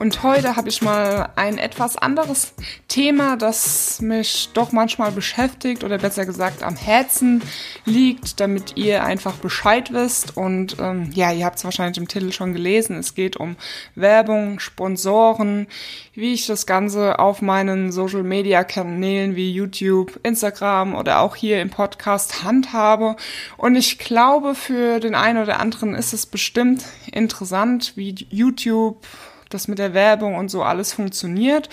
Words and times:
und 0.00 0.22
heute 0.22 0.56
habe 0.56 0.70
ich 0.70 0.80
mal 0.80 1.28
ein 1.36 1.58
etwas 1.58 1.98
anderes 1.98 2.54
Thema, 2.88 3.36
das 3.36 4.00
mich 4.00 4.48
doch 4.54 4.72
manchmal 4.72 5.12
beschäftigt 5.12 5.84
oder 5.84 5.98
besser 5.98 6.24
gesagt 6.24 6.62
am 6.62 6.74
Herzen 6.74 7.42
liegt, 7.84 8.40
damit 8.40 8.78
ihr 8.78 9.04
einfach 9.04 9.34
Bescheid 9.34 9.92
wisst. 9.92 10.38
Und 10.38 10.78
ähm, 10.80 11.10
ja, 11.12 11.32
ihr 11.32 11.44
habt 11.44 11.58
es 11.58 11.64
wahrscheinlich 11.64 11.98
im 11.98 12.08
Titel 12.08 12.32
schon 12.32 12.54
gelesen. 12.54 12.96
Es 12.96 13.14
geht 13.14 13.36
um 13.36 13.56
Werbung, 13.94 14.58
Sponsoren, 14.58 15.66
wie 16.14 16.32
ich 16.32 16.46
das 16.46 16.64
Ganze 16.64 17.18
auf 17.18 17.42
meinen 17.42 17.92
Social-Media-Kanälen 17.92 19.36
wie 19.36 19.52
YouTube, 19.52 20.18
Instagram 20.22 20.94
oder 20.94 21.20
auch 21.20 21.36
hier 21.36 21.60
im 21.60 21.68
Podcast 21.68 22.42
handhabe. 22.42 23.16
Und 23.58 23.76
ich 23.76 23.98
glaube, 23.98 24.54
für 24.54 24.98
den 24.98 25.14
einen 25.14 25.42
oder 25.42 25.60
anderen 25.60 25.94
ist 25.94 26.14
es 26.14 26.24
bestimmt 26.24 26.86
interessant, 27.12 27.92
wie 27.96 28.14
YouTube 28.30 29.06
das 29.50 29.68
mit 29.68 29.78
der 29.78 29.94
Werbung 29.94 30.36
und 30.36 30.50
so 30.50 30.62
alles 30.62 30.92
funktioniert. 30.92 31.68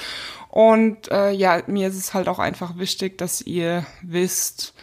Und 0.50 1.12
äh, 1.12 1.32
ja, 1.32 1.62
mir 1.68 1.88
ist 1.88 1.98
es 1.98 2.14
halt 2.14 2.28
auch 2.28 2.40
einfach 2.40 2.78
wichtig, 2.78 3.18
dass 3.18 3.42
ihr 3.42 3.86
wisst, 4.02 4.74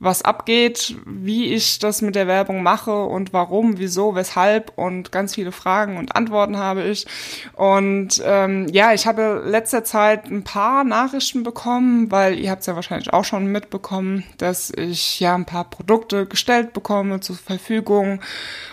was 0.00 0.22
abgeht, 0.22 0.96
wie 1.04 1.52
ich 1.52 1.78
das 1.78 2.00
mit 2.00 2.14
der 2.14 2.26
Werbung 2.26 2.62
mache 2.62 3.04
und 3.04 3.34
warum, 3.34 3.78
wieso, 3.78 4.14
weshalb 4.14 4.72
und 4.76 5.12
ganz 5.12 5.34
viele 5.34 5.52
Fragen 5.52 5.98
und 5.98 6.16
Antworten 6.16 6.56
habe 6.56 6.84
ich. 6.84 7.06
Und 7.52 8.20
ähm, 8.24 8.66
ja, 8.72 8.94
ich 8.94 9.06
habe 9.06 9.42
letzter 9.44 9.84
Zeit 9.84 10.24
ein 10.24 10.42
paar 10.42 10.84
Nachrichten 10.84 11.42
bekommen, 11.42 12.10
weil 12.10 12.38
ihr 12.38 12.50
habt 12.50 12.62
es 12.62 12.66
ja 12.66 12.74
wahrscheinlich 12.74 13.12
auch 13.12 13.24
schon 13.24 13.44
mitbekommen, 13.46 14.24
dass 14.38 14.70
ich 14.70 15.20
ja 15.20 15.34
ein 15.34 15.44
paar 15.44 15.64
Produkte 15.64 16.24
gestellt 16.24 16.72
bekomme 16.72 17.20
zur 17.20 17.36
Verfügung 17.36 18.22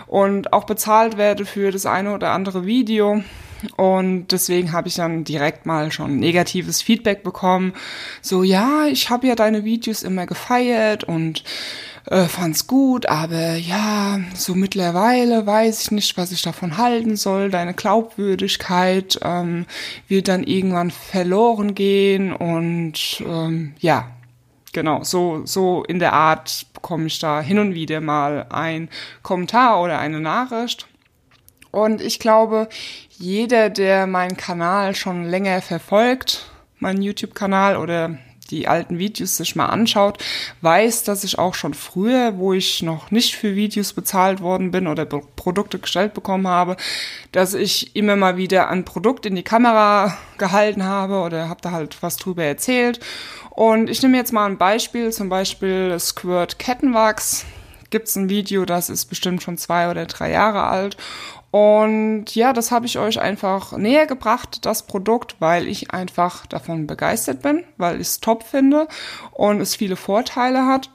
und 0.08 0.54
auch 0.54 0.64
bezahlt 0.64 1.18
werde 1.18 1.46
für 1.46 1.72
das 1.72 1.86
eine 1.86 2.14
oder 2.14 2.32
andere 2.32 2.66
Video. 2.66 3.22
Und 3.76 4.28
deswegen 4.28 4.72
habe 4.72 4.88
ich 4.88 4.96
dann 4.96 5.24
direkt 5.24 5.66
mal 5.66 5.92
schon 5.92 6.18
negatives 6.18 6.82
Feedback 6.82 7.24
bekommen. 7.24 7.74
So, 8.22 8.44
ja, 8.44 8.86
ich 8.86 9.10
habe 9.10 9.28
ja 9.28 9.36
deine 9.36 9.64
Videos 9.64 10.04
immer 10.04 10.26
gefeiert 10.26 11.04
und 11.04 11.44
äh, 12.10 12.26
fand's 12.26 12.68
gut, 12.68 13.08
aber 13.08 13.56
ja, 13.56 14.20
so 14.34 14.56
mittlerweile 14.56 15.46
weiß 15.46 15.82
ich 15.82 15.92
nicht, 15.92 16.18
was 16.18 16.32
ich 16.32 16.42
davon 16.42 16.78
halten 16.78 17.18
soll. 17.18 17.50
Deine 17.50 17.74
Glaubwürdigkeit 17.74 19.20
ähm, 19.24 19.66
wird 20.08 20.30
dann 20.30 20.44
irgendwann 20.44 20.92
verloren 20.92 21.76
gehen 21.76 22.34
und 22.34 23.22
ähm, 23.28 23.74
ja, 23.80 24.10
genau, 24.72 25.04
so, 25.04 25.42
so 25.46 25.84
in 25.84 26.00
der 26.00 26.14
Art 26.14 26.68
bekomme 26.74 27.08
ich 27.08 27.20
da 27.20 27.42
hin 27.42 27.60
und 27.60 27.74
wieder 27.74 28.00
mal 28.00 28.46
ein 28.52 28.90
Kommentar 29.22 29.82
oder 29.82 30.00
eine 30.00 30.22
Nachricht. 30.22 30.88
Und 31.72 32.02
ich 32.02 32.20
glaube, 32.20 32.70
jeder, 33.18 33.70
der 33.70 34.08
meinen 34.08 34.38
Kanal 34.38 34.96
schon 34.96 35.24
länger 35.26 35.62
verfolgt, 35.62 36.52
meinen 36.80 37.02
YouTube-Kanal 37.02 37.78
oder 37.78 38.18
die 38.50 38.68
alten 38.68 38.98
Videos 38.98 39.36
sich 39.36 39.56
mal 39.56 39.66
anschaut, 39.66 40.24
weiß, 40.62 41.04
dass 41.04 41.26
ich 41.26 41.38
auch 41.38 41.54
schon 41.54 41.74
früher, 41.74 42.38
wo 42.38 42.54
ich 42.54 42.82
noch 42.82 43.12
nicht 43.12 43.36
für 43.36 43.56
Videos 43.56 43.92
bezahlt 43.92 44.40
worden 44.40 44.72
bin 44.72 44.88
oder 44.88 45.06
Produkte 45.06 45.80
gestellt 45.80 46.14
bekommen 46.14 46.48
habe, 46.48 46.78
dass 47.34 47.54
ich 47.54 47.96
immer 47.96 48.16
mal 48.16 48.38
wieder 48.38 48.70
ein 48.70 48.86
Produkt 48.86 49.26
in 49.26 49.36
die 49.36 49.44
Kamera 49.44 50.18
gehalten 50.38 50.86
habe 50.86 51.16
oder 51.16 51.50
habe 51.50 51.62
da 51.62 51.72
halt 51.72 52.02
was 52.02 52.16
drüber 52.16 52.44
erzählt. 52.44 53.00
Und 53.50 53.90
ich 53.90 54.02
nehme 54.02 54.18
jetzt 54.18 54.32
mal 54.32 54.46
ein 54.46 54.58
Beispiel, 54.58 55.12
zum 55.12 55.28
Beispiel 55.28 56.00
Squirt 56.00 56.60
Kettenwachs. 56.60 57.46
Gibt's 57.90 58.16
ein 58.18 58.30
Video, 58.30 58.66
das 58.66 58.90
ist 58.90 59.06
bestimmt 59.06 59.42
schon 59.42 59.58
zwei 59.58 59.90
oder 59.90 60.06
drei 60.06 60.32
Jahre 60.32 60.64
alt 60.64 60.98
und 61.58 62.36
ja, 62.36 62.54
das 62.54 62.70
habe 62.70 62.86
ich 62.86 63.00
euch 63.00 63.20
einfach 63.20 63.76
näher 63.76 64.06
gebracht, 64.06 64.64
das 64.66 64.86
Produkt, 64.86 65.38
weil 65.40 65.68
ich 65.68 65.90
einfach 65.90 66.46
davon 66.46 66.86
begeistert 66.86 67.42
bin, 67.42 67.64
weil 67.78 67.96
ich 67.96 68.08
es 68.08 68.20
top 68.20 68.44
finde 68.44 68.88
und 69.32 69.60
es 69.60 69.76
viele 69.76 69.96
Vorteile 69.96 70.68
hat. 70.68 70.92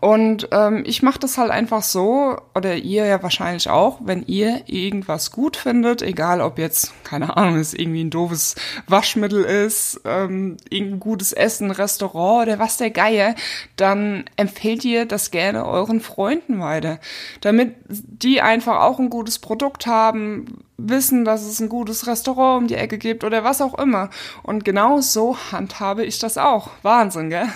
Und 0.00 0.48
ähm, 0.50 0.82
ich 0.84 1.04
mache 1.04 1.20
das 1.20 1.38
halt 1.38 1.52
einfach 1.52 1.84
so, 1.84 2.36
oder 2.56 2.74
ihr 2.74 3.06
ja 3.06 3.22
wahrscheinlich 3.22 3.70
auch, 3.70 4.00
wenn 4.02 4.24
ihr 4.26 4.62
irgendwas 4.66 5.30
gut 5.30 5.56
findet, 5.56 6.02
egal 6.02 6.40
ob 6.40 6.58
jetzt, 6.58 6.92
keine 7.04 7.36
Ahnung, 7.36 7.56
es 7.60 7.72
irgendwie 7.72 8.02
ein 8.02 8.10
doofes 8.10 8.56
Waschmittel 8.88 9.44
ist, 9.44 10.00
ähm, 10.04 10.56
irgendein 10.70 10.98
gutes 10.98 11.32
Essen, 11.32 11.70
Restaurant 11.70 12.48
oder 12.48 12.58
was 12.58 12.78
der 12.78 12.90
Geier, 12.90 13.36
dann 13.76 14.24
empfehlt 14.36 14.84
ihr 14.84 15.06
das 15.06 15.30
gerne 15.30 15.64
euren 15.64 16.00
Freunden 16.00 16.58
weiter, 16.58 16.98
damit 17.40 17.76
die 17.88 18.42
einfach 18.42 18.80
auch 18.80 18.98
ein 18.98 19.08
gutes 19.08 19.38
Produkt 19.38 19.86
haben, 19.86 20.64
wissen, 20.78 21.24
dass 21.24 21.42
es 21.42 21.60
ein 21.60 21.68
gutes 21.68 22.08
Restaurant 22.08 22.62
um 22.62 22.66
die 22.66 22.74
Ecke 22.74 22.98
gibt 22.98 23.22
oder 23.22 23.44
was 23.44 23.62
auch 23.62 23.78
immer. 23.78 24.10
Und 24.42 24.64
genau 24.64 25.00
so 25.00 25.36
handhabe 25.52 26.04
ich 26.04 26.18
das 26.18 26.38
auch. 26.38 26.70
Wahnsinn, 26.82 27.30
gell? 27.30 27.48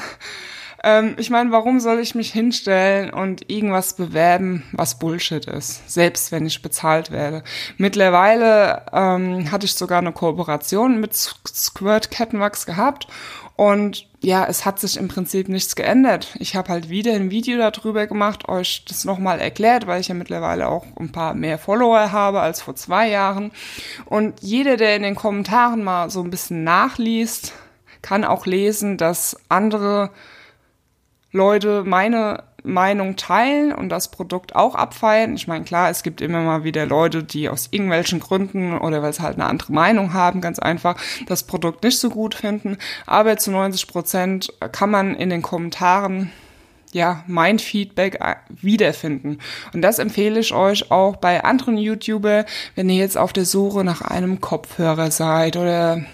Ähm, 0.83 1.15
ich 1.19 1.31
meine, 1.31 1.51
warum 1.51 1.81
soll 1.81 1.99
ich 1.99 2.15
mich 2.15 2.33
hinstellen 2.33 3.11
und 3.11 3.51
irgendwas 3.51 3.95
bewerben, 3.95 4.63
was 4.73 4.99
Bullshit 4.99 5.45
ist, 5.45 5.91
selbst 5.91 6.33
wenn 6.33 6.47
ich 6.47 6.63
bezahlt 6.63 7.11
werde? 7.11 7.43
Mittlerweile 7.77 8.87
ähm, 8.93 9.51
hatte 9.51 9.67
ich 9.67 9.75
sogar 9.75 9.99
eine 9.99 10.13
Kooperation 10.13 11.01
mit 11.01 11.15
Squirt 11.15 12.11
Kettenwachs 12.11 12.65
gehabt 12.65 13.07
und 13.61 14.07
ja, 14.23 14.47
es 14.47 14.65
hat 14.65 14.81
sich 14.81 14.97
im 14.97 15.09
Prinzip 15.09 15.51
nichts 15.51 15.77
geändert. 15.77 16.35
Ich 16.39 16.57
habe 16.57 16.71
halt 16.71 16.89
wieder 16.89 17.13
ein 17.13 17.31
Video 17.31 17.59
darüber 17.59 18.07
gemacht, 18.07 18.49
euch 18.49 18.87
das 18.89 19.05
nochmal 19.05 19.39
erklärt, 19.39 19.87
weil 19.87 20.01
ich 20.01 20.09
ja 20.09 20.15
mittlerweile 20.15 20.67
auch 20.69 20.87
ein 20.99 21.13
paar 21.13 21.35
mehr 21.35 21.59
Follower 21.59 22.11
habe 22.11 22.41
als 22.41 22.63
vor 22.63 22.75
zwei 22.75 23.11
Jahren. 23.11 23.53
Und 24.07 24.41
jeder, 24.41 24.79
der 24.79 24.97
in 24.97 25.03
den 25.03 25.15
Kommentaren 25.15 25.85
mal 25.85 26.09
so 26.09 26.23
ein 26.23 26.31
bisschen 26.31 26.65
nachliest, 26.65 27.53
kann 28.01 28.25
auch 28.25 28.47
lesen, 28.47 28.97
dass 28.97 29.37
andere 29.51 30.11
Leute 31.33 31.85
meine 31.85 32.45
Meinung 32.63 33.17
teilen 33.17 33.73
und 33.73 33.89
das 33.89 34.11
Produkt 34.11 34.55
auch 34.55 34.75
abfeiern. 34.75 35.35
Ich 35.35 35.49
meine, 35.49 35.65
klar, 35.65 35.91
es 35.91 36.03
gibt 36.03 36.21
immer 36.21 36.43
mal 36.43 36.65
wieder 36.65 36.87
Leute, 36.87 37.23
die 37.23 37.49
aus 37.49 37.69
irgendwelchen 37.71 38.21
Gründen 38.21 38.77
oder 38.77 39.03
weil 39.03 39.13
sie 39.13 39.23
halt 39.23 39.37
eine 39.37 39.47
andere 39.47 39.73
Meinung 39.73 40.13
haben, 40.13 40.41
ganz 40.41 40.59
einfach 40.59 40.97
das 41.27 41.45
Produkt 41.45 41.83
nicht 41.85 41.99
so 41.99 42.11
gut 42.11 42.35
finden. 42.35 42.77
Aber 43.07 43.37
zu 43.37 43.51
90 43.51 43.87
Prozent 43.87 44.53
kann 44.73 44.91
man 44.91 45.15
in 45.15 45.31
den 45.31 45.43
Kommentaren 45.43 46.31
ja, 46.93 47.23
mein 47.27 47.59
Feedback 47.59 48.21
äh, 48.21 48.35
wiederfinden. 48.49 49.39
Und 49.73 49.83
das 49.83 49.99
empfehle 49.99 50.41
ich 50.41 50.53
euch 50.53 50.91
auch 50.91 51.17
bei 51.17 51.45
anderen 51.45 51.79
YouTuber, 51.79 52.45
wenn 52.75 52.89
ihr 52.91 52.97
jetzt 52.97 53.17
auf 53.17 53.33
der 53.33 53.45
Suche 53.45 53.85
nach 53.85 54.03
einem 54.03 54.41
Kopfhörer 54.41 55.13
seid 55.13 55.57
oder 55.57 56.05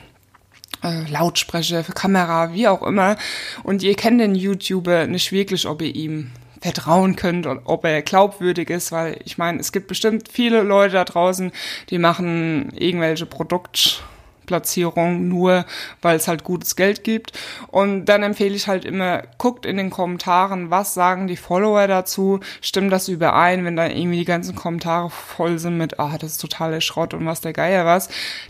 äh, 0.83 1.09
Lautsprecher, 1.11 1.85
für 1.85 1.93
Kamera, 1.93 2.53
wie 2.53 2.69
auch 2.69 2.83
immer. 2.83 3.17
Und 3.63 3.83
ihr 3.83 3.95
kennt 3.95 4.21
den 4.21 4.35
YouTuber 4.35 5.07
nicht 5.07 5.33
wirklich, 5.33 5.67
ob 5.67 5.83
ihr 5.83 5.95
ihm 5.95 6.31
vertrauen 6.61 7.17
könnt 7.17 7.47
und 7.47 7.61
ob 7.65 7.85
er 7.85 8.03
glaubwürdig 8.03 8.71
ist, 8.71 8.91
weil 8.93 9.21
ich 9.25 9.39
meine, 9.39 9.61
es 9.61 9.73
gibt 9.73 9.89
bestimmt 9.89 10.29
viele 10.31 10.63
Leute 10.63 10.95
da 10.95 11.05
draußen, 11.05 11.53
die 11.91 11.99
machen 11.99 12.73
irgendwelche 12.75 13.27
Produkt 13.27 14.03
Platzierung, 14.47 15.29
nur 15.29 15.65
weil 16.03 16.17
es 16.17 16.29
halt 16.29 16.45
gutes 16.45 16.77
Geld 16.77 17.05
gibt. 17.05 17.33
Und 17.69 18.07
dann 18.07 18.23
empfehle 18.23 18.55
ich 18.55 18.69
halt 18.69 18.85
immer, 18.85 19.23
guckt 19.39 19.67
in 19.67 19.77
den 19.77 19.91
Kommentaren, 19.91 20.71
was 20.71 20.95
sagen 20.95 21.27
die 21.27 21.37
Follower 21.37 21.87
dazu, 21.87 22.41
stimmt 22.61 22.93
das 22.93 23.09
überein, 23.09 23.65
wenn 23.65 23.77
da 23.77 23.87
irgendwie 23.87 24.19
die 24.19 24.25
ganzen 24.25 24.55
Kommentare 24.55 25.11
voll 25.11 25.59
sind 25.59 25.77
mit, 25.77 25.99
ah, 25.99 26.17
das 26.19 26.33
ist 26.33 26.41
totaler 26.41 26.81
Schrott 26.81 27.15
und 27.15 27.27
was 27.27 27.41
der 27.41 27.53
Geier 27.53 27.85
was, 27.85 28.09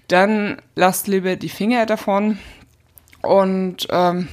dann 0.09 0.61
lasst 0.75 1.09
lieber 1.09 1.37
die 1.37 1.49
Finger 1.49 1.87
davon. 1.87 2.39
Und 3.23 3.89
ähm, 3.91 4.29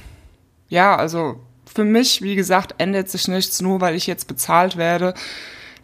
ja, 0.68 0.96
also 0.96 1.40
für 1.66 1.84
mich, 1.84 2.22
wie 2.22 2.36
gesagt, 2.36 2.74
ändert 2.78 3.08
sich 3.08 3.28
nichts, 3.28 3.60
nur 3.60 3.80
weil 3.80 3.94
ich 3.94 4.06
jetzt 4.06 4.26
bezahlt 4.28 4.76
werde 4.76 5.14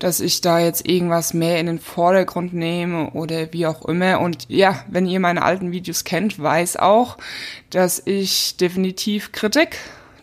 dass 0.00 0.18
ich 0.18 0.40
da 0.40 0.58
jetzt 0.58 0.88
irgendwas 0.88 1.34
mehr 1.34 1.60
in 1.60 1.66
den 1.66 1.78
Vordergrund 1.78 2.52
nehme 2.52 3.10
oder 3.10 3.52
wie 3.52 3.66
auch 3.66 3.84
immer. 3.84 4.20
Und 4.20 4.46
ja, 4.48 4.82
wenn 4.88 5.06
ihr 5.06 5.20
meine 5.20 5.42
alten 5.42 5.72
Videos 5.72 6.04
kennt, 6.04 6.42
weiß 6.42 6.78
auch, 6.78 7.18
dass 7.68 8.02
ich 8.06 8.56
definitiv 8.56 9.30
Kritik 9.30 9.76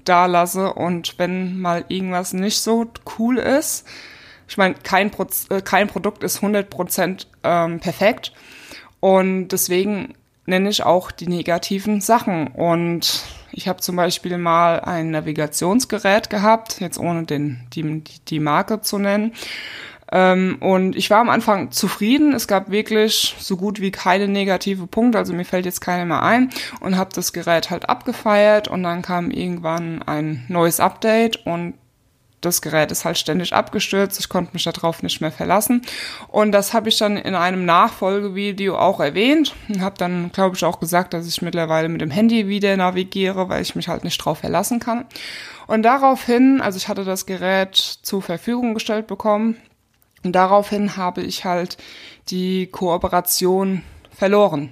da 0.04 0.26
lasse. 0.26 0.74
Und 0.74 1.20
wenn 1.20 1.60
mal 1.60 1.86
irgendwas 1.88 2.34
nicht 2.34 2.60
so 2.60 2.88
cool 3.18 3.38
ist, 3.38 3.86
ich 4.50 4.58
meine, 4.58 4.76
kein, 4.82 5.12
Pro 5.12 5.28
äh, 5.50 5.62
kein 5.62 5.88
Produkt 5.88 6.24
ist 6.24 6.40
100% 6.40 7.28
ähm, 7.44 7.80
perfekt. 7.80 8.34
Und 9.00 9.50
deswegen 9.50 10.16
nenne 10.46 10.70
ich 10.70 10.84
auch 10.84 11.12
die 11.12 11.28
negativen 11.28 12.02
Sachen. 12.02 12.48
Und 12.48 13.24
ich 13.58 13.68
habe 13.68 13.82
zum 13.82 13.96
Beispiel 13.96 14.38
mal 14.38 14.82
ein 14.82 15.10
Navigationsgerät 15.10 16.30
gehabt, 16.30 16.80
jetzt 16.80 17.00
ohne 17.00 17.24
den, 17.24 17.60
die, 17.74 18.04
die 18.28 18.40
Marke 18.40 18.82
zu 18.82 19.00
nennen. 19.00 19.34
Ähm, 20.12 20.58
und 20.60 20.96
ich 20.96 21.10
war 21.10 21.20
am 21.22 21.30
Anfang 21.30 21.72
zufrieden. 21.72 22.34
Es 22.34 22.48
gab 22.48 22.70
wirklich 22.70 23.36
so 23.40 23.58
gut 23.58 23.82
wie 23.82 23.90
keine 23.90 24.28
negative 24.28 24.86
Punkte, 24.86 25.18
also 25.18 25.34
mir 25.34 25.44
fällt 25.44 25.66
jetzt 25.66 25.82
keiner 25.82 26.06
mehr 26.06 26.22
ein 26.22 26.52
und 26.82 26.98
habe 26.98 27.10
das 27.16 27.34
Gerät 27.34 27.72
halt 27.72 27.90
abgefeiert 27.90 28.68
und 28.68 28.84
dann 28.84 29.02
kam 29.02 29.32
irgendwann 29.32 30.04
ein 30.04 30.46
neues 30.50 30.80
Update 30.80 31.48
und 31.48 31.74
das 32.42 32.62
Gerät 32.62 32.92
ist 32.92 33.04
halt 33.04 33.18
ständig 33.18 33.54
abgestürzt, 33.54 34.20
ich 34.20 34.30
konnte 34.30 34.54
mich 34.54 34.64
darauf 34.64 35.02
nicht 35.02 35.22
mehr 35.22 35.32
verlassen. 35.32 35.82
Und 36.28 36.52
das 36.52 36.74
habe 36.74 36.90
ich 36.90 36.98
dann 36.98 37.18
in 37.18 37.36
einem 37.36 37.66
Nachfolgevideo 37.66 38.78
auch 38.78 39.00
erwähnt 39.00 39.56
und 39.70 39.82
habe 39.82 39.96
dann, 39.98 40.32
glaube 40.32 40.56
ich, 40.56 40.64
auch 40.64 40.80
gesagt, 40.80 41.14
dass 41.14 41.28
ich 41.28 41.42
mittlerweile 41.42 41.90
mit 41.90 42.02
dem 42.02 42.12
Handy 42.12 42.48
wieder 42.48 42.78
navigiere, 42.78 43.50
weil 43.50 43.62
ich 43.62 43.76
mich 43.76 43.88
halt 43.88 44.04
nicht 44.04 44.18
drauf 44.18 44.40
verlassen 44.40 44.80
kann. 44.80 45.06
Und 45.66 45.84
daraufhin, 45.84 46.62
also 46.62 46.78
ich 46.78 46.88
hatte 46.88 47.04
das 47.04 47.26
Gerät 47.26 47.76
zur 47.76 48.22
Verfügung 48.22 48.74
gestellt 48.74 49.08
bekommen 49.08 49.58
und 50.24 50.34
daraufhin 50.34 50.96
habe 50.96 51.22
ich 51.22 51.44
halt 51.44 51.78
die 52.30 52.68
Kooperation 52.68 53.84
verloren 54.12 54.72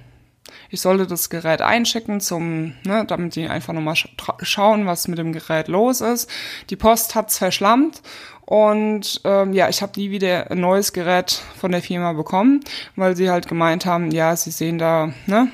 ich 0.70 0.80
sollte 0.80 1.06
das 1.06 1.30
Gerät 1.30 1.62
einschicken, 1.62 2.20
zum, 2.20 2.74
ne, 2.84 3.04
damit 3.06 3.36
die 3.36 3.48
einfach 3.48 3.72
nochmal 3.72 3.96
schauen, 4.42 4.86
was 4.86 5.08
mit 5.08 5.18
dem 5.18 5.32
Gerät 5.32 5.68
los 5.68 6.00
ist. 6.00 6.30
Die 6.70 6.76
Post 6.76 7.14
hat's 7.14 7.38
verschlammt 7.38 8.02
und 8.44 9.20
ähm, 9.24 9.52
ja, 9.52 9.68
ich 9.68 9.82
habe 9.82 9.92
nie 9.96 10.10
wieder 10.10 10.50
ein 10.50 10.60
neues 10.60 10.92
Gerät 10.92 11.42
von 11.58 11.72
der 11.72 11.82
Firma 11.82 12.12
bekommen, 12.12 12.60
weil 12.94 13.16
sie 13.16 13.30
halt 13.30 13.48
gemeint 13.48 13.86
haben, 13.86 14.10
ja, 14.10 14.36
sie 14.36 14.50
sehen 14.50 14.78
da, 14.78 15.12
ne, 15.26 15.48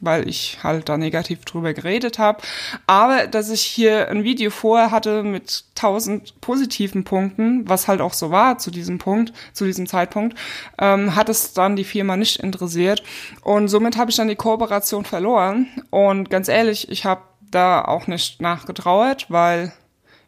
weil 0.00 0.28
ich 0.28 0.58
halt 0.62 0.88
da 0.88 0.96
negativ 0.96 1.44
drüber 1.44 1.72
geredet 1.72 2.18
habe. 2.18 2.42
Aber 2.86 3.26
dass 3.26 3.50
ich 3.50 3.62
hier 3.62 4.08
ein 4.08 4.24
Video 4.24 4.50
vorher 4.50 4.90
hatte 4.90 5.22
mit 5.22 5.64
tausend 5.74 6.40
positiven 6.40 7.04
Punkten, 7.04 7.68
was 7.68 7.88
halt 7.88 8.00
auch 8.00 8.12
so 8.12 8.30
war 8.30 8.58
zu 8.58 8.70
diesem 8.70 8.98
Punkt, 8.98 9.32
zu 9.52 9.64
diesem 9.64 9.86
Zeitpunkt, 9.86 10.36
ähm, 10.78 11.14
hat 11.14 11.28
es 11.28 11.52
dann 11.52 11.76
die 11.76 11.84
Firma 11.84 12.16
nicht 12.16 12.40
interessiert. 12.40 13.02
Und 13.42 13.68
somit 13.68 13.96
habe 13.96 14.10
ich 14.10 14.16
dann 14.16 14.28
die 14.28 14.36
Kooperation 14.36 15.04
verloren. 15.04 15.68
Und 15.90 16.30
ganz 16.30 16.48
ehrlich, 16.48 16.90
ich 16.90 17.04
habe 17.04 17.22
da 17.50 17.84
auch 17.84 18.06
nicht 18.06 18.40
nachgetrauert, 18.40 19.26
weil 19.28 19.72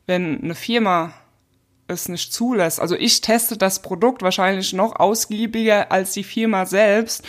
wenn 0.07 0.43
eine 0.43 0.55
Firma 0.55 1.13
es 1.93 2.09
nicht 2.09 2.33
zulässt. 2.33 2.81
Also 2.81 2.97
ich 2.97 3.21
teste 3.21 3.57
das 3.57 3.83
Produkt 3.83 4.23
wahrscheinlich 4.23 4.73
noch 4.73 4.97
ausgiebiger 4.97 5.93
als 5.93 6.13
die 6.13 6.25
Firma 6.25 6.67
selbst 6.67 7.25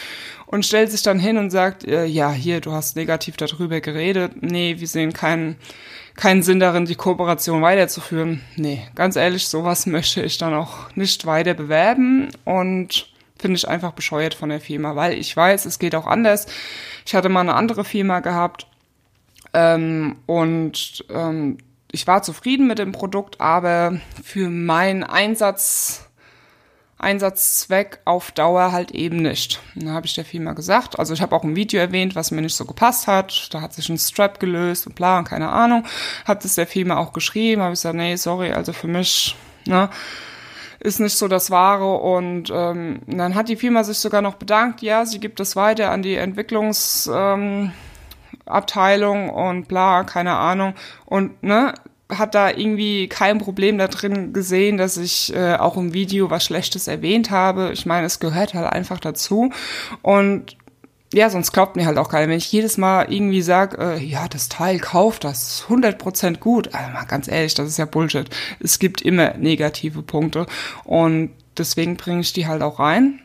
und 0.46 0.66
stellt 0.66 0.92
sich 0.92 1.02
dann 1.02 1.20
hin 1.20 1.38
und 1.38 1.50
sagt, 1.50 1.84
äh, 1.84 2.06
ja, 2.06 2.32
hier, 2.32 2.62
du 2.62 2.72
hast 2.72 2.96
negativ 2.96 3.38
darüber 3.38 3.82
geredet. 3.82 4.42
Nee, 4.42 4.76
wir 4.78 4.88
sehen 4.88 5.14
keinen, 5.14 5.56
keinen 6.16 6.44
Sinn 6.44 6.60
darin, 6.60 6.86
die 6.86 6.96
Kooperation 6.96 7.62
weiterzuführen. 7.62 8.42
Nee, 8.56 8.82
ganz 8.96 9.16
ehrlich, 9.16 9.48
sowas 9.48 9.86
möchte 9.88 10.22
ich 10.22 10.38
dann 10.38 10.54
auch 10.54 10.96
nicht 10.96 11.26
weiter 11.26 11.54
bewerben 11.54 12.30
und 12.46 13.08
finde 13.40 13.58
ich 13.58 13.68
einfach 13.68 13.94
bescheuert 13.94 14.36
von 14.36 14.50
der 14.50 14.62
Firma, 14.62 14.96
weil 14.96 15.14
ich 15.18 15.36
weiß, 15.36 15.66
es 15.66 15.80
geht 15.80 15.96
auch 15.96 16.08
anders. 16.08 16.46
Ich 17.06 17.16
hatte 17.16 17.30
mal 17.30 17.42
eine 17.42 17.56
andere 17.56 17.84
Firma 17.84 18.20
gehabt 18.20 18.68
ähm, 19.54 20.18
und 20.26 21.04
ähm, 21.10 21.58
ich 21.94 22.08
war 22.08 22.24
zufrieden 22.24 22.68
mit 22.68 22.80
dem 22.80 22.92
Produkt, 22.92 23.40
aber 23.40 24.00
für 24.24 24.50
meinen 24.50 25.04
Einsatz, 25.04 26.10
Einsatzzweck 26.98 28.00
auf 28.04 28.32
Dauer 28.32 28.72
halt 28.72 28.92
eben 28.92 29.18
nicht. 29.18 29.62
Da 29.76 29.92
habe 29.92 30.08
ich 30.08 30.16
der 30.16 30.26
Firma 30.26 30.54
gesagt. 30.54 30.98
Also 30.98 31.14
ich 31.14 31.22
habe 31.22 31.36
auch 31.36 31.44
ein 31.44 31.56
Video 31.56 31.80
erwähnt, 31.80 32.16
was 32.16 32.32
mir 32.32 32.42
nicht 32.42 32.56
so 32.56 32.66
gepasst 32.66 33.06
hat. 33.06 33.54
Da 33.54 33.62
hat 33.62 33.74
sich 33.74 33.90
ein 33.90 34.00
Strap 34.00 34.40
gelöst 34.40 34.88
und 34.88 34.96
bla 34.96 35.20
und 35.20 35.26
keine 35.26 35.50
Ahnung. 35.50 35.86
Hat 36.26 36.44
es 36.44 36.56
der 36.56 36.66
Firma 36.66 36.98
auch 36.98 37.14
geschrieben. 37.14 37.62
Habe 37.62 37.74
ich 37.74 37.80
gesagt, 37.80 37.96
nee, 37.96 38.16
sorry, 38.16 38.52
also 38.52 38.74
für 38.74 38.88
mich, 38.88 39.36
ne, 39.68 39.88
ist 40.80 41.00
nicht 41.00 41.16
so 41.16 41.28
das 41.28 41.52
Wahre. 41.52 41.98
Und 41.98 42.50
ähm, 42.52 43.02
dann 43.06 43.36
hat 43.36 43.50
die 43.50 43.56
Firma 43.56 43.84
sich 43.84 44.00
sogar 44.00 44.24
noch 44.24 44.36
bedankt, 44.36 44.82
ja, 44.82 45.06
sie 45.06 45.20
gibt 45.20 45.40
es 45.40 45.56
weiter 45.56 45.92
an 45.92 46.02
die 46.02 46.16
Entwicklungs... 46.16 47.08
Ähm, 47.14 47.72
und 48.46 49.68
bla, 49.68 50.04
keine 50.04 50.36
Ahnung. 50.36 50.74
Und 51.06 51.44
ne, 51.44 51.74
hat 52.18 52.36
da 52.36 52.50
irgendwie 52.50 53.08
kein 53.08 53.38
Problem 53.40 53.78
da 53.78 53.88
drin 53.88 54.34
gesehen, 54.34 54.78
dass 54.78 54.98
ich 54.98 55.34
äh, 55.36 55.56
auch 55.56 55.78
im 55.78 55.94
Video 55.94 56.30
was 56.30 56.46
Schlechtes 56.46 56.88
erwähnt 56.88 57.32
habe. 57.32 57.72
Ich 57.74 57.86
meine, 57.86 58.06
es 58.06 58.20
gehört 58.20 58.54
halt 58.54 58.72
einfach 58.72 59.00
dazu. 59.00 59.52
Und 60.02 60.58
ja, 61.14 61.30
sonst 61.30 61.52
glaubt 61.52 61.76
mir 61.76 61.86
halt 61.86 61.98
auch 61.98 62.10
keiner. 62.10 62.28
Wenn 62.28 62.38
ich 62.38 62.52
jedes 62.52 62.78
Mal 62.78 63.14
irgendwie 63.14 63.44
sage, 63.44 63.78
äh, 63.78 64.04
ja, 64.04 64.28
das 64.28 64.50
Teil 64.50 64.80
kauft, 64.80 65.24
das 65.24 65.44
ist 65.44 65.66
100% 65.70 66.40
gut. 66.40 66.74
Also 66.74 66.92
mal 66.92 67.06
ganz 67.06 67.28
ehrlich, 67.28 67.54
das 67.54 67.68
ist 67.68 67.78
ja 67.78 67.86
Bullshit. 67.86 68.30
Es 68.60 68.80
gibt 68.80 69.02
immer 69.02 69.36
negative 69.38 70.02
Punkte. 70.02 70.48
Und 70.84 71.32
deswegen 71.58 71.98
bringe 71.98 72.22
ich 72.22 72.34
die 72.34 72.48
halt 72.48 72.64
auch 72.64 72.80
rein. 72.80 73.20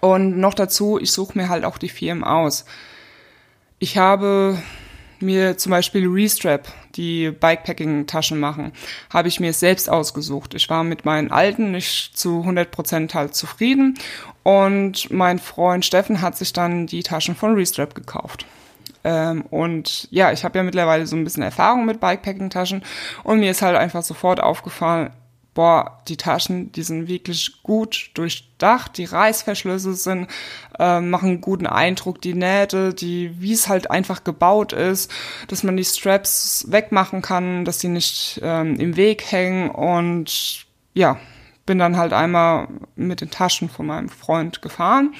Und 0.00 0.38
noch 0.38 0.54
dazu, 0.54 0.98
ich 0.98 1.12
suche 1.12 1.38
mir 1.38 1.48
halt 1.48 1.64
auch 1.64 1.78
die 1.78 1.88
Firmen 1.88 2.24
aus. 2.24 2.64
Ich 3.78 3.98
habe 3.98 4.58
mir 5.24 5.56
zum 5.56 5.70
Beispiel 5.70 6.06
Restrap, 6.06 6.68
die 6.94 7.30
Bikepacking-Taschen 7.30 8.38
machen, 8.38 8.72
habe 9.10 9.28
ich 9.28 9.40
mir 9.40 9.52
selbst 9.52 9.90
ausgesucht. 9.90 10.54
Ich 10.54 10.68
war 10.70 10.84
mit 10.84 11.04
meinen 11.04 11.30
alten 11.30 11.72
nicht 11.72 12.16
zu 12.16 12.44
100% 12.46 13.14
halt 13.14 13.34
zufrieden 13.34 13.98
und 14.42 15.10
mein 15.10 15.38
Freund 15.38 15.84
Steffen 15.84 16.20
hat 16.20 16.36
sich 16.36 16.52
dann 16.52 16.86
die 16.86 17.02
Taschen 17.02 17.34
von 17.34 17.54
Restrap 17.54 17.94
gekauft. 17.94 18.46
Ähm, 19.02 19.42
und 19.50 20.08
ja, 20.10 20.32
ich 20.32 20.44
habe 20.44 20.58
ja 20.58 20.64
mittlerweile 20.64 21.06
so 21.06 21.16
ein 21.16 21.24
bisschen 21.24 21.42
Erfahrung 21.42 21.84
mit 21.84 22.00
Bikepacking-Taschen 22.00 22.82
und 23.22 23.40
mir 23.40 23.50
ist 23.50 23.62
halt 23.62 23.76
einfach 23.76 24.02
sofort 24.02 24.40
aufgefallen, 24.40 25.10
boah, 25.54 26.02
die 26.08 26.16
Taschen, 26.16 26.72
die 26.72 26.82
sind 26.82 27.08
wirklich 27.08 27.62
gut 27.62 28.10
durchdacht, 28.14 28.98
die 28.98 29.04
Reißverschlüsse 29.04 29.94
sind, 29.94 30.28
äh, 30.78 31.00
machen 31.00 31.30
einen 31.30 31.40
guten 31.40 31.66
Eindruck, 31.66 32.20
die 32.20 32.34
Nähte, 32.34 32.92
die, 32.92 33.40
wie 33.40 33.52
es 33.52 33.68
halt 33.68 33.90
einfach 33.90 34.24
gebaut 34.24 34.72
ist, 34.72 35.10
dass 35.48 35.62
man 35.62 35.76
die 35.76 35.84
Straps 35.84 36.66
wegmachen 36.68 37.22
kann, 37.22 37.64
dass 37.64 37.80
sie 37.80 37.88
nicht 37.88 38.40
ähm, 38.42 38.78
im 38.80 38.96
Weg 38.96 39.30
hängen 39.30 39.70
und 39.70 40.66
ja, 40.92 41.18
bin 41.66 41.78
dann 41.78 41.96
halt 41.96 42.12
einmal 42.12 42.68
mit 42.96 43.20
den 43.20 43.30
Taschen 43.30 43.68
von 43.68 43.86
meinem 43.86 44.08
Freund 44.08 44.60
gefahren 44.60 45.14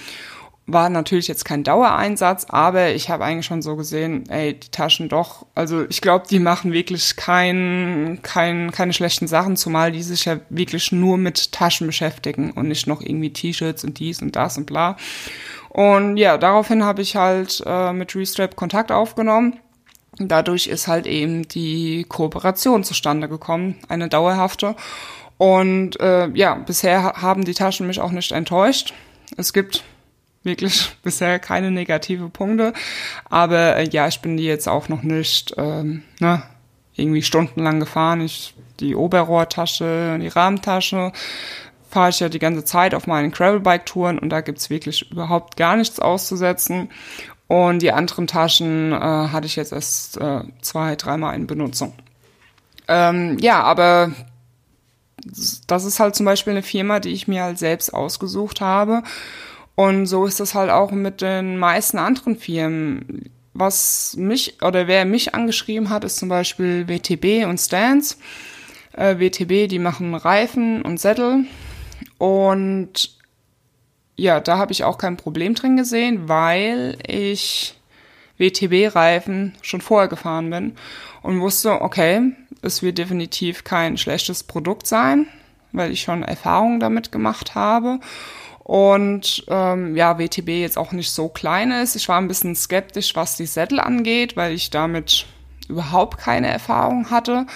war 0.66 0.88
natürlich 0.88 1.28
jetzt 1.28 1.44
kein 1.44 1.62
Dauereinsatz, 1.62 2.46
aber 2.48 2.94
ich 2.94 3.10
habe 3.10 3.24
eigentlich 3.24 3.44
schon 3.44 3.60
so 3.60 3.76
gesehen, 3.76 4.28
ey, 4.30 4.54
die 4.54 4.70
Taschen 4.70 5.10
doch, 5.10 5.44
also 5.54 5.84
ich 5.88 6.00
glaube, 6.00 6.26
die 6.28 6.38
machen 6.38 6.72
wirklich 6.72 7.16
kein, 7.16 8.20
kein, 8.22 8.70
keine 8.70 8.94
schlechten 8.94 9.26
Sachen, 9.26 9.56
zumal 9.56 9.92
die 9.92 10.02
sich 10.02 10.24
ja 10.24 10.38
wirklich 10.48 10.90
nur 10.90 11.18
mit 11.18 11.52
Taschen 11.52 11.86
beschäftigen 11.86 12.52
und 12.52 12.68
nicht 12.68 12.86
noch 12.86 13.02
irgendwie 13.02 13.32
T-Shirts 13.32 13.84
und 13.84 13.98
dies 13.98 14.22
und 14.22 14.36
das 14.36 14.56
und 14.56 14.64
bla. 14.64 14.96
Und 15.68 16.16
ja, 16.16 16.38
daraufhin 16.38 16.84
habe 16.84 17.02
ich 17.02 17.16
halt 17.16 17.62
äh, 17.66 17.92
mit 17.92 18.14
Restrap 18.16 18.56
Kontakt 18.56 18.90
aufgenommen. 18.90 19.58
Dadurch 20.18 20.68
ist 20.68 20.86
halt 20.86 21.06
eben 21.06 21.46
die 21.48 22.06
Kooperation 22.08 22.84
zustande 22.84 23.28
gekommen, 23.28 23.76
eine 23.88 24.08
dauerhafte. 24.08 24.76
Und 25.36 25.98
äh, 26.00 26.28
ja, 26.28 26.54
bisher 26.54 27.14
haben 27.20 27.44
die 27.44 27.54
Taschen 27.54 27.86
mich 27.86 28.00
auch 28.00 28.12
nicht 28.12 28.32
enttäuscht. 28.32 28.94
Es 29.36 29.52
gibt 29.52 29.82
wirklich 30.44 30.96
bisher 31.02 31.38
keine 31.38 31.70
negative 31.70 32.28
Punkte. 32.28 32.72
Aber 33.28 33.76
äh, 33.76 33.88
ja, 33.88 34.06
ich 34.06 34.20
bin 34.20 34.36
die 34.36 34.44
jetzt 34.44 34.68
auch 34.68 34.88
noch 34.88 35.02
nicht 35.02 35.54
ähm, 35.56 36.02
ne, 36.20 36.42
irgendwie 36.94 37.22
stundenlang 37.22 37.80
gefahren. 37.80 38.20
Ich 38.20 38.54
die 38.80 38.94
Oberrohrtasche, 38.94 40.18
die 40.20 40.28
Rahmentasche 40.28 41.12
fahre 41.88 42.10
ich 42.10 42.20
ja 42.20 42.28
die 42.28 42.40
ganze 42.40 42.64
Zeit 42.64 42.94
auf 42.94 43.06
meinen 43.06 43.30
Gravelbike-Touren 43.30 44.18
und 44.18 44.30
da 44.30 44.40
gibt's 44.40 44.68
wirklich 44.68 45.10
überhaupt 45.10 45.56
gar 45.56 45.76
nichts 45.76 46.00
auszusetzen. 46.00 46.90
Und 47.46 47.82
die 47.82 47.92
anderen 47.92 48.26
Taschen 48.26 48.92
äh, 48.92 48.96
hatte 48.96 49.46
ich 49.46 49.54
jetzt 49.54 49.72
erst 49.72 50.16
äh, 50.16 50.40
zwei, 50.60 50.96
dreimal 50.96 51.36
in 51.36 51.46
Benutzung. 51.46 51.92
Ähm, 52.88 53.38
ja, 53.38 53.62
aber 53.62 54.12
das 55.68 55.84
ist 55.84 56.00
halt 56.00 56.16
zum 56.16 56.26
Beispiel 56.26 56.52
eine 56.52 56.62
Firma, 56.62 57.00
die 57.00 57.12
ich 57.12 57.28
mir 57.28 57.44
halt 57.44 57.58
selbst 57.58 57.94
ausgesucht 57.94 58.60
habe 58.60 59.02
und 59.76 60.06
so 60.06 60.24
ist 60.26 60.40
es 60.40 60.54
halt 60.54 60.70
auch 60.70 60.92
mit 60.92 61.20
den 61.20 61.58
meisten 61.58 61.98
anderen 61.98 62.36
Firmen. 62.36 63.30
Was 63.54 64.16
mich 64.16 64.62
oder 64.62 64.86
wer 64.88 65.04
mich 65.04 65.34
angeschrieben 65.34 65.90
hat, 65.90 66.04
ist 66.04 66.16
zum 66.16 66.28
Beispiel 66.28 66.88
WTB 66.88 67.46
und 67.46 67.58
Stance. 67.58 68.16
Äh, 68.92 69.18
WTB, 69.18 69.68
die 69.68 69.78
machen 69.78 70.14
Reifen 70.14 70.82
und 70.82 70.98
Sättel. 70.98 71.44
Und 72.18 73.16
ja, 74.16 74.40
da 74.40 74.58
habe 74.58 74.72
ich 74.72 74.84
auch 74.84 74.98
kein 74.98 75.16
Problem 75.16 75.54
drin 75.54 75.76
gesehen, 75.76 76.28
weil 76.28 76.98
ich 77.06 77.74
WTB-Reifen 78.38 79.54
schon 79.62 79.80
vorher 79.80 80.08
gefahren 80.08 80.50
bin 80.50 80.76
und 81.22 81.40
wusste, 81.40 81.80
okay, 81.80 82.32
es 82.62 82.82
wird 82.82 82.98
definitiv 82.98 83.64
kein 83.64 83.96
schlechtes 83.96 84.42
Produkt 84.42 84.86
sein, 84.86 85.26
weil 85.72 85.92
ich 85.92 86.02
schon 86.02 86.22
Erfahrungen 86.22 86.80
damit 86.80 87.12
gemacht 87.12 87.54
habe 87.54 88.00
und 88.64 89.44
ähm, 89.48 89.94
ja, 89.94 90.18
WTB 90.18 90.48
jetzt 90.48 90.78
auch 90.78 90.92
nicht 90.92 91.10
so 91.10 91.28
klein 91.28 91.70
ist. 91.70 91.96
Ich 91.96 92.08
war 92.08 92.18
ein 92.18 92.28
bisschen 92.28 92.56
skeptisch, 92.56 93.14
was 93.14 93.36
die 93.36 93.46
Sättel 93.46 93.78
angeht, 93.78 94.36
weil 94.38 94.52
ich 94.52 94.70
damit 94.70 95.26
überhaupt 95.68 96.18
keine 96.18 96.48
Erfahrung 96.48 97.10
hatte. 97.10 97.46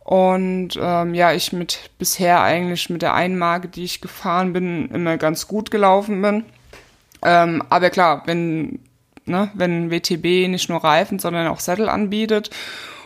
Und 0.00 0.70
ähm, 0.80 1.14
ja, 1.14 1.32
ich 1.32 1.52
mit 1.52 1.90
bisher 1.96 2.42
eigentlich 2.42 2.90
mit 2.90 3.02
der 3.02 3.14
einen 3.14 3.38
Marke, 3.38 3.68
die 3.68 3.84
ich 3.84 4.00
gefahren 4.00 4.52
bin, 4.52 4.88
immer 4.88 5.16
ganz 5.16 5.46
gut 5.46 5.70
gelaufen 5.70 6.20
bin. 6.20 6.44
Ähm, 7.24 7.62
aber 7.70 7.90
klar, 7.90 8.24
wenn, 8.26 8.80
ne, 9.24 9.48
wenn 9.54 9.92
WTB 9.92 10.48
nicht 10.48 10.68
nur 10.68 10.82
Reifen, 10.82 11.20
sondern 11.20 11.46
auch 11.46 11.60
Sattel 11.60 11.88
anbietet 11.88 12.50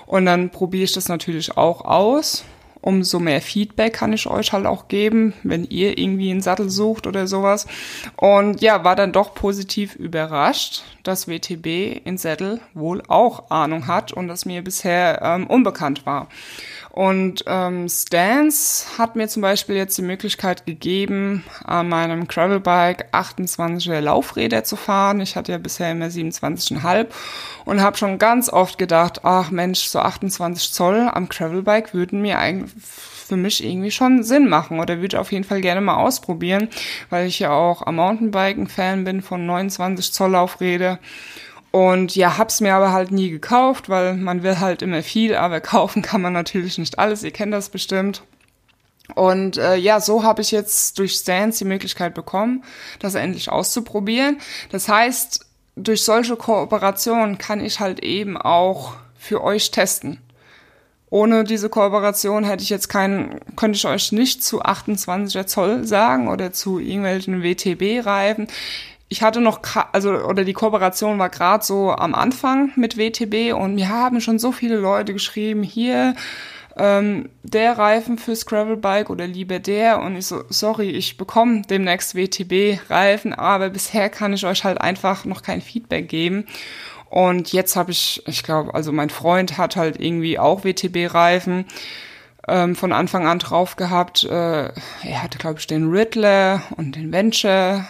und 0.07 0.25
dann 0.25 0.49
probiere 0.49 0.85
ich 0.85 0.93
das 0.95 1.09
natürlich 1.09 1.59
auch 1.59 1.85
aus 1.85 2.45
umso 2.87 3.19
mehr 3.19 3.43
Feedback 3.43 3.95
kann 3.95 4.12
ich 4.12 4.28
euch 4.28 4.52
halt 4.52 4.64
auch 4.64 4.87
geben, 4.87 5.35
wenn 5.43 5.64
ihr 5.64 5.99
irgendwie 5.99 6.31
einen 6.31 6.40
Sattel 6.40 6.71
sucht 6.71 7.09
oder 7.09 7.26
sowas. 7.26 7.66
Und 8.14 8.62
ja, 8.62 8.85
war 8.85 8.95
dann 8.95 9.12
doch 9.12 9.35
positiv 9.35 9.97
überrascht, 9.97 10.85
dass 11.06 11.28
WTB 11.28 12.00
in 12.04 12.18
Sattel 12.18 12.60
wohl 12.75 13.02
auch 13.08 13.50
Ahnung 13.50 13.86
hat 13.86 14.12
und 14.12 14.28
das 14.28 14.44
mir 14.44 14.62
bisher 14.62 15.20
ähm, 15.22 15.46
unbekannt 15.46 16.06
war. 16.06 16.28
Und 16.90 17.44
ähm, 17.46 17.90
Stance 17.90 18.86
hat 18.96 19.16
mir 19.16 19.28
zum 19.28 19.42
Beispiel 19.42 19.76
jetzt 19.76 19.98
die 19.98 20.02
Möglichkeit 20.02 20.64
gegeben, 20.64 21.44
an 21.62 21.90
meinem 21.90 22.26
Gravelbike 22.26 23.12
28er 23.12 24.00
Laufräder 24.00 24.64
zu 24.64 24.76
fahren. 24.76 25.20
Ich 25.20 25.36
hatte 25.36 25.52
ja 25.52 25.58
bisher 25.58 25.92
immer 25.92 26.06
27,5 26.06 27.06
und 27.66 27.82
habe 27.82 27.98
schon 27.98 28.16
ganz 28.16 28.48
oft 28.48 28.78
gedacht, 28.78 29.20
ach 29.25 29.50
Mensch, 29.50 29.80
so 29.80 29.98
28 29.98 30.72
Zoll 30.72 31.10
am 31.12 31.28
Gravelbike 31.28 31.92
würden 31.92 32.22
mir 32.22 32.38
eigentlich 32.38 32.72
für 33.26 33.37
mich 33.37 33.64
irgendwie 33.64 33.90
schon 33.90 34.23
Sinn 34.23 34.49
machen 34.49 34.80
oder 34.80 35.00
würde 35.00 35.21
auf 35.21 35.33
jeden 35.33 35.45
Fall 35.45 35.61
gerne 35.61 35.80
mal 35.80 35.97
ausprobieren, 35.97 36.68
weil 37.11 37.26
ich 37.26 37.38
ja 37.38 37.52
auch 37.52 37.87
am 37.87 37.97
Mountainbiken 37.97 38.68
Fan 38.68 39.04
bin 39.04 39.23
von 39.23 39.45
29 39.47 40.12
Zoll 40.12 40.33
Laufräder 40.33 40.99
und 41.76 42.16
ja, 42.16 42.38
hab's 42.38 42.62
mir 42.62 42.75
aber 42.75 42.92
halt 42.92 43.11
nie 43.11 43.28
gekauft, 43.28 43.90
weil 43.90 44.14
man 44.14 44.42
will 44.42 44.61
halt 44.61 44.80
immer 44.80 45.02
viel, 45.02 45.35
aber 45.35 45.61
kaufen 45.61 46.00
kann 46.00 46.23
man 46.23 46.33
natürlich 46.33 46.78
nicht 46.78 46.99
alles. 46.99 47.23
Ihr 47.23 47.33
kennt 47.33 47.52
das 47.52 47.68
bestimmt. 47.68 48.23
Und 49.14 49.59
äh, 49.59 49.76
ja, 49.76 50.00
so 50.00 50.23
habe 50.23 50.40
ich 50.40 50.52
jetzt 50.52 50.99
durch 50.99 51.12
Stance 51.12 51.59
die 51.59 51.68
Möglichkeit 51.68 52.14
bekommen, 52.14 52.64
das 52.99 53.14
endlich 53.14 53.52
auszuprobieren. 53.52 54.38
Das 54.71 54.88
heißt, 54.88 55.47
durch 55.76 56.02
solche 56.02 56.37
Kooperationen 56.37 57.37
kann 57.37 57.62
ich 57.62 57.78
halt 57.78 58.02
eben 58.02 58.38
auch 58.38 58.95
für 59.18 59.45
euch 59.45 59.71
testen. 59.71 60.18
Ohne 61.08 61.44
diese 61.44 61.68
Kooperation 61.68 62.44
hätte 62.44 62.62
ich 62.62 62.70
jetzt 62.70 62.88
keinen, 62.88 63.40
könnte 63.54 63.76
ich 63.76 63.86
euch 63.86 64.12
nicht 64.12 64.42
zu 64.42 64.62
28er 64.62 65.46
Zoll 65.46 65.84
sagen 65.84 66.28
oder 66.28 66.52
zu 66.52 66.78
irgendwelchen 66.78 67.42
WTB-Reifen 67.42 68.48
ich 69.08 69.22
hatte 69.22 69.40
noch, 69.40 69.60
also, 69.92 70.10
oder 70.10 70.44
die 70.44 70.52
Kooperation 70.52 71.18
war 71.18 71.28
gerade 71.28 71.64
so 71.64 71.92
am 71.92 72.14
Anfang 72.14 72.72
mit 72.76 72.96
WTB 72.96 73.54
und 73.54 73.76
mir 73.76 73.88
haben 73.88 74.20
schon 74.20 74.38
so 74.38 74.50
viele 74.50 74.76
Leute 74.76 75.12
geschrieben, 75.12 75.62
hier, 75.62 76.14
ähm, 76.76 77.30
der 77.42 77.78
Reifen 77.78 78.18
fürs 78.18 78.44
Gravelbike 78.46 79.08
oder 79.08 79.26
lieber 79.26 79.60
der 79.60 80.02
und 80.02 80.16
ich 80.16 80.26
so, 80.26 80.42
sorry, 80.50 80.90
ich 80.90 81.16
bekomme 81.16 81.62
demnächst 81.62 82.14
WTB-Reifen, 82.14 83.32
aber 83.32 83.70
bisher 83.70 84.10
kann 84.10 84.32
ich 84.32 84.44
euch 84.44 84.64
halt 84.64 84.80
einfach 84.80 85.25
noch 85.25 85.42
kein 85.42 85.62
Feedback 85.62 86.08
geben. 86.08 86.46
Und 87.16 87.54
jetzt 87.54 87.76
habe 87.76 87.92
ich, 87.92 88.23
ich 88.26 88.42
glaube, 88.42 88.75
also 88.75 88.92
mein 88.92 89.08
Freund 89.08 89.56
hat 89.56 89.76
halt 89.76 89.99
irgendwie 89.99 90.38
auch 90.38 90.64
WTB-Reifen 90.64 91.64
ähm, 92.46 92.76
von 92.76 92.92
Anfang 92.92 93.26
an 93.26 93.38
drauf 93.38 93.76
gehabt. 93.76 94.25
Äh, 94.25 94.28
er 94.66 95.23
hatte, 95.23 95.38
glaube 95.38 95.58
ich, 95.58 95.66
den 95.66 95.88
Riddler 95.88 96.61
und 96.76 96.94
den 96.94 97.12
Venture 97.12 97.87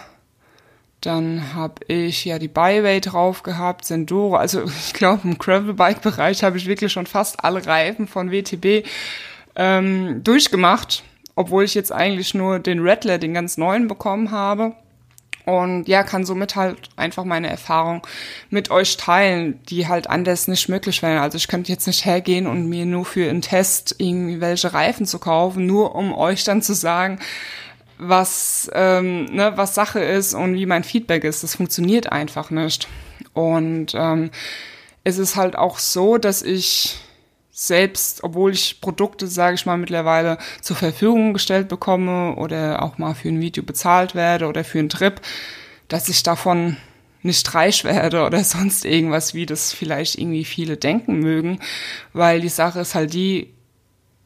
dann 1.01 1.53
habe 1.53 1.83
ich 1.87 2.23
ja 2.23 2.39
die 2.39 2.47
Byway 2.47 3.01
drauf 3.01 3.43
gehabt, 3.43 3.83
Senduro. 3.83 4.37
Also 4.37 4.63
ich 4.87 4.93
glaube, 4.93 5.27
im 5.27 5.37
Gravelbike-Bereich 5.37 6.45
habe 6.45 6.57
ich 6.57 6.65
wirklich 6.65 6.93
schon 6.93 7.05
fast 7.05 7.43
alle 7.43 7.65
Reifen 7.65 8.07
von 8.07 8.31
WTB 8.31 8.87
ähm, 9.57 10.23
durchgemacht, 10.23 11.03
obwohl 11.35 11.65
ich 11.65 11.75
jetzt 11.75 11.91
eigentlich 11.91 12.33
nur 12.33 12.59
den 12.59 12.79
Rattler, 12.79 13.17
den 13.17 13.33
ganz 13.33 13.57
neuen, 13.57 13.89
bekommen 13.89 14.31
habe. 14.31 14.73
Und 15.47 15.87
ja, 15.87 16.03
kann 16.03 16.25
somit 16.25 16.57
halt 16.57 16.89
einfach 16.97 17.23
meine 17.23 17.49
Erfahrung 17.49 18.05
mit 18.49 18.69
euch 18.69 18.97
teilen, 18.97 19.63
die 19.69 19.87
halt 19.87 20.09
anders 20.09 20.49
nicht 20.49 20.67
möglich 20.67 21.01
wären. 21.01 21.19
Also 21.19 21.37
ich 21.37 21.47
könnte 21.47 21.71
jetzt 21.71 21.87
nicht 21.87 22.03
hergehen 22.03 22.47
und 22.47 22.67
mir 22.67 22.85
nur 22.85 23.05
für 23.05 23.29
einen 23.29 23.41
Test 23.41 23.95
irgendwie 23.97 24.41
welche 24.41 24.73
Reifen 24.73 25.05
zu 25.05 25.19
kaufen, 25.19 25.65
nur 25.65 25.95
um 25.95 26.13
euch 26.13 26.43
dann 26.43 26.61
zu 26.61 26.73
sagen, 26.73 27.19
was, 27.97 28.69
ähm, 28.73 29.23
ne, 29.33 29.53
was 29.55 29.73
Sache 29.73 30.01
ist 30.01 30.33
und 30.33 30.55
wie 30.55 30.65
mein 30.65 30.83
Feedback 30.83 31.23
ist. 31.23 31.43
Das 31.43 31.55
funktioniert 31.55 32.11
einfach 32.11 32.51
nicht. 32.51 32.89
Und 33.31 33.93
ähm, 33.95 34.31
es 35.05 35.17
ist 35.17 35.37
halt 35.37 35.55
auch 35.55 35.79
so, 35.79 36.17
dass 36.17 36.41
ich 36.41 36.99
selbst, 37.59 38.23
obwohl 38.23 38.51
ich 38.53 38.81
Produkte, 38.81 39.25
sage 39.25 39.55
ich 39.55 39.65
mal, 39.65 39.79
mittlerweile 39.79 40.37
zur 40.61 40.75
Verfügung 40.75 41.33
gestellt 41.33 41.69
bekomme 41.69 42.35
oder 42.35 42.83
auch 42.83 42.99
mal 42.99 43.15
für 43.15 43.29
ein 43.29 43.41
Video 43.41 43.63
bezahlt 43.63 44.13
werde 44.13 44.45
oder 44.45 44.63
für 44.63 44.77
einen 44.77 44.89
Trip, 44.89 45.19
dass 45.87 46.07
ich 46.07 46.21
davon 46.21 46.77
nicht 47.23 47.55
reich 47.55 47.83
werde 47.83 48.27
oder 48.27 48.43
sonst 48.43 48.85
irgendwas, 48.85 49.33
wie 49.33 49.47
das 49.47 49.73
vielleicht 49.73 50.19
irgendwie 50.19 50.45
viele 50.45 50.77
denken 50.77 51.17
mögen, 51.17 51.59
weil 52.13 52.41
die 52.41 52.49
Sache 52.49 52.81
ist 52.81 52.93
halt 52.93 53.13
die, 53.13 53.51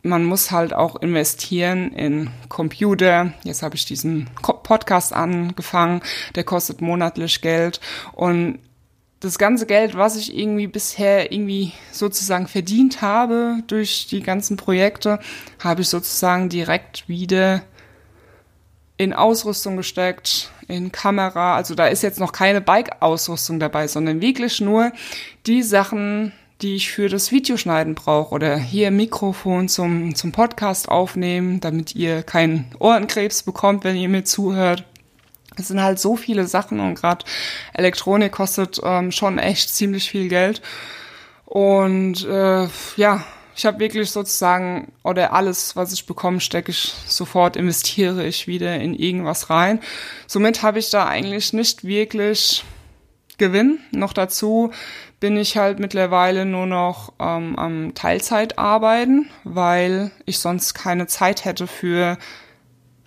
man 0.04 0.26
muss 0.26 0.52
halt 0.52 0.74
auch 0.74 0.98
investieren 0.98 1.94
in 1.94 2.32
Computer. 2.50 3.32
Jetzt 3.46 3.64
habe 3.64 3.78
ich 3.78 3.86
diesen 3.86 4.30
Podcast 4.42 5.14
angefangen, 5.14 6.02
der 6.36 6.44
kostet 6.44 6.82
monatlich 6.82 7.40
Geld 7.42 7.80
und 8.12 8.60
das 9.22 9.38
ganze 9.38 9.68
Geld, 9.68 9.96
was 9.96 10.18
ich 10.18 10.36
irgendwie 10.36 10.68
bisher 10.68 11.32
irgendwie 11.32 11.74
sozusagen 11.92 12.48
verdient 12.48 13.02
habe 13.02 13.64
durch 13.68 14.08
die 14.08 14.22
ganzen 14.22 14.58
Projekte, 14.58 15.20
habe 15.60 15.84
ich 15.84 15.90
sozusagen 15.90 16.50
direkt 16.50 17.08
wieder 17.08 17.62
in 18.98 19.14
Ausrüstung 19.14 19.78
gesteckt, 19.78 20.52
in 20.68 20.92
Kamera. 20.92 21.56
Also 21.56 21.76
da 21.76 21.88
ist 21.88 22.02
jetzt 22.02 22.20
noch 22.20 22.32
keine 22.32 22.62
Bike-Ausrüstung 22.62 23.60
dabei, 23.60 23.88
sondern 23.88 24.22
wirklich 24.22 24.60
nur 24.60 24.92
die 25.46 25.62
Sachen, 25.62 26.34
die 26.64 26.76
ich 26.76 26.92
für 26.92 27.08
das 27.08 27.32
Videoschneiden 27.32 27.94
brauche 27.94 28.34
oder 28.34 28.58
hier 28.58 28.90
Mikrofon 28.90 29.70
zum, 29.70 30.16
zum 30.16 30.32
Podcast 30.32 30.90
aufnehmen, 30.90 31.60
damit 31.60 31.96
ihr 31.96 32.24
keinen 32.24 32.72
Ohrenkrebs 32.80 33.44
bekommt, 33.44 33.84
wenn 33.84 33.96
ihr 33.96 34.10
mir 34.10 34.24
zuhört. 34.24 34.84
Es 35.62 35.70
sind 35.70 35.82
halt 35.82 36.00
so 36.00 36.16
viele 36.16 36.48
Sachen 36.48 36.80
und 36.80 36.96
gerade 36.96 37.26
Elektronik 37.74 38.32
kostet 38.32 38.80
ähm, 38.84 39.12
schon 39.12 39.38
echt 39.38 39.74
ziemlich 39.74 40.10
viel 40.10 40.28
Geld. 40.28 40.62
Und 41.46 42.26
äh, 42.26 42.68
ja, 42.96 43.24
ich 43.56 43.66
habe 43.66 43.80
wirklich 43.80 44.10
sozusagen, 44.10 44.92
oder 45.04 45.34
alles, 45.34 45.76
was 45.76 45.94
ich 45.94 46.06
bekomme, 46.06 46.40
stecke 46.40 46.72
ich 46.72 46.94
sofort, 47.06 47.56
investiere 47.56 48.26
ich 48.26 48.48
wieder 48.48 48.76
in 48.80 48.96
irgendwas 48.96 49.50
rein. 49.50 49.80
Somit 50.28 50.64
habe 50.64 50.80
ich 50.80 50.90
da 50.90 51.06
eigentlich 51.06 51.54
nicht 51.54 51.84
wirklich 51.84 52.64
Gewinn. 53.38 53.80
Noch 53.92 54.14
dazu 54.14 54.72
bin 55.20 55.38
ich 55.38 55.58
halt 55.58 55.80
mittlerweile 55.80 56.46
nur 56.46 56.66
noch 56.66 57.14
ähm, 57.20 57.56
am 57.58 57.94
Teilzeit 57.94 58.58
arbeiten, 58.58 59.30
weil 59.44 60.12
ich 60.26 60.40
sonst 60.40 60.74
keine 60.74 61.08
Zeit 61.08 61.46
hätte 61.46 61.68
für 61.68 62.18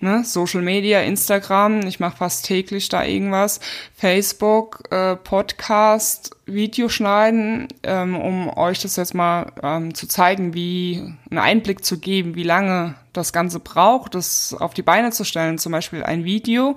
ne, 0.00 0.24
Social 0.24 0.62
Media, 0.62 1.00
Instagram. 1.00 1.86
Ich 1.86 2.00
mache 2.00 2.16
fast 2.16 2.44
täglich 2.44 2.88
da 2.88 3.04
irgendwas, 3.04 3.60
Facebook, 3.94 4.82
äh, 4.90 5.16
Podcast, 5.16 6.36
Videoschneiden, 6.46 7.68
ähm, 7.82 8.16
um 8.16 8.56
euch 8.56 8.80
das 8.80 8.96
jetzt 8.96 9.14
mal 9.14 9.52
ähm, 9.62 9.94
zu 9.94 10.06
zeigen, 10.06 10.54
wie 10.54 11.14
einen 11.30 11.38
Einblick 11.38 11.84
zu 11.84 11.98
geben, 11.98 12.34
wie 12.34 12.42
lange 12.42 12.94
das 13.12 13.32
Ganze 13.32 13.60
braucht, 13.60 14.14
das 14.14 14.54
auf 14.58 14.74
die 14.74 14.82
Beine 14.82 15.10
zu 15.10 15.24
stellen. 15.24 15.58
Zum 15.58 15.72
Beispiel 15.72 16.02
ein 16.02 16.24
Video 16.24 16.76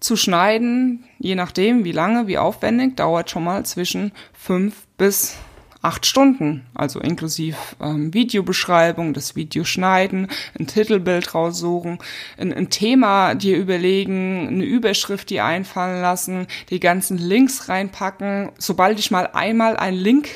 zu 0.00 0.16
schneiden, 0.16 1.04
je 1.18 1.34
nachdem 1.34 1.84
wie 1.84 1.92
lange, 1.92 2.26
wie 2.26 2.38
aufwendig, 2.38 2.96
dauert 2.96 3.30
schon 3.30 3.44
mal 3.44 3.64
zwischen 3.64 4.12
fünf 4.32 4.86
bis 4.96 5.36
acht 5.82 6.06
Stunden, 6.06 6.66
also 6.74 7.00
inklusive 7.00 7.56
ähm, 7.80 8.12
Videobeschreibung, 8.12 9.14
das 9.14 9.36
Video 9.36 9.64
schneiden, 9.64 10.28
ein 10.58 10.66
Titelbild 10.66 11.34
raussuchen, 11.34 11.98
ein, 12.36 12.52
ein 12.52 12.70
Thema 12.70 13.34
dir 13.34 13.56
überlegen, 13.56 14.48
eine 14.48 14.64
Überschrift 14.64 15.30
dir 15.30 15.44
einfallen 15.44 16.00
lassen, 16.02 16.46
die 16.70 16.80
ganzen 16.80 17.18
Links 17.18 17.68
reinpacken. 17.68 18.50
Sobald 18.58 18.98
ich 18.98 19.10
mal 19.10 19.30
einmal 19.32 19.76
einen 19.76 19.98
Link 19.98 20.28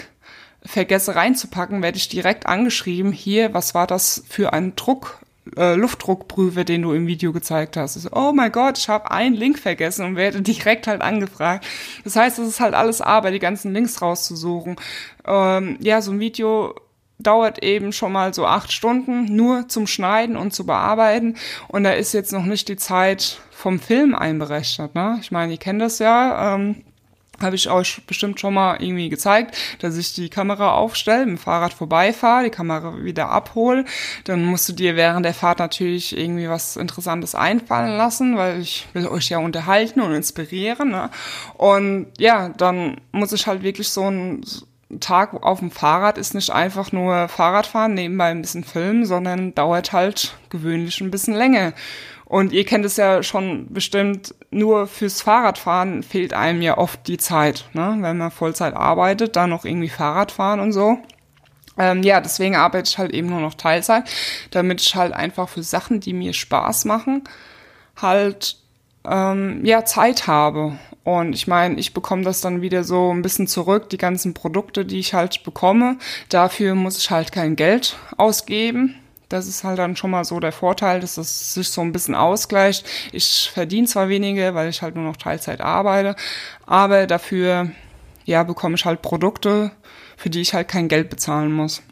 vergesse 0.65 1.17
reinzupacken, 1.17 1.83
werde 1.83 1.99
ich 1.99 2.09
direkt 2.09 2.47
angeschrieben, 2.47 3.13
hier, 3.13 3.53
was 3.53 3.75
war 3.75 3.87
das 3.87 4.23
für 4.29 4.53
ein 4.53 4.77
Druck, 4.77 5.19
äh, 5.57 5.75
Luftdruckprüfer, 5.75 6.65
den 6.65 6.83
du 6.83 6.93
im 6.93 7.07
Video 7.07 7.33
gezeigt 7.33 7.77
hast. 7.77 7.95
So, 7.95 8.09
oh 8.13 8.33
mein 8.33 8.53
Gott, 8.53 8.79
ich 8.79 8.89
habe 8.89 9.11
einen 9.11 9.35
Link 9.35 9.59
vergessen 9.59 10.07
und 10.07 10.17
werde 10.17 10.43
direkt 10.43 10.87
halt 10.87 11.03
angefragt. 11.03 11.67
Das 12.05 12.17
heißt, 12.17 12.39
es 12.39 12.49
ist 12.49 12.61
halt 12.61 12.75
alles 12.75 13.01
Arbeit, 13.01 13.35
die 13.35 13.39
ganzen 13.39 13.73
Links 13.73 14.01
rauszusuchen. 14.01 14.77
Ähm, 15.27 15.79
ja, 15.81 16.01
so 16.01 16.13
ein 16.13 16.21
Video 16.21 16.75
dauert 17.19 17.63
eben 17.63 17.93
schon 17.93 18.13
mal 18.13 18.35
so 18.35 18.47
acht 18.47 18.73
Stunden 18.73 19.35
nur 19.35 19.69
zum 19.69 19.87
Schneiden 19.87 20.37
und 20.37 20.53
zu 20.53 20.67
bearbeiten. 20.67 21.37
Und 21.69 21.85
da 21.85 21.93
ist 21.93 22.13
jetzt 22.13 22.33
noch 22.33 22.45
nicht 22.45 22.69
die 22.69 22.77
Zeit 22.77 23.41
vom 23.51 23.79
Film 23.79 24.15
einberechnet. 24.15 24.95
Ne? 24.95 25.19
Ich 25.21 25.31
meine, 25.31 25.53
ihr 25.53 25.59
kennt 25.59 25.81
das 25.81 25.99
ja. 25.99 26.55
Ähm, 26.55 26.83
habe 27.41 27.57
ich 27.57 27.71
euch 27.71 28.03
bestimmt 28.07 28.41
schon 28.41 28.55
mal 28.55 28.77
irgendwie 28.81 29.09
gezeigt, 29.09 29.57
dass 29.81 29.97
ich 29.97 30.15
die 30.15 30.29
Kamera 30.29 30.73
aufstelle, 30.73 31.27
mit 31.27 31.39
dem 31.39 31.39
Fahrrad 31.39 31.73
vorbeifahre, 31.73 32.45
die 32.45 32.51
Kamera 32.51 33.03
wieder 33.03 33.31
abhole. 33.31 33.85
Dann 34.25 34.45
musst 34.45 34.69
du 34.69 34.73
dir 34.73 34.97
während 34.97 35.25
der 35.25 35.35
Fahrt 35.35 35.59
natürlich 35.59 36.17
irgendwie 36.17 36.49
was 36.49 36.77
Interessantes 36.77 37.35
einfallen 37.35 37.97
lassen, 37.97 38.37
weil 38.37 38.61
ich 38.61 38.87
will 38.93 39.09
euch 39.09 39.29
ja 39.29 39.39
unterhalten 39.39 40.01
und 40.01 40.13
inspirieren. 40.13 40.91
Ne? 40.91 41.11
Und 41.55 42.09
ja, 42.19 42.51
dann 42.51 43.01
muss 43.13 43.33
ich 43.33 43.47
halt 43.47 43.63
wirklich 43.63 43.89
so 43.89 44.09
ein 44.09 44.45
Tag 45.01 45.43
auf 45.43 45.61
dem 45.61 45.71
Fahrrad 45.71 46.19
ist 46.19 46.35
nicht 46.35 46.51
einfach 46.51 46.93
nur 46.93 47.29
Fahrradfahren, 47.29 47.95
nebenbei 47.95 48.27
ein 48.27 48.43
bisschen 48.43 48.63
filmen, 48.65 49.07
sondern 49.07 49.55
dauert 49.55 49.93
halt 49.93 50.37
gewöhnlich 50.51 51.01
ein 51.01 51.11
bisschen 51.11 51.35
länger. 51.35 51.73
Und 52.33 52.55
ihr 52.55 52.65
kennt 52.65 52.87
es 52.87 52.97
ja 52.97 53.23
schon 53.23 53.67
bestimmt, 53.75 54.35
nur 54.51 54.87
fürs 54.87 55.21
Fahrradfahren 55.21 56.03
fehlt 56.03 56.33
einem 56.33 56.63
ja 56.63 56.79
oft 56.79 57.07
die 57.07 57.19
Zeit. 57.19 57.67
Ne? 57.75 57.99
Wenn 58.01 58.17
man 58.17 58.31
Vollzeit 58.31 58.73
arbeitet, 58.73 59.37
dann 59.37 59.51
noch 59.51 59.67
irgendwie 59.67 59.91
Fahrrad 59.91 60.33
fahren 60.33 60.59
und 60.59 60.73
so. 60.73 60.97
Ähm, 61.77 62.03
ja, 62.03 62.23
deswegen 62.23 62.57
arbeite 62.57 62.89
ich 62.89 62.97
halt 62.97 63.13
eben 63.13 63.29
nur 63.29 63.41
noch 63.41 63.53
Teilzeit, 63.53 64.05
damit 64.51 64.81
ich 64.81 64.95
halt 64.95 65.13
einfach 65.13 65.47
für 65.51 65.63
Sachen, 65.63 66.01
die 66.01 66.15
mir 66.15 66.33
Spaß 66.33 66.87
machen, 66.87 67.25
halt 68.01 68.57
ähm, 69.05 69.63
ja 69.67 69.85
Zeit 69.85 70.27
habe. 70.27 70.79
Und 71.05 71.35
ich 71.35 71.47
meine, 71.47 71.79
ich 71.79 71.93
bekomme 71.93 72.23
das 72.23 72.41
dann 72.41 72.63
wieder 72.63 72.83
so 72.83 73.13
ein 73.13 73.21
bisschen 73.21 73.47
zurück, 73.47 73.91
die 73.91 73.99
ganzen 73.99 74.33
Produkte, 74.33 74.87
die 74.87 75.01
ich 75.01 75.13
halt 75.13 75.43
bekomme. 75.45 75.99
Dafür 76.31 76.77
muss 76.77 76.97
ich 76.97 77.11
halt 77.11 77.31
kein 77.31 77.57
Geld 77.57 77.99
ausgeben. 78.17 79.02
Das 79.33 79.47
ist 79.47 79.65
halt 79.65 79.79
dann 79.79 79.97
schon 79.97 80.11
mal 80.11 80.25
so 80.25 80.41
der 80.41 80.53
Vorteil, 80.53 81.01
dass 81.01 81.17
es 81.17 81.55
sich 81.55 81.71
so 81.71 81.81
ein 81.81 81.93
bisschen 81.93 82.15
ausgleicht. 82.15 82.87
Ich 83.13 83.51
verdiene 83.53 83.87
zwar 83.87 84.09
weniger, 84.09 84.55
weil 84.55 84.69
ich 84.69 84.83
halt 84.83 84.95
nur 84.95 85.05
noch 85.05 85.17
Teilzeit 85.17 85.61
arbeite, 85.61 86.17
aber 86.67 87.07
dafür, 87.07 87.71
ja, 88.25 88.43
bekomme 88.43 88.75
ich 88.75 88.85
halt 88.85 89.01
Produkte, 89.01 89.73
für 90.17 90.29
die 90.29 90.43
ich 90.43 90.53
halt 90.53 90.69
kein 90.69 90.89
Geld 90.89 91.09
bezahlen 91.09 91.53
muss. 91.53 91.83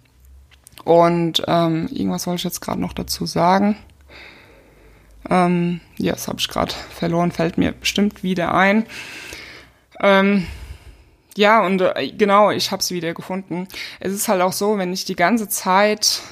Und 0.85 1.43
ähm, 1.47 1.89
irgendwas 1.91 2.25
soll 2.25 2.37
ich 2.37 2.45
jetzt 2.45 2.61
gerade 2.61 2.81
noch 2.81 2.93
dazu 2.93 3.27
sagen. 3.27 3.77
Ähm, 5.29 5.81
ja, 5.97 6.13
das 6.13 6.29
habe 6.29 6.39
ich 6.41 6.49
gerade 6.49 6.75
verloren, 6.91 7.33
fällt 7.33 7.59
mir 7.59 7.73
bestimmt 7.73 8.23
wieder 8.23 8.55
ein. 8.55 8.87
Ähm, 10.03 10.47
ja, 11.37 11.65
und 11.65 11.81
äh, 11.81 12.11
genau, 12.11 12.51
ich 12.51 12.71
habe 12.71 12.81
es 12.81 12.91
wieder 12.91 13.15
gefunden. 13.15 13.67
Es 13.99 14.13
ist 14.13 14.29
halt 14.29 14.43
auch 14.43 14.53
so, 14.53 14.79
wenn 14.79 14.93
ich 14.93 15.05
die 15.05 15.17
ganze 15.17 15.49
Zeit 15.49 16.23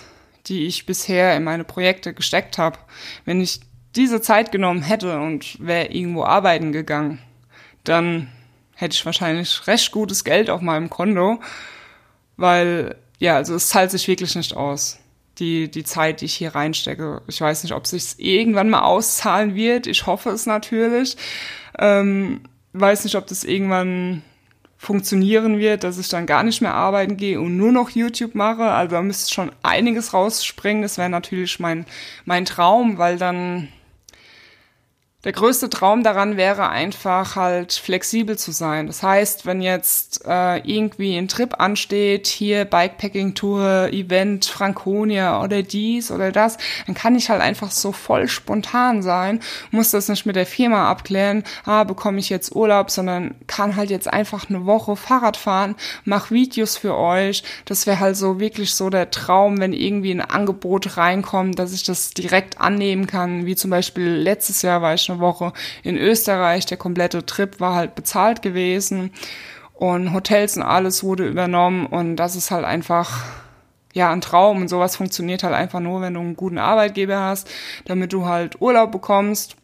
die 0.49 0.67
ich 0.67 0.87
bisher 0.87 1.37
in 1.37 1.45
meine 1.45 1.65
Projekte 1.65 2.15
gesteckt 2.15 2.59
habe, 2.59 2.79
wenn 3.25 3.41
ich 3.41 3.61
diese 3.97 4.21
Zeit 4.21 4.53
genommen 4.53 4.83
hätte 4.83 5.19
und 5.21 5.65
wäre 5.65 5.87
irgendwo 5.87 6.25
arbeiten 6.25 6.73
gegangen, 6.73 7.19
dann 7.85 8.29
hätte 8.75 8.95
ich 8.95 9.05
wahrscheinlich 9.05 9.67
recht 9.67 9.91
gutes 9.93 10.25
Geld 10.25 10.51
auf 10.51 10.61
meinem 10.61 10.91
Konto, 10.91 11.41
weil 12.37 12.97
ja, 13.19 13.37
also 13.37 13.55
es 13.55 13.69
zahlt 13.69 13.91
sich 13.91 14.07
wirklich 14.07 14.35
nicht 14.37 14.57
aus. 14.57 14.99
Die, 15.39 15.71
die 15.71 15.85
Zeit, 15.85 16.21
die 16.21 16.25
ich 16.25 16.35
hier 16.35 16.55
reinstecke. 16.55 17.23
Ich 17.29 17.41
weiß 17.41 17.63
nicht, 17.63 17.73
ob 17.73 17.85
es 17.85 17.91
sich 17.91 18.15
irgendwann 18.19 18.71
mal 18.71 18.83
auszahlen 18.83 19.55
wird. 19.55 19.87
Ich 19.87 20.07
hoffe 20.07 20.31
es 20.31 20.47
natürlich. 20.47 21.17
Ähm, 21.79 22.41
weiß 22.73 23.05
nicht, 23.05 23.15
ob 23.15 23.29
das 23.29 23.45
irgendwann 23.45 24.23
funktionieren 24.79 25.59
wird, 25.59 25.83
dass 25.83 25.99
ich 25.99 26.09
dann 26.09 26.25
gar 26.25 26.45
nicht 26.45 26.63
mehr 26.63 26.73
arbeiten 26.73 27.17
gehe 27.17 27.41
und 27.41 27.57
nur 27.57 27.73
noch 27.73 27.91
YouTube 27.91 28.37
mache. 28.37 28.63
Also 28.63 28.95
da 28.95 29.03
müsste 29.03 29.35
schon 29.35 29.51
einiges 29.63 30.15
rausspringen. 30.15 30.83
Das 30.83 30.97
wäre 30.97 31.11
natürlich 31.11 31.59
mein, 31.59 31.85
mein 32.25 32.45
Traum, 32.45 32.97
weil 32.97 33.19
dann 33.19 33.69
der 35.25 35.33
größte 35.33 35.69
Traum 35.69 36.05
daran 36.05 36.37
wäre 36.37 36.69
einfach 36.69 37.35
halt 37.35 37.73
flexibel 37.73 38.39
zu 38.39 38.53
sein. 38.53 38.87
Das 38.87 39.03
heißt, 39.03 39.47
wenn 39.47 39.61
jetzt 39.61 40.25
äh, 40.25 40.59
irgendwie 40.59 41.17
ein 41.17 41.27
Trip 41.27 41.59
ansteht, 41.59 42.29
hier 42.29 42.65
Bikepacking-Tour, 42.65 43.89
Event, 43.91 44.45
Franconia 44.45 45.43
oder 45.43 45.65
dies 45.65 46.13
oder 46.13 46.31
das, 46.31 46.57
dann 46.87 46.95
kann 46.95 47.17
ich 47.17 47.31
halt 47.31 47.41
einfach 47.41 47.73
so 47.73 47.91
voll 47.91 48.29
spontan 48.29 49.03
sein, 49.03 49.41
muss 49.73 49.91
das 49.91 50.09
nicht 50.09 50.25
mit 50.25 50.37
der 50.37 50.47
Firma 50.47 50.89
abklären, 50.89 51.43
ah, 51.65 51.83
bekomme 51.83 52.21
ich 52.21 52.29
jetzt 52.29 52.55
Urlaub, 52.55 52.89
sondern 52.89 53.35
kann 53.49 53.75
halt 53.75 53.91
jetzt 53.91 54.07
einfach 54.13 54.49
eine 54.49 54.67
Woche 54.67 54.95
Fahrrad 54.95 55.37
fahren, 55.37 55.75
mach 56.05 56.31
Videos 56.31 56.77
für 56.77 56.97
euch. 56.97 57.43
Das 57.65 57.89
wäre 57.89 57.99
halt 57.99 58.17
so 58.17 58.39
wirklich 58.39 58.73
so 58.73 58.89
der 58.89 59.11
Traum, 59.11 59.59
wenn 59.59 59.73
irgendwie 59.73 60.13
ein 60.13 60.21
Angebot 60.21 60.97
reinkommt, 60.97 61.59
dass 61.59 61.73
ich 61.73 61.83
das 61.83 62.11
direkt 62.11 62.61
annehmen 62.61 63.09
kann, 63.09 63.47
wie 63.47 63.57
zum 63.57 63.73
Beispiel 63.73 64.11
letztes 64.11 64.63
Jahr 64.63 64.81
war 64.81 64.95
ich 64.95 65.08
eine 65.09 65.21
Woche 65.21 65.53
in 65.83 65.97
Österreich. 65.97 66.67
Der 66.67 66.77
komplette 66.77 67.27
Trip 67.27 67.61
war 67.61 67.75
halt 67.75 67.95
bezahlt 67.95 68.43
gewesen 68.43 69.13
und 69.75 70.13
Hotels 70.13 70.57
und 70.57 70.63
alles 70.63 71.05
wurde 71.05 71.27
übernommen 71.27 71.87
und 71.87 72.17
das 72.17 72.37
ist 72.37 72.51
halt 72.51 72.65
einfach 72.65 73.25
ja, 73.95 74.13
ein 74.13 74.21
Traum 74.21 74.61
und 74.63 74.69
sowas 74.69 74.97
funktioniert 74.97 75.43
halt 75.43 75.55
einfach 75.55 75.81
nur, 75.81 76.01
wenn 76.01 76.15
du 76.15 76.21
einen 76.21 76.37
guten 76.37 76.59
Arbeitgeber 76.59 77.21
hast, 77.21 77.51
damit 77.87 78.13
du 78.13 78.27
halt 78.27 78.61
Urlaub 78.61 78.93
bekommst 78.93 79.57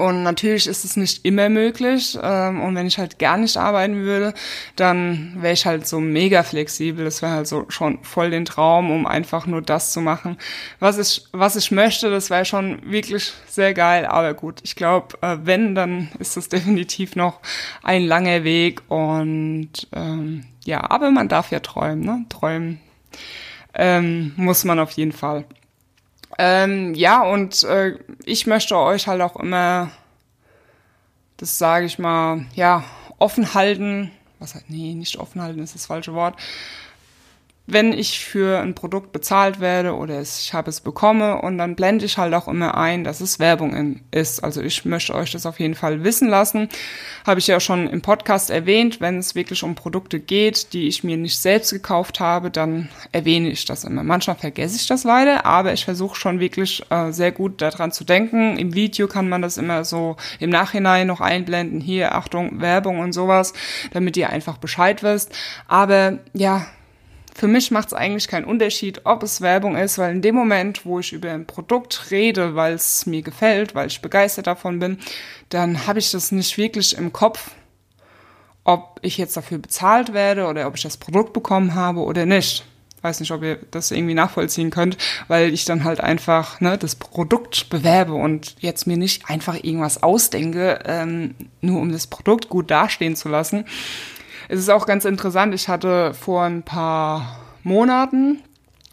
und 0.00 0.22
natürlich 0.22 0.66
ist 0.66 0.86
es 0.86 0.96
nicht 0.96 1.26
immer 1.26 1.50
möglich. 1.50 2.18
Ähm, 2.22 2.62
und 2.62 2.74
wenn 2.74 2.86
ich 2.86 2.96
halt 2.96 3.18
gar 3.18 3.36
nicht 3.36 3.58
arbeiten 3.58 3.96
würde, 3.96 4.32
dann 4.74 5.36
wäre 5.42 5.52
ich 5.52 5.66
halt 5.66 5.86
so 5.86 6.00
mega 6.00 6.42
flexibel. 6.42 7.04
Das 7.04 7.20
wäre 7.20 7.32
halt 7.32 7.46
so 7.46 7.66
schon 7.68 8.02
voll 8.02 8.30
den 8.30 8.46
Traum, 8.46 8.90
um 8.90 9.06
einfach 9.06 9.46
nur 9.46 9.60
das 9.60 9.92
zu 9.92 10.00
machen, 10.00 10.38
was 10.78 10.96
ich, 10.96 11.24
was 11.32 11.54
ich 11.56 11.70
möchte. 11.70 12.10
Das 12.10 12.30
wäre 12.30 12.46
schon 12.46 12.90
wirklich 12.90 13.34
sehr 13.46 13.74
geil. 13.74 14.06
Aber 14.06 14.32
gut, 14.32 14.60
ich 14.62 14.74
glaube, 14.74 15.18
äh, 15.20 15.36
wenn, 15.42 15.74
dann 15.74 16.08
ist 16.18 16.34
das 16.38 16.48
definitiv 16.48 17.14
noch 17.14 17.40
ein 17.82 18.04
langer 18.04 18.42
Weg. 18.42 18.80
Und 18.88 19.86
ähm, 19.94 20.46
ja, 20.64 20.90
aber 20.90 21.10
man 21.10 21.28
darf 21.28 21.50
ja 21.50 21.60
träumen, 21.60 22.00
ne? 22.00 22.24
Träumen 22.30 22.80
ähm, 23.74 24.32
muss 24.36 24.64
man 24.64 24.78
auf 24.78 24.92
jeden 24.92 25.12
Fall. 25.12 25.44
Ähm, 26.42 26.94
ja, 26.94 27.22
und 27.22 27.64
äh, 27.64 27.98
ich 28.24 28.46
möchte 28.46 28.74
euch 28.74 29.06
halt 29.06 29.20
auch 29.20 29.36
immer, 29.36 29.90
das 31.36 31.58
sage 31.58 31.84
ich 31.84 31.98
mal, 31.98 32.46
ja, 32.54 32.82
offen 33.18 33.52
halten. 33.52 34.10
Was 34.38 34.54
halt, 34.54 34.70
nee, 34.70 34.94
nicht 34.94 35.18
offen 35.18 35.42
halten 35.42 35.62
ist 35.62 35.74
das 35.74 35.84
falsche 35.84 36.14
Wort 36.14 36.36
wenn 37.72 37.92
ich 37.92 38.24
für 38.24 38.60
ein 38.60 38.74
Produkt 38.74 39.12
bezahlt 39.12 39.60
werde 39.60 39.94
oder 39.94 40.20
ich 40.20 40.52
habe 40.52 40.70
es 40.70 40.80
bekomme 40.80 41.40
und 41.40 41.58
dann 41.58 41.76
blende 41.76 42.04
ich 42.04 42.18
halt 42.18 42.34
auch 42.34 42.48
immer 42.48 42.76
ein, 42.76 43.04
dass 43.04 43.20
es 43.20 43.38
Werbung 43.38 44.00
ist. 44.10 44.42
Also 44.42 44.60
ich 44.60 44.84
möchte 44.84 45.14
euch 45.14 45.32
das 45.32 45.46
auf 45.46 45.60
jeden 45.60 45.74
Fall 45.74 46.04
wissen 46.04 46.28
lassen. 46.28 46.68
Habe 47.26 47.40
ich 47.40 47.46
ja 47.46 47.60
schon 47.60 47.88
im 47.88 48.02
Podcast 48.02 48.50
erwähnt, 48.50 49.00
wenn 49.00 49.18
es 49.18 49.34
wirklich 49.34 49.62
um 49.62 49.74
Produkte 49.74 50.20
geht, 50.20 50.72
die 50.72 50.88
ich 50.88 51.04
mir 51.04 51.16
nicht 51.16 51.38
selbst 51.38 51.70
gekauft 51.72 52.20
habe, 52.20 52.50
dann 52.50 52.88
erwähne 53.12 53.50
ich 53.50 53.64
das 53.64 53.84
immer. 53.84 54.02
Manchmal 54.02 54.36
vergesse 54.36 54.76
ich 54.76 54.86
das 54.86 55.04
leider, 55.04 55.46
aber 55.46 55.72
ich 55.72 55.84
versuche 55.84 56.16
schon 56.16 56.40
wirklich 56.40 56.82
äh, 56.90 57.12
sehr 57.12 57.32
gut 57.32 57.62
daran 57.62 57.92
zu 57.92 58.04
denken. 58.04 58.56
Im 58.56 58.74
Video 58.74 59.06
kann 59.06 59.28
man 59.28 59.42
das 59.42 59.58
immer 59.58 59.84
so 59.84 60.16
im 60.38 60.50
Nachhinein 60.50 61.06
noch 61.06 61.20
einblenden. 61.20 61.80
Hier, 61.80 62.14
Achtung, 62.14 62.60
Werbung 62.60 62.98
und 63.00 63.12
sowas, 63.12 63.52
damit 63.92 64.16
ihr 64.16 64.30
einfach 64.30 64.58
Bescheid 64.58 65.02
wisst. 65.02 65.32
Aber 65.68 66.18
ja, 66.32 66.66
für 67.40 67.48
mich 67.48 67.70
macht 67.70 67.88
es 67.88 67.94
eigentlich 67.94 68.28
keinen 68.28 68.44
Unterschied, 68.44 69.00
ob 69.04 69.22
es 69.22 69.40
Werbung 69.40 69.74
ist, 69.74 69.96
weil 69.96 70.12
in 70.12 70.20
dem 70.20 70.34
Moment, 70.34 70.84
wo 70.84 71.00
ich 71.00 71.14
über 71.14 71.30
ein 71.30 71.46
Produkt 71.46 72.10
rede, 72.10 72.54
weil 72.54 72.74
es 72.74 73.06
mir 73.06 73.22
gefällt, 73.22 73.74
weil 73.74 73.86
ich 73.86 74.02
begeistert 74.02 74.46
davon 74.46 74.78
bin, 74.78 74.98
dann 75.48 75.86
habe 75.86 76.00
ich 76.00 76.10
das 76.10 76.32
nicht 76.32 76.58
wirklich 76.58 76.98
im 76.98 77.14
Kopf, 77.14 77.52
ob 78.64 78.98
ich 79.00 79.16
jetzt 79.16 79.38
dafür 79.38 79.56
bezahlt 79.56 80.12
werde 80.12 80.48
oder 80.48 80.66
ob 80.66 80.76
ich 80.76 80.82
das 80.82 80.98
Produkt 80.98 81.32
bekommen 81.32 81.74
habe 81.74 82.00
oder 82.00 82.26
nicht. 82.26 82.66
Weiß 83.00 83.20
nicht, 83.20 83.30
ob 83.32 83.42
ihr 83.42 83.58
das 83.70 83.90
irgendwie 83.90 84.12
nachvollziehen 84.12 84.68
könnt, 84.68 84.98
weil 85.26 85.54
ich 85.54 85.64
dann 85.64 85.84
halt 85.84 86.02
einfach 86.02 86.60
ne, 86.60 86.76
das 86.76 86.94
Produkt 86.94 87.70
bewerbe 87.70 88.12
und 88.12 88.56
jetzt 88.60 88.86
mir 88.86 88.98
nicht 88.98 89.30
einfach 89.30 89.54
irgendwas 89.54 90.02
ausdenke, 90.02 90.80
ähm, 90.84 91.36
nur 91.62 91.80
um 91.80 91.90
das 91.90 92.06
Produkt 92.06 92.50
gut 92.50 92.70
dastehen 92.70 93.16
zu 93.16 93.30
lassen, 93.30 93.64
es 94.50 94.58
ist 94.58 94.68
auch 94.68 94.84
ganz 94.84 95.04
interessant, 95.04 95.54
ich 95.54 95.68
hatte 95.68 96.12
vor 96.12 96.42
ein 96.42 96.64
paar 96.64 97.38
Monaten 97.62 98.42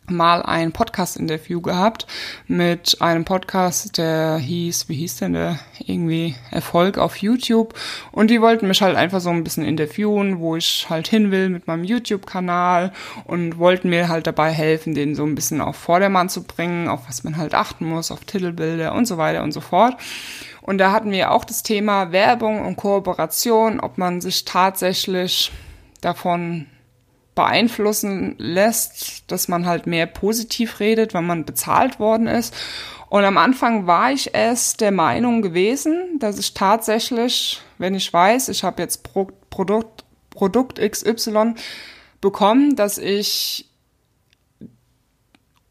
mal 0.06 0.44
ein 0.44 0.72
Podcast-Interview 0.72 1.62
gehabt 1.62 2.06
mit 2.48 3.02
einem 3.02 3.26
Podcast, 3.26 3.98
der 3.98 4.38
hieß, 4.38 4.88
wie 4.88 4.94
hieß 4.94 5.18
denn 5.18 5.34
der? 5.34 5.60
Irgendwie 5.80 6.36
Erfolg 6.52 7.00
auf 7.00 7.18
YouTube. 7.18 7.74
Und 8.12 8.30
die 8.30 8.40
wollten 8.40 8.68
mich 8.68 8.84
halt 8.84 8.96
einfach 8.96 9.20
so 9.20 9.32
ein 9.32 9.44
bisschen 9.44 9.66
interviewen, 9.66 10.40
wo 10.40 10.56
ich 10.56 10.86
halt 10.90 11.08
hin 11.08 11.32
will 11.32 11.50
mit 11.50 11.66
meinem 11.66 11.84
YouTube-Kanal 11.84 12.94
und 13.26 13.58
wollten 13.58 13.90
mir 13.90 14.10
halt 14.10 14.28
dabei 14.28 14.52
helfen, 14.52 14.94
den 14.94 15.16
so 15.16 15.26
ein 15.26 15.34
bisschen 15.34 15.60
auf 15.60 15.76
Vordermann 15.76 16.30
zu 16.30 16.44
bringen, 16.44 16.88
auf 16.88 17.08
was 17.08 17.24
man 17.24 17.36
halt 17.36 17.56
achten 17.56 17.86
muss, 17.86 18.12
auf 18.12 18.24
Titelbilder 18.26 18.94
und 18.94 19.08
so 19.08 19.18
weiter 19.18 19.42
und 19.42 19.54
so 19.54 19.62
fort. 19.62 19.98
Und 20.68 20.80
da 20.80 20.92
hatten 20.92 21.12
wir 21.12 21.32
auch 21.32 21.46
das 21.46 21.64
Thema 21.64 22.12
Werbung 22.12 22.66
und 22.66 22.76
Kooperation, 22.76 23.80
ob 23.80 23.98
man 23.98 24.20
sich 24.20 24.44
tatsächlich 24.44 25.50
davon 26.02 26.66
beeinflussen 27.36 28.36
lässt, 28.38 29.32
dass 29.32 29.48
man 29.48 29.66
halt 29.66 29.88
mehr 29.88 30.08
positiv 30.08 30.82
redet, 30.82 31.14
wenn 31.14 31.26
man 31.26 31.46
bezahlt 31.46 32.02
worden 32.02 32.28
ist. 32.28 32.54
Und 33.08 33.24
am 33.24 33.38
Anfang 33.38 33.88
war 33.88 34.12
ich 34.12 34.36
es 34.36 34.76
der 34.76 34.92
Meinung 34.92 35.42
gewesen, 35.42 36.20
dass 36.20 36.38
ich 36.38 36.54
tatsächlich, 36.54 37.62
wenn 37.78 37.96
ich 37.96 38.12
weiß, 38.12 38.50
ich 38.50 38.66
habe 38.66 38.82
jetzt 38.82 39.04
Pro 39.04 39.30
Produkt, 39.50 40.04
Produkt 40.32 40.82
XY 40.82 41.54
bekommen, 42.20 42.76
dass 42.76 42.98
ich 42.98 43.70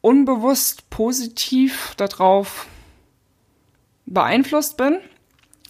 unbewusst 0.01 0.89
positiv 0.89 1.93
darauf 1.99 2.67
beeinflusst 4.07 4.77
bin, 4.77 4.99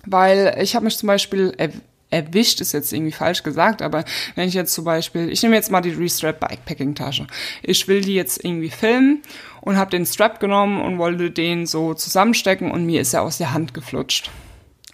weil 0.05 0.57
ich 0.61 0.75
habe 0.75 0.85
mich 0.85 0.97
zum 0.99 1.07
Beispiel 1.09 1.53
er 1.57 1.71
erwischt, 2.09 2.61
ist 2.61 2.73
jetzt 2.73 2.93
irgendwie 2.93 3.13
falsch 3.13 3.43
gesagt, 3.43 3.83
aber 3.83 4.05
wenn 4.37 4.49
ich 4.49 4.55
jetzt 4.55 4.73
zum 4.73 4.85
Beispiel, 4.85 5.29
ich 5.29 5.43
nehme 5.43 5.57
jetzt 5.57 5.71
mal 5.71 5.81
die 5.81 5.91
Restrap 5.91 6.39
Bikepacking 6.41 6.95
Tasche, 6.95 7.27
ich 7.63 7.89
will 7.89 8.01
die 8.01 8.15
jetzt 8.15 8.45
irgendwie 8.45 8.71
filmen 8.71 9.23
und 9.61 9.77
habe 9.77 9.91
den 9.91 10.07
Strap 10.07 10.39
genommen 10.39 10.81
und 10.81 10.99
wollte 10.99 11.31
den 11.31 11.67
so 11.67 11.95
zusammenstecken 11.95 12.71
und 12.71 12.87
mir 12.87 13.01
ist 13.01 13.13
er 13.13 13.23
aus 13.23 13.39
der 13.39 13.53
Hand 13.53 13.75
geflutscht. 13.75 14.31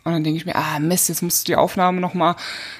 Und 0.04 0.12
dann 0.12 0.24
denke 0.24 0.38
ich 0.38 0.46
mir, 0.46 0.56
ah 0.56 0.80
Mist, 0.80 1.10
jetzt 1.10 1.22
musst 1.22 1.46
du 1.46 1.52
die 1.52 1.56
Aufnahme 1.56 2.00
nochmal 2.00 2.34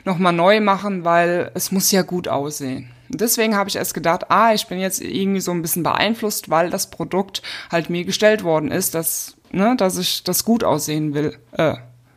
noch 0.05 0.19
mal 0.19 0.33
neu 0.33 0.61
machen, 0.61 1.05
weil 1.05 1.53
es 1.55 1.71
muss 1.71 1.93
ja 1.93 2.03
gut 2.03 2.27
aussehen. 2.27 2.91
Deswegen 3.15 3.57
habe 3.57 3.69
ich 3.69 3.77
erst 3.77 3.95
gedacht, 3.95 4.31
ah, 4.31 4.55
ich 4.55 4.67
bin 4.67 4.79
jetzt 4.79 5.01
irgendwie 5.01 5.41
so 5.41 5.53
ein 5.53 5.63
bisschen 5.63 5.83
beeinflusst, 5.83 6.49
weil 6.49 6.71
das 6.71 6.91
Produkt 6.91 7.43
halt 7.71 7.91
mir 7.91 8.05
gestellt 8.05 8.43
worden 8.43 8.71
ist, 8.71 8.95
dass, 8.95 9.37
ne, 9.51 9.75
dass 9.77 9.99
ich 9.99 10.25
das 10.25 10.45
gut 10.45 10.65
aussehen 10.65 11.15
will. 11.15 11.39
Äh, 11.53 11.75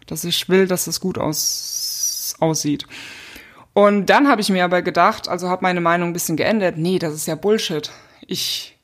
dass 0.08 0.23
ich 0.23 0.49
will, 0.49 0.67
dass 0.67 0.88
es 0.88 0.99
gut 0.99 1.17
aus, 1.17 2.36
aussieht. 2.39 2.86
Und 3.73 4.05
dann 4.05 4.27
habe 4.29 4.39
ich 4.39 4.49
mir 4.49 4.63
aber 4.63 4.81
gedacht, 4.81 5.27
also 5.27 5.49
habe 5.49 5.63
meine 5.63 5.81
Meinung 5.81 6.10
ein 6.10 6.13
bisschen 6.13 6.38
geändert, 6.38 6.77
nee, 6.77 6.99
das 6.99 7.13
ist 7.13 7.27
ja 7.27 7.36
Bullshit. 7.36 7.91
Ich 8.25 8.74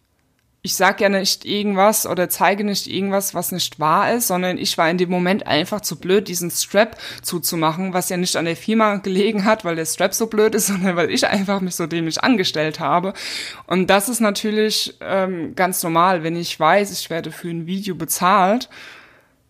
ich 0.63 0.76
sag 0.76 1.02
ja 1.02 1.10
nicht 1.10 1.43
irgendwas 1.43 2.06
oder 2.06 2.30
zeige 2.30 2.63
nicht 2.63 2.86
irgendwas, 2.86 3.34
was 3.34 3.52
nicht 3.52 3.80
wahr 3.80 4.13
ist, 4.13 4.28
sondern 4.28 4.60
ich 4.60 4.78
war 4.78 4.89
in 4.91 5.00
dem 5.00 5.10
Moment 5.10 5.47
einfach 5.47 5.82
zu 5.82 5.95
blöd, 5.95 6.28
diesen 6.28 6.52
Strap 6.52 6.97
zuzumachen, 7.24 7.93
was 7.93 8.10
ja 8.10 8.17
nicht 8.17 8.36
an 8.36 8.45
der 8.45 8.56
Firma 8.56 8.97
gelegen 8.97 9.43
hat, 9.45 9.65
weil 9.65 9.76
der 9.76 9.86
Strap 9.86 10.13
so 10.13 10.28
blöd 10.28 10.54
ist, 10.54 10.67
sondern 10.67 10.95
weil 10.95 11.10
ich 11.10 11.26
einfach 11.26 11.62
mich 11.62 11.76
so 11.76 11.88
dämlich 11.88 12.24
angestellt 12.24 12.80
habe. 12.80 13.13
Und 13.65 13.89
das 13.89 14.08
ist 14.08 14.19
natürlich 14.19 14.95
ähm, 15.02 15.56
ganz 15.56 15.82
normal, 15.82 16.21
wenn 16.24 16.36
ich 16.36 16.60
weiß, 16.60 16.91
ich 16.91 17.10
werde 17.10 17.32
für 17.32 17.50
ein 17.50 17.65
Video 17.65 17.95
bezahlt, 17.95 18.69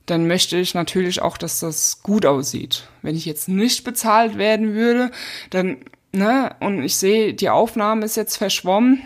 dann 0.05 0.27
möchte 0.27 0.57
ich 0.57 0.73
natürlich 0.73 1.21
auch, 1.21 1.37
dass 1.37 1.59
das 1.59 2.03
gut 2.03 2.25
aussieht. 2.25 2.87
Wenn 3.01 3.15
ich 3.15 3.25
jetzt 3.25 3.49
nicht 3.49 3.83
bezahlt 3.83 4.37
werden 4.37 4.73
würde, 4.73 5.11
dann, 5.49 5.77
ne, 6.13 6.55
und 6.61 6.83
ich 6.83 6.95
sehe, 6.95 7.33
die 7.33 7.49
Aufnahme 7.49 8.05
ist 8.05 8.15
jetzt 8.15 8.37
verschwommen, 8.37 9.03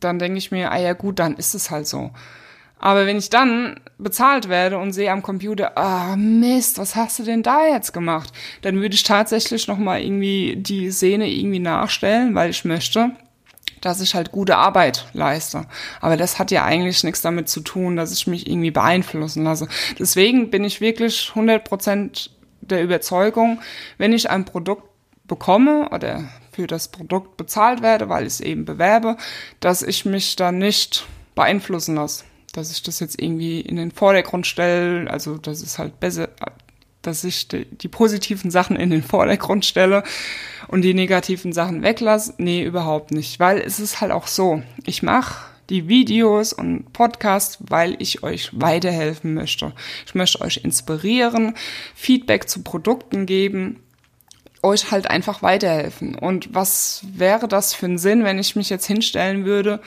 dann 0.00 0.18
denke 0.18 0.38
ich 0.38 0.50
mir, 0.50 0.70
ah 0.70 0.78
ja 0.78 0.92
gut, 0.92 1.18
dann 1.18 1.36
ist 1.36 1.54
es 1.54 1.70
halt 1.70 1.86
so. 1.86 2.10
Aber 2.78 3.06
wenn 3.06 3.16
ich 3.16 3.30
dann 3.30 3.78
bezahlt 3.98 4.48
werde 4.48 4.76
und 4.78 4.92
sehe 4.92 5.12
am 5.12 5.22
Computer, 5.22 5.78
ah 5.78 6.16
Mist, 6.16 6.78
was 6.78 6.96
hast 6.96 7.20
du 7.20 7.22
denn 7.22 7.44
da 7.44 7.64
jetzt 7.68 7.92
gemacht? 7.92 8.32
Dann 8.62 8.80
würde 8.80 8.96
ich 8.96 9.04
tatsächlich 9.04 9.68
nochmal 9.68 10.02
irgendwie 10.02 10.56
die 10.56 10.90
Szene 10.90 11.30
irgendwie 11.30 11.60
nachstellen, 11.60 12.34
weil 12.34 12.50
ich 12.50 12.64
möchte, 12.64 13.12
dass 13.80 14.00
ich 14.00 14.16
halt 14.16 14.32
gute 14.32 14.56
Arbeit 14.56 15.06
leiste. 15.12 15.66
Aber 16.00 16.16
das 16.16 16.40
hat 16.40 16.50
ja 16.50 16.64
eigentlich 16.64 17.04
nichts 17.04 17.20
damit 17.20 17.48
zu 17.48 17.60
tun, 17.60 17.94
dass 17.94 18.12
ich 18.12 18.26
mich 18.26 18.48
irgendwie 18.48 18.72
beeinflussen 18.72 19.44
lasse. 19.44 19.68
Deswegen 20.00 20.50
bin 20.50 20.64
ich 20.64 20.80
wirklich 20.80 21.30
100% 21.36 22.30
der 22.62 22.82
Überzeugung, 22.82 23.60
wenn 23.96 24.12
ich 24.12 24.28
ein 24.28 24.44
Produkt 24.44 24.88
bekomme 25.28 25.88
oder 25.90 26.24
für 26.52 26.66
das 26.66 26.88
Produkt 26.88 27.36
bezahlt 27.36 27.82
werde, 27.82 28.08
weil 28.08 28.26
ich 28.26 28.34
es 28.34 28.40
eben 28.40 28.64
bewerbe, 28.64 29.16
dass 29.60 29.82
ich 29.82 30.04
mich 30.04 30.36
da 30.36 30.52
nicht 30.52 31.06
beeinflussen 31.34 31.96
lasse. 31.96 32.24
Dass 32.52 32.70
ich 32.70 32.82
das 32.82 33.00
jetzt 33.00 33.20
irgendwie 33.20 33.60
in 33.60 33.76
den 33.76 33.90
Vordergrund 33.90 34.46
stelle, 34.46 35.10
also 35.10 35.38
das 35.38 35.62
ist 35.62 35.78
halt 35.78 35.98
besser, 36.00 36.28
dass 37.00 37.24
ich 37.24 37.48
die, 37.48 37.64
die, 37.64 37.88
positiven 37.88 38.50
Sachen 38.50 38.76
in 38.76 38.90
den 38.90 39.02
Vordergrund 39.02 39.64
stelle 39.64 40.04
und 40.68 40.82
die 40.82 40.94
negativen 40.94 41.52
Sachen 41.52 41.82
weglasse. 41.82 42.34
Nee, 42.36 42.62
überhaupt 42.62 43.10
nicht. 43.10 43.40
Weil 43.40 43.58
es 43.58 43.80
ist 43.80 44.00
halt 44.00 44.12
auch 44.12 44.26
so, 44.26 44.62
ich 44.84 45.02
mache 45.02 45.50
die 45.70 45.88
Videos 45.88 46.52
und 46.52 46.92
Podcasts, 46.92 47.58
weil 47.60 47.96
ich 47.98 48.22
euch 48.22 48.50
weiterhelfen 48.52 49.32
möchte. 49.32 49.72
Ich 50.06 50.14
möchte 50.14 50.42
euch 50.42 50.58
inspirieren, 50.58 51.54
Feedback 51.94 52.48
zu 52.48 52.62
Produkten 52.62 53.24
geben 53.24 53.80
euch 54.62 54.90
halt 54.90 55.10
einfach 55.10 55.42
weiterhelfen. 55.42 56.14
Und 56.14 56.54
was 56.54 57.02
wäre 57.12 57.48
das 57.48 57.74
für 57.74 57.86
ein 57.86 57.98
Sinn, 57.98 58.24
wenn 58.24 58.38
ich 58.38 58.56
mich 58.56 58.70
jetzt 58.70 58.86
hinstellen 58.86 59.44
würde 59.44 59.80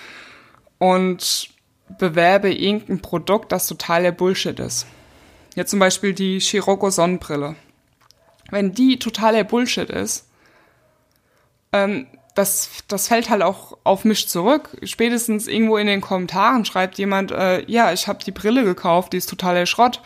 und 0.78 1.50
bewerbe 1.98 2.54
irgendein 2.54 3.02
Produkt, 3.02 3.52
das 3.52 3.68
totaler 3.68 4.12
Bullshit 4.12 4.60
ist? 4.60 4.86
Jetzt 5.56 5.72
zum 5.72 5.80
Beispiel 5.80 6.14
die 6.14 6.40
Scirocco 6.42 6.90
Sonnenbrille. 6.90 7.56
Wenn 8.52 8.74
die 8.74 9.00
totaler 9.00 9.44
Bullshit 9.44 9.90
ist, 9.90 10.28
ähm, 11.72 12.08
das, 12.36 12.70
das 12.90 13.08
fällt 13.08 13.30
halt 13.30 13.42
auch 13.42 13.78
auf 13.86 14.04
mich 14.04 14.28
zurück. 14.28 14.78
Spätestens 14.84 15.48
irgendwo 15.48 15.78
in 15.78 15.88
den 15.88 16.02
Kommentaren 16.02 16.66
schreibt 16.66 16.98
jemand, 16.98 17.32
äh, 17.32 17.64
ja, 17.72 17.94
ich 17.94 18.08
habe 18.08 18.24
die 18.24 18.32
Brille 18.32 18.66
gekauft, 18.66 19.14
die 19.14 19.18
ist 19.18 19.30
totaler 19.30 19.66
Schrott. 19.66 20.02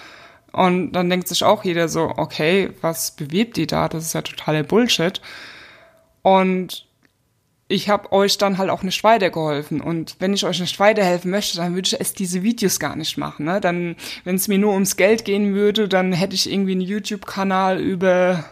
Und 0.51 0.93
dann 0.93 1.09
denkt 1.09 1.27
sich 1.27 1.43
auch 1.43 1.63
jeder 1.63 1.89
so, 1.89 2.13
okay, 2.17 2.71
was 2.81 3.11
bewirbt 3.11 3.57
die 3.57 3.67
da? 3.67 3.87
Das 3.87 4.03
ist 4.03 4.13
ja 4.13 4.21
totaler 4.21 4.63
Bullshit. 4.63 5.21
Und 6.21 6.87
ich 7.67 7.87
habe 7.87 8.11
euch 8.11 8.37
dann 8.39 8.57
halt 8.57 8.71
auch 8.71 8.81
nicht 8.81 9.03
weitergeholfen. 9.03 9.79
Und 9.79 10.15
wenn 10.19 10.33
ich 10.33 10.45
euch 10.45 10.59
nicht 10.59 10.79
weiterhelfen 10.79 11.29
möchte, 11.29 11.57
dann 11.57 11.75
würde 11.75 11.87
ich 11.87 12.01
es 12.01 12.13
diese 12.13 12.41
Videos 12.41 12.79
gar 12.79 12.95
nicht 12.95 13.17
machen. 13.17 13.45
Ne? 13.45 13.61
Dann, 13.61 13.95
wenn 14.23 14.35
es 14.35 14.47
mir 14.47 14.57
nur 14.57 14.73
ums 14.73 14.97
Geld 14.97 15.23
gehen 15.23 15.53
würde, 15.53 15.87
dann 15.87 16.11
hätte 16.11 16.33
ich 16.33 16.51
irgendwie 16.51 16.71
einen 16.71 16.81
YouTube-Kanal 16.81 17.79
über 17.79 18.43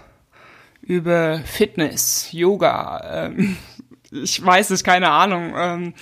über 0.87 1.39
Fitness, 1.39 2.29
Yoga. 2.31 3.27
Ähm, 3.27 3.57
ich 4.11 4.43
weiß 4.43 4.69
es, 4.69 4.83
keine 4.83 5.09
Ahnung. 5.09 5.53
Ähm, 5.57 5.93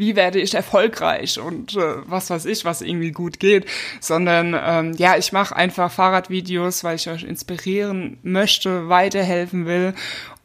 wie 0.00 0.16
werde 0.16 0.40
ich 0.40 0.54
erfolgreich 0.54 1.38
und 1.38 1.76
äh, 1.76 1.96
was 2.06 2.30
weiß 2.30 2.46
ich, 2.46 2.64
was 2.64 2.80
irgendwie 2.80 3.12
gut 3.12 3.38
geht, 3.38 3.66
sondern 4.00 4.56
ähm, 4.58 4.94
ja, 4.96 5.16
ich 5.16 5.30
mache 5.32 5.54
einfach 5.54 5.92
Fahrradvideos, 5.92 6.82
weil 6.82 6.96
ich 6.96 7.08
euch 7.08 7.22
inspirieren 7.22 8.18
möchte, 8.22 8.88
weiterhelfen 8.88 9.66
will 9.66 9.94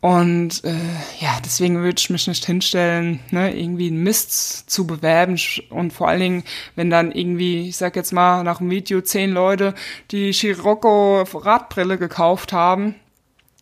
und 0.06 0.64
äh, 0.66 0.76
ja, 1.20 1.40
deswegen 1.44 1.82
würde 1.82 1.96
ich 1.98 2.12
mich 2.12 2.28
nicht 2.28 2.46
hinstellen, 2.46 3.22
ne, 3.32 3.58
irgendwie 3.58 3.88
einen 3.88 4.04
Mist 4.04 4.70
zu 4.70 4.86
bewerben. 4.86 5.40
Und 5.72 5.94
vor 5.94 6.10
allen 6.10 6.20
Dingen, 6.20 6.44
wenn 6.76 6.92
dann 6.92 7.12
irgendwie, 7.12 7.70
ich 7.70 7.78
sag 7.78 7.96
jetzt 7.96 8.14
mal, 8.14 8.44
nach 8.44 8.60
dem 8.60 8.70
Video 8.70 9.02
zehn 9.02 9.32
Leute 9.32 9.74
die 10.12 10.32
Scirocco 10.32 11.24
Radbrille 11.24 11.98
gekauft 11.98 12.54
haben, 12.54 12.94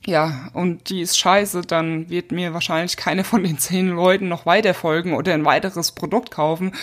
ja, 0.05 0.49
und 0.53 0.89
die 0.89 1.01
ist 1.01 1.17
scheiße, 1.17 1.61
dann 1.61 2.09
wird 2.09 2.31
mir 2.31 2.53
wahrscheinlich 2.53 2.97
keine 2.97 3.23
von 3.23 3.43
den 3.43 3.57
zehn 3.57 3.89
Leuten 3.89 4.27
noch 4.27 4.45
weiter 4.45 4.73
folgen 4.73 5.13
oder 5.13 5.33
ein 5.33 5.45
weiteres 5.45 5.93
Produkt 5.93 6.31
kaufen, 6.31 6.73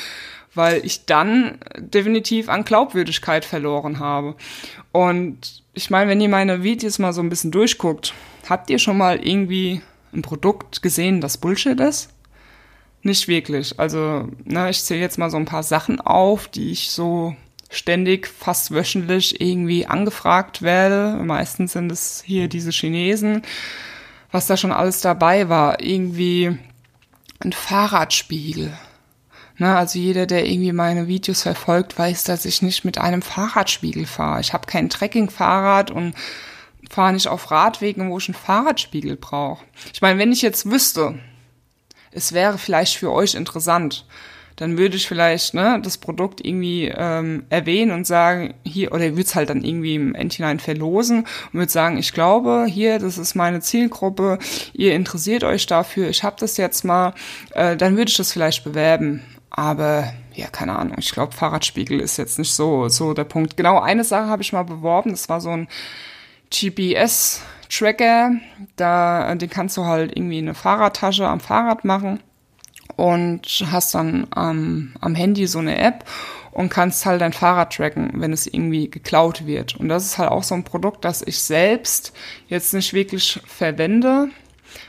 weil 0.54 0.84
ich 0.84 1.06
dann 1.06 1.58
definitiv 1.76 2.48
an 2.48 2.64
Glaubwürdigkeit 2.64 3.44
verloren 3.44 3.98
habe. 3.98 4.36
Und 4.92 5.62
ich 5.74 5.90
meine, 5.90 6.10
wenn 6.10 6.20
ihr 6.20 6.28
meine 6.28 6.62
Videos 6.62 6.98
mal 6.98 7.12
so 7.12 7.20
ein 7.20 7.28
bisschen 7.28 7.50
durchguckt, 7.50 8.14
habt 8.48 8.70
ihr 8.70 8.78
schon 8.78 8.96
mal 8.96 9.24
irgendwie 9.24 9.82
ein 10.12 10.22
Produkt 10.22 10.82
gesehen, 10.82 11.20
das 11.20 11.38
Bullshit 11.38 11.78
ist? 11.78 12.10
Nicht 13.02 13.28
wirklich. 13.28 13.78
Also, 13.78 14.28
na, 14.44 14.68
ich 14.68 14.82
zähle 14.82 15.00
jetzt 15.00 15.18
mal 15.18 15.30
so 15.30 15.36
ein 15.36 15.46
paar 15.46 15.62
Sachen 15.62 16.00
auf, 16.00 16.48
die 16.48 16.72
ich 16.72 16.90
so 16.90 17.36
ständig, 17.70 18.26
fast 18.26 18.72
wöchentlich 18.72 19.40
irgendwie 19.40 19.86
angefragt 19.86 20.60
werde. 20.60 21.22
Meistens 21.22 21.72
sind 21.72 21.90
es 21.90 22.22
hier 22.26 22.48
diese 22.48 22.72
Chinesen, 22.72 23.42
was 24.32 24.46
da 24.46 24.56
schon 24.56 24.72
alles 24.72 25.00
dabei 25.00 25.48
war. 25.48 25.80
Irgendwie 25.80 26.58
ein 27.38 27.52
Fahrradspiegel. 27.52 28.76
Ne, 29.56 29.76
also 29.76 29.98
jeder, 29.98 30.26
der 30.26 30.46
irgendwie 30.46 30.72
meine 30.72 31.06
Videos 31.06 31.42
verfolgt, 31.42 31.98
weiß, 31.98 32.24
dass 32.24 32.44
ich 32.46 32.62
nicht 32.62 32.84
mit 32.84 32.98
einem 32.98 33.22
Fahrradspiegel 33.22 34.06
fahre. 34.06 34.40
Ich 34.40 34.52
habe 34.52 34.66
kein 34.66 34.88
Trekkingfahrrad 34.88 35.90
und 35.90 36.14
fahre 36.88 37.12
nicht 37.12 37.28
auf 37.28 37.50
Radwegen, 37.50 38.10
wo 38.10 38.18
ich 38.18 38.28
einen 38.28 38.34
Fahrradspiegel 38.34 39.16
brauche. 39.16 39.64
Ich 39.92 40.00
meine, 40.00 40.18
wenn 40.18 40.32
ich 40.32 40.40
jetzt 40.40 40.70
wüsste, 40.70 41.18
es 42.10 42.32
wäre 42.32 42.58
vielleicht 42.58 42.96
für 42.96 43.12
euch 43.12 43.34
interessant, 43.34 44.06
dann 44.60 44.76
würde 44.76 44.96
ich 44.96 45.08
vielleicht 45.08 45.54
ne, 45.54 45.80
das 45.82 45.96
Produkt 45.96 46.44
irgendwie 46.44 46.92
ähm, 46.94 47.44
erwähnen 47.48 47.92
und 47.92 48.06
sagen, 48.06 48.52
hier, 48.62 48.92
oder 48.92 49.04
würde 49.04 49.22
es 49.22 49.34
halt 49.34 49.48
dann 49.48 49.64
irgendwie 49.64 49.94
im 49.94 50.14
Endhinein 50.14 50.60
verlosen 50.60 51.20
und 51.20 51.54
würde 51.54 51.72
sagen, 51.72 51.96
ich 51.96 52.12
glaube, 52.12 52.66
hier, 52.68 52.98
das 52.98 53.16
ist 53.16 53.34
meine 53.34 53.60
Zielgruppe, 53.60 54.38
ihr 54.74 54.94
interessiert 54.94 55.44
euch 55.44 55.64
dafür, 55.64 56.10
ich 56.10 56.24
habe 56.24 56.36
das 56.38 56.58
jetzt 56.58 56.84
mal, 56.84 57.14
äh, 57.54 57.74
dann 57.74 57.96
würde 57.96 58.10
ich 58.10 58.18
das 58.18 58.32
vielleicht 58.32 58.62
bewerben. 58.62 59.22
Aber 59.48 60.12
ja, 60.34 60.48
keine 60.48 60.78
Ahnung, 60.78 60.96
ich 60.98 61.10
glaube, 61.10 61.32
Fahrradspiegel 61.32 61.98
ist 61.98 62.18
jetzt 62.18 62.38
nicht 62.38 62.52
so, 62.52 62.90
so 62.90 63.14
der 63.14 63.24
Punkt. 63.24 63.56
Genau, 63.56 63.80
eine 63.80 64.04
Sache 64.04 64.26
habe 64.26 64.42
ich 64.42 64.52
mal 64.52 64.64
beworben, 64.64 65.10
das 65.10 65.30
war 65.30 65.40
so 65.40 65.50
ein 65.50 65.68
GPS 66.50 67.42
Tracker, 67.70 68.32
da, 68.76 69.34
den 69.36 69.48
kannst 69.48 69.78
du 69.78 69.86
halt 69.86 70.14
irgendwie 70.14 70.38
eine 70.38 70.54
Fahrradtasche 70.54 71.26
am 71.26 71.40
Fahrrad 71.40 71.86
machen 71.86 72.20
und 72.96 73.64
hast 73.70 73.94
dann 73.94 74.26
ähm, 74.36 74.94
am 75.00 75.14
Handy 75.14 75.46
so 75.46 75.58
eine 75.58 75.78
App 75.78 76.04
und 76.52 76.68
kannst 76.68 77.06
halt 77.06 77.20
dein 77.20 77.32
Fahrrad 77.32 77.74
tracken, 77.74 78.10
wenn 78.14 78.32
es 78.32 78.46
irgendwie 78.46 78.90
geklaut 78.90 79.46
wird. 79.46 79.76
Und 79.76 79.88
das 79.88 80.04
ist 80.04 80.18
halt 80.18 80.30
auch 80.30 80.42
so 80.42 80.54
ein 80.54 80.64
Produkt, 80.64 81.04
das 81.04 81.22
ich 81.22 81.38
selbst 81.38 82.12
jetzt 82.48 82.74
nicht 82.74 82.92
wirklich 82.92 83.40
verwende, 83.46 84.28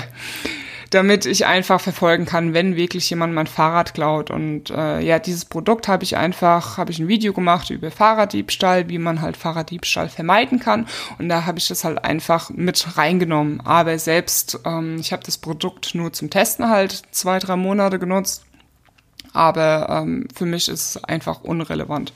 damit 0.89 1.25
ich 1.25 1.45
einfach 1.45 1.81
verfolgen 1.81 2.25
kann, 2.25 2.53
wenn 2.53 2.75
wirklich 2.75 3.09
jemand 3.09 3.33
mein 3.33 3.47
Fahrrad 3.47 3.93
klaut. 3.93 4.31
Und 4.31 4.69
äh, 4.69 5.01
ja, 5.01 5.19
dieses 5.19 5.45
Produkt 5.45 5.87
habe 5.87 6.03
ich 6.03 6.17
einfach, 6.17 6.77
habe 6.77 6.91
ich 6.91 6.99
ein 6.99 7.07
Video 7.07 7.33
gemacht 7.33 7.69
über 7.69 7.91
Fahrraddiebstahl, 7.91 8.89
wie 8.89 8.97
man 8.97 9.21
halt 9.21 9.37
Fahrraddiebstahl 9.37 10.09
vermeiden 10.09 10.59
kann. 10.59 10.87
Und 11.17 11.29
da 11.29 11.45
habe 11.45 11.57
ich 11.57 11.67
das 11.67 11.83
halt 11.83 12.03
einfach 12.03 12.49
mit 12.49 12.97
reingenommen. 12.97 13.61
Aber 13.61 13.97
selbst, 13.99 14.59
ähm, 14.65 14.97
ich 14.99 15.11
habe 15.11 15.23
das 15.23 15.37
Produkt 15.37 15.95
nur 15.95 16.13
zum 16.13 16.29
Testen 16.29 16.69
halt 16.69 17.01
zwei, 17.11 17.39
drei 17.39 17.55
Monate 17.55 17.99
genutzt. 17.99 18.45
Aber 19.33 19.87
ähm, 19.89 20.27
für 20.33 20.45
mich 20.45 20.69
ist 20.69 20.95
es 20.95 21.03
einfach 21.03 21.41
unrelevant. 21.41 22.13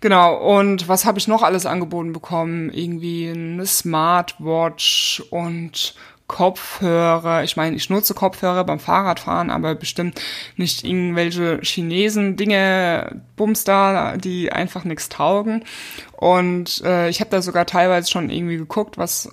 Genau, 0.00 0.34
und 0.34 0.88
was 0.88 1.04
habe 1.04 1.18
ich 1.18 1.28
noch 1.28 1.42
alles 1.42 1.66
angeboten 1.66 2.12
bekommen? 2.12 2.70
Irgendwie 2.72 3.28
eine 3.28 3.66
Smartwatch 3.66 5.22
und 5.30 5.94
Kopfhörer. 6.30 7.42
Ich 7.42 7.56
meine, 7.56 7.74
ich 7.74 7.90
nutze 7.90 8.14
Kopfhörer 8.14 8.62
beim 8.62 8.78
Fahrradfahren, 8.78 9.50
aber 9.50 9.74
bestimmt 9.74 10.20
nicht 10.56 10.84
irgendwelche 10.84 11.58
Chinesen 11.60 12.36
Dinge, 12.36 13.20
Bums 13.34 13.64
da, 13.64 14.16
die 14.16 14.52
einfach 14.52 14.84
nichts 14.84 15.08
taugen. 15.08 15.64
Und 16.12 16.82
äh, 16.84 17.08
ich 17.08 17.18
habe 17.18 17.30
da 17.30 17.42
sogar 17.42 17.66
teilweise 17.66 18.08
schon 18.08 18.30
irgendwie 18.30 18.58
geguckt, 18.58 18.96
was 18.96 19.28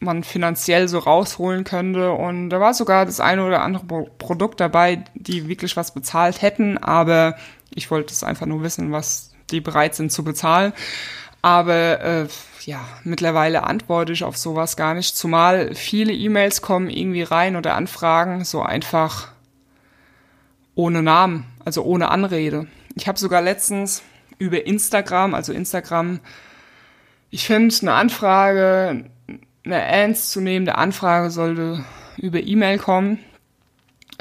man 0.00 0.24
finanziell 0.24 0.88
so 0.88 1.00
rausholen 1.00 1.64
könnte. 1.64 2.12
Und 2.12 2.48
da 2.48 2.60
war 2.60 2.72
sogar 2.72 3.04
das 3.04 3.20
eine 3.20 3.44
oder 3.44 3.60
andere 3.60 4.06
Produkt 4.16 4.58
dabei, 4.58 5.04
die 5.14 5.48
wirklich 5.48 5.76
was 5.76 5.92
bezahlt 5.92 6.40
hätten, 6.40 6.78
aber 6.78 7.36
ich 7.74 7.90
wollte 7.90 8.14
es 8.14 8.24
einfach 8.24 8.46
nur 8.46 8.62
wissen, 8.62 8.90
was 8.90 9.32
die 9.50 9.60
bereit 9.60 9.94
sind 9.94 10.12
zu 10.12 10.24
bezahlen. 10.24 10.72
Aber 11.42 12.00
äh, 12.00 12.26
ja, 12.68 12.86
mittlerweile 13.02 13.62
antworte 13.62 14.12
ich 14.12 14.24
auf 14.24 14.36
sowas 14.36 14.76
gar 14.76 14.92
nicht, 14.92 15.16
zumal 15.16 15.74
viele 15.74 16.12
E-Mails 16.12 16.60
kommen 16.60 16.90
irgendwie 16.90 17.22
rein 17.22 17.56
oder 17.56 17.74
Anfragen 17.74 18.44
so 18.44 18.60
einfach 18.60 19.28
ohne 20.74 21.02
Namen, 21.02 21.46
also 21.64 21.82
ohne 21.82 22.10
Anrede. 22.10 22.66
Ich 22.94 23.08
habe 23.08 23.18
sogar 23.18 23.40
letztens 23.40 24.02
über 24.36 24.66
Instagram, 24.66 25.32
also 25.32 25.54
Instagram, 25.54 26.20
ich 27.30 27.46
finde 27.46 27.74
eine 27.80 27.94
Anfrage, 27.94 29.06
eine 29.64 29.80
ernstzunehmende 29.80 30.76
Anfrage 30.76 31.30
sollte 31.30 31.82
über 32.18 32.38
E-Mail 32.38 32.76
kommen. 32.76 33.18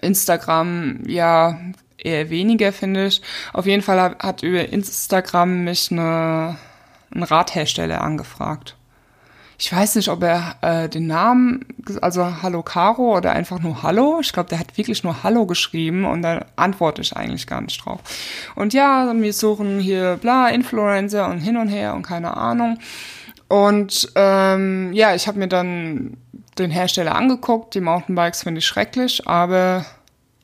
Instagram, 0.01 1.01
ja, 1.05 1.59
eher 1.97 2.29
weniger, 2.29 2.71
finde 2.71 3.07
ich. 3.07 3.21
Auf 3.51 3.65
jeden 3.65 3.81
Fall 3.81 4.15
hat, 4.19 4.41
über 4.41 4.69
Instagram 4.69 5.65
mich 5.65 5.91
eine 5.91 6.57
ein 7.13 7.23
Radhersteller 7.23 8.01
angefragt. 8.01 8.75
Ich 9.59 9.73
weiß 9.73 9.95
nicht, 9.95 10.09
ob 10.09 10.21
er 10.21 10.55
äh, 10.61 10.87
den 10.87 11.07
Namen, 11.07 11.65
also 12.01 12.43
Hallo 12.43 12.61
Caro 12.61 13.17
oder 13.17 13.31
einfach 13.31 13.59
nur 13.59 13.81
Hallo. 13.81 14.19
Ich 14.21 14.31
glaube, 14.31 14.49
der 14.49 14.59
hat 14.59 14.77
wirklich 14.77 15.03
nur 15.03 15.23
Hallo 15.23 15.47
geschrieben 15.47 16.05
und 16.05 16.21
da 16.21 16.45
antworte 16.55 17.01
ich 17.01 17.17
eigentlich 17.17 17.47
gar 17.47 17.61
nicht 17.61 17.83
drauf. 17.83 17.99
Und 18.55 18.73
ja, 18.73 19.11
wir 19.15 19.33
suchen 19.33 19.79
hier 19.79 20.17
bla 20.17 20.49
Influencer 20.49 21.27
und 21.27 21.39
hin 21.39 21.57
und 21.57 21.69
her 21.69 21.95
und 21.95 22.03
keine 22.03 22.37
Ahnung. 22.37 22.77
Und 23.47 24.11
ähm, 24.15 24.93
ja, 24.93 25.15
ich 25.15 25.27
habe 25.27 25.39
mir 25.39 25.47
dann 25.47 26.17
den 26.59 26.69
Hersteller 26.69 27.15
angeguckt. 27.15 27.73
Die 27.73 27.81
Mountainbikes 27.81 28.43
finde 28.43 28.59
ich 28.59 28.67
schrecklich, 28.67 29.27
aber 29.27 29.85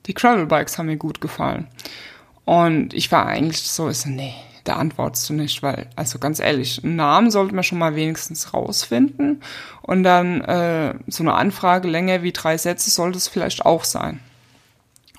die 0.08 0.16
Gravelbikes 0.16 0.80
haben 0.80 0.88
mir 0.88 0.98
gut 0.98 1.22
gefallen. 1.22 1.68
Und 2.46 2.96
ich 2.96 3.12
war 3.12 3.28
eigentlich 3.28 3.62
so, 3.62 3.88
ist 3.90 4.08
nee, 4.08 4.34
da 4.64 4.76
antwortest 4.76 5.30
du 5.30 5.34
nicht, 5.34 5.62
weil, 5.62 5.90
also 5.96 6.20
ganz 6.20 6.40
ehrlich, 6.40 6.84
einen 6.84 6.96
Namen 6.96 7.32
sollte 7.32 7.54
man 7.54 7.64
schon 7.64 7.80
mal 7.80 7.96
wenigstens 7.96 8.54
rausfinden 8.54 9.42
und 9.82 10.04
dann 10.04 10.42
äh, 10.42 10.96
so 11.08 11.24
eine 11.24 11.34
Anfrage 11.34 11.88
länger 11.88 12.24
wie 12.24 12.32
drei 12.32 12.58
Sätze 12.58 12.90
sollte 12.90 13.18
es 13.18 13.28
vielleicht 13.28 13.66
auch 13.66 13.84
sein. 13.84 14.20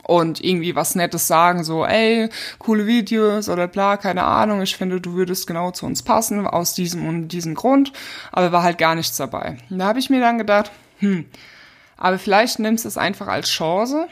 Und 0.03 0.45
irgendwie 0.45 0.77
was 0.77 0.95
Nettes 0.95 1.27
sagen, 1.27 1.65
so, 1.65 1.85
ey, 1.87 2.29
coole 2.59 2.87
Videos 2.87 3.49
oder 3.49 3.67
bla, 3.69 3.97
keine 3.97 4.25
Ahnung, 4.25 4.61
ich 4.61 4.77
finde, 4.77 5.01
du 5.01 5.15
würdest 5.15 5.47
genau 5.47 5.71
zu 5.71 5.87
uns 5.87 6.03
passen, 6.03 6.47
aus 6.47 6.75
diesem 6.75 7.09
und 7.09 7.29
diesem 7.29 7.55
Grund, 7.55 7.93
aber 8.31 8.53
war 8.53 8.63
halt 8.63 8.77
gar 8.77 8.95
nichts 8.95 9.17
dabei. 9.17 9.57
Und 9.71 9.79
da 9.79 9.87
habe 9.87 9.99
ich 9.99 10.11
mir 10.11 10.21
dann 10.21 10.37
gedacht, 10.37 10.71
hm, 10.99 11.25
aber 11.97 12.19
vielleicht 12.19 12.59
nimmst 12.59 12.85
du 12.85 12.89
es 12.89 12.99
einfach 12.99 13.29
als 13.29 13.49
Chance, 13.49 14.09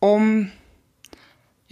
um 0.00 0.50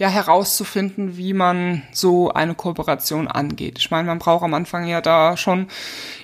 ja 0.01 0.09
herauszufinden, 0.09 1.15
wie 1.15 1.31
man 1.31 1.83
so 1.91 2.33
eine 2.33 2.55
Kooperation 2.55 3.27
angeht. 3.27 3.77
Ich 3.77 3.91
meine, 3.91 4.07
man 4.07 4.17
braucht 4.17 4.43
am 4.43 4.55
Anfang 4.55 4.87
ja 4.87 4.99
da 4.99 5.37
schon 5.37 5.67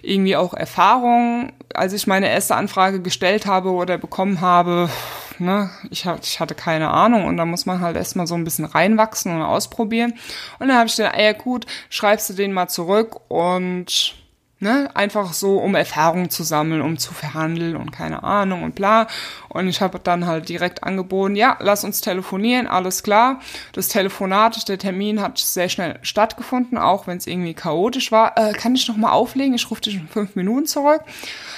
irgendwie 0.01 0.35
auch 0.35 0.55
Erfahrung. 0.55 1.53
Als 1.75 1.93
ich 1.93 2.07
meine 2.07 2.27
erste 2.27 2.55
Anfrage 2.55 3.03
gestellt 3.03 3.45
habe 3.45 3.69
oder 3.69 3.99
bekommen 3.99 4.41
habe, 4.41 4.89
ne, 5.37 5.69
ich, 5.91 6.07
ich 6.23 6.39
hatte 6.39 6.55
keine 6.55 6.89
Ahnung 6.89 7.25
und 7.25 7.37
da 7.37 7.45
muss 7.45 7.67
man 7.67 7.79
halt 7.79 7.97
erstmal 7.97 8.25
so 8.25 8.33
ein 8.33 8.43
bisschen 8.43 8.65
reinwachsen 8.65 9.35
und 9.35 9.43
ausprobieren. 9.43 10.15
Und 10.57 10.69
dann 10.69 10.77
habe 10.77 10.87
ich 10.87 10.95
gedacht, 10.95 11.13
ey, 11.15 11.35
gut, 11.35 11.67
schreibst 11.91 12.31
du 12.31 12.33
den 12.33 12.53
mal 12.53 12.69
zurück 12.69 13.29
und 13.29 14.15
Ne? 14.59 14.89
Einfach 14.95 15.33
so, 15.33 15.57
um 15.57 15.75
Erfahrung 15.75 16.31
zu 16.31 16.41
sammeln, 16.41 16.81
um 16.81 16.97
zu 16.97 17.13
verhandeln 17.13 17.75
und 17.75 17.91
keine 17.91 18.23
Ahnung 18.23 18.63
und 18.63 18.73
bla. 18.73 19.05
Und 19.49 19.67
ich 19.67 19.81
habe 19.81 19.99
dann 19.99 20.25
halt 20.25 20.49
direkt 20.49 20.83
angeboten, 20.83 21.35
ja, 21.35 21.57
lass 21.59 21.83
uns 21.83 22.01
telefonieren, 22.01 22.65
alles 22.65 23.03
klar. 23.03 23.39
Das 23.73 23.87
Telefonat, 23.87 24.67
der 24.67 24.79
Termin 24.79 25.21
hat 25.21 25.37
sehr 25.37 25.69
schnell 25.69 25.99
stattgefunden, 26.01 26.79
auch 26.79 27.05
wenn 27.05 27.17
es 27.17 27.27
irgendwie 27.27 27.53
chaotisch 27.53 28.11
war. 28.11 28.35
Äh, 28.35 28.53
kann 28.53 28.73
ich 28.73 28.87
noch 28.87 28.97
mal 28.97 29.11
auflegen? 29.11 29.53
Ich 29.53 29.69
rufe 29.69 29.81
dich 29.81 29.93
in 29.93 30.07
fünf 30.07 30.35
Minuten 30.35 30.65
zurück. 30.65 31.01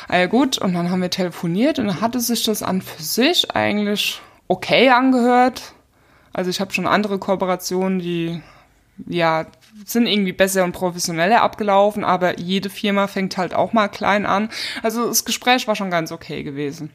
Ah, 0.09 0.17
ja 0.17 0.25
gut, 0.25 0.57
und 0.57 0.73
dann 0.73 0.91
haben 0.91 1.01
wir 1.01 1.09
telefoniert 1.09 1.79
und 1.79 1.88
dann 1.88 2.01
hatte 2.01 2.19
sich 2.19 2.43
das 2.43 2.63
an 2.63 2.81
für 2.81 3.01
sich 3.01 3.55
eigentlich 3.55 4.19
okay 4.49 4.89
angehört. 4.89 5.73
Also 6.33 6.49
ich 6.49 6.59
habe 6.59 6.73
schon 6.73 6.85
andere 6.85 7.17
Kooperationen, 7.17 7.99
die 7.99 8.41
ja, 9.07 9.45
sind 9.86 10.08
irgendwie 10.08 10.34
besser 10.34 10.63
und 10.63 10.71
professioneller 10.71 11.41
abgelaufen, 11.41 12.03
aber 12.03 12.39
jede 12.39 12.69
Firma 12.69 13.08
fängt 13.08 13.38
halt 13.38 13.53
auch 13.53 13.73
mal 13.73 13.88
klein 13.88 14.25
an. 14.25 14.49
Also 14.84 15.08
das 15.08 15.25
Gespräch 15.25 15.67
war 15.67 15.75
schon 15.75 15.91
ganz 15.91 16.12
okay 16.12 16.43
gewesen. 16.43 16.91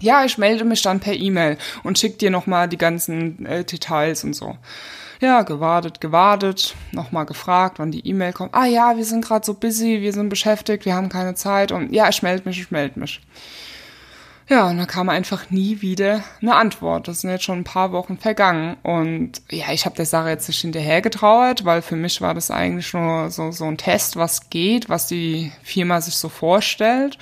Ja, 0.00 0.24
ich 0.24 0.38
melde 0.38 0.64
mich 0.64 0.82
dann 0.82 1.00
per 1.00 1.14
E-Mail 1.14 1.56
und 1.82 1.98
schick 1.98 2.18
dir 2.18 2.30
nochmal 2.30 2.68
die 2.68 2.78
ganzen 2.78 3.46
äh, 3.46 3.64
Details 3.64 4.24
und 4.24 4.34
so. 4.34 4.56
Ja, 5.20 5.42
gewartet, 5.42 6.00
gewartet, 6.00 6.74
nochmal 6.92 7.24
gefragt, 7.24 7.78
wann 7.78 7.92
die 7.92 8.06
E-Mail 8.06 8.32
kommt. 8.32 8.54
Ah 8.54 8.66
ja, 8.66 8.96
wir 8.96 9.04
sind 9.04 9.24
gerade 9.24 9.46
so 9.46 9.54
busy, 9.54 10.00
wir 10.02 10.12
sind 10.12 10.28
beschäftigt, 10.28 10.84
wir 10.84 10.94
haben 10.94 11.08
keine 11.08 11.34
Zeit 11.34 11.72
und 11.72 11.92
ja, 11.92 12.08
ich 12.08 12.22
melde 12.22 12.48
mich, 12.48 12.60
ich 12.60 12.70
melde 12.70 13.00
mich. 13.00 13.20
Ja, 14.46 14.68
und 14.68 14.76
da 14.76 14.84
kam 14.84 15.08
einfach 15.08 15.50
nie 15.50 15.80
wieder 15.80 16.22
eine 16.42 16.54
Antwort. 16.54 17.08
Das 17.08 17.22
sind 17.22 17.30
jetzt 17.30 17.44
schon 17.44 17.60
ein 17.60 17.64
paar 17.64 17.92
Wochen 17.92 18.18
vergangen. 18.18 18.76
Und 18.82 19.40
ja, 19.50 19.72
ich 19.72 19.86
habe 19.86 19.96
der 19.96 20.04
Sache 20.04 20.28
jetzt 20.28 20.48
nicht 20.48 20.60
hinterher 20.60 21.00
getrauert, 21.00 21.64
weil 21.64 21.80
für 21.80 21.96
mich 21.96 22.20
war 22.20 22.34
das 22.34 22.50
eigentlich 22.50 22.92
nur 22.92 23.30
so, 23.30 23.52
so 23.52 23.64
ein 23.64 23.78
Test, 23.78 24.16
was 24.16 24.50
geht, 24.50 24.90
was 24.90 25.06
die 25.06 25.50
Firma 25.62 26.00
sich 26.00 26.16
so 26.16 26.28
vorstellt. 26.28 27.18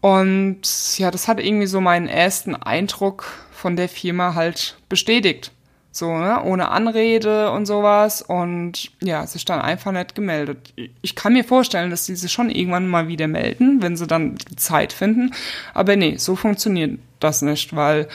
Und 0.00 0.98
ja, 0.98 1.10
das 1.10 1.26
hat 1.26 1.40
irgendwie 1.40 1.66
so 1.66 1.80
meinen 1.80 2.06
ersten 2.06 2.54
Eindruck 2.54 3.24
von 3.50 3.74
der 3.74 3.88
Firma 3.88 4.34
halt 4.34 4.76
bestätigt. 4.88 5.50
So, 5.94 6.12
ne? 6.12 6.42
ohne 6.42 6.70
Anrede 6.70 7.52
und 7.52 7.66
sowas. 7.66 8.20
Und 8.20 8.90
ja, 9.00 9.24
sich 9.28 9.44
dann 9.44 9.60
einfach 9.60 9.92
nicht 9.92 10.16
gemeldet. 10.16 10.74
Ich 11.02 11.14
kann 11.14 11.34
mir 11.34 11.44
vorstellen, 11.44 11.90
dass 11.90 12.04
sie 12.04 12.16
sich 12.16 12.32
schon 12.32 12.50
irgendwann 12.50 12.88
mal 12.88 13.06
wieder 13.06 13.28
melden, 13.28 13.80
wenn 13.80 13.96
sie 13.96 14.08
dann 14.08 14.34
die 14.34 14.56
Zeit 14.56 14.92
finden. 14.92 15.32
Aber 15.72 15.94
nee, 15.94 16.16
so 16.16 16.34
funktioniert 16.34 16.98
das 17.20 17.42
nicht, 17.42 17.76
weil 17.76 18.08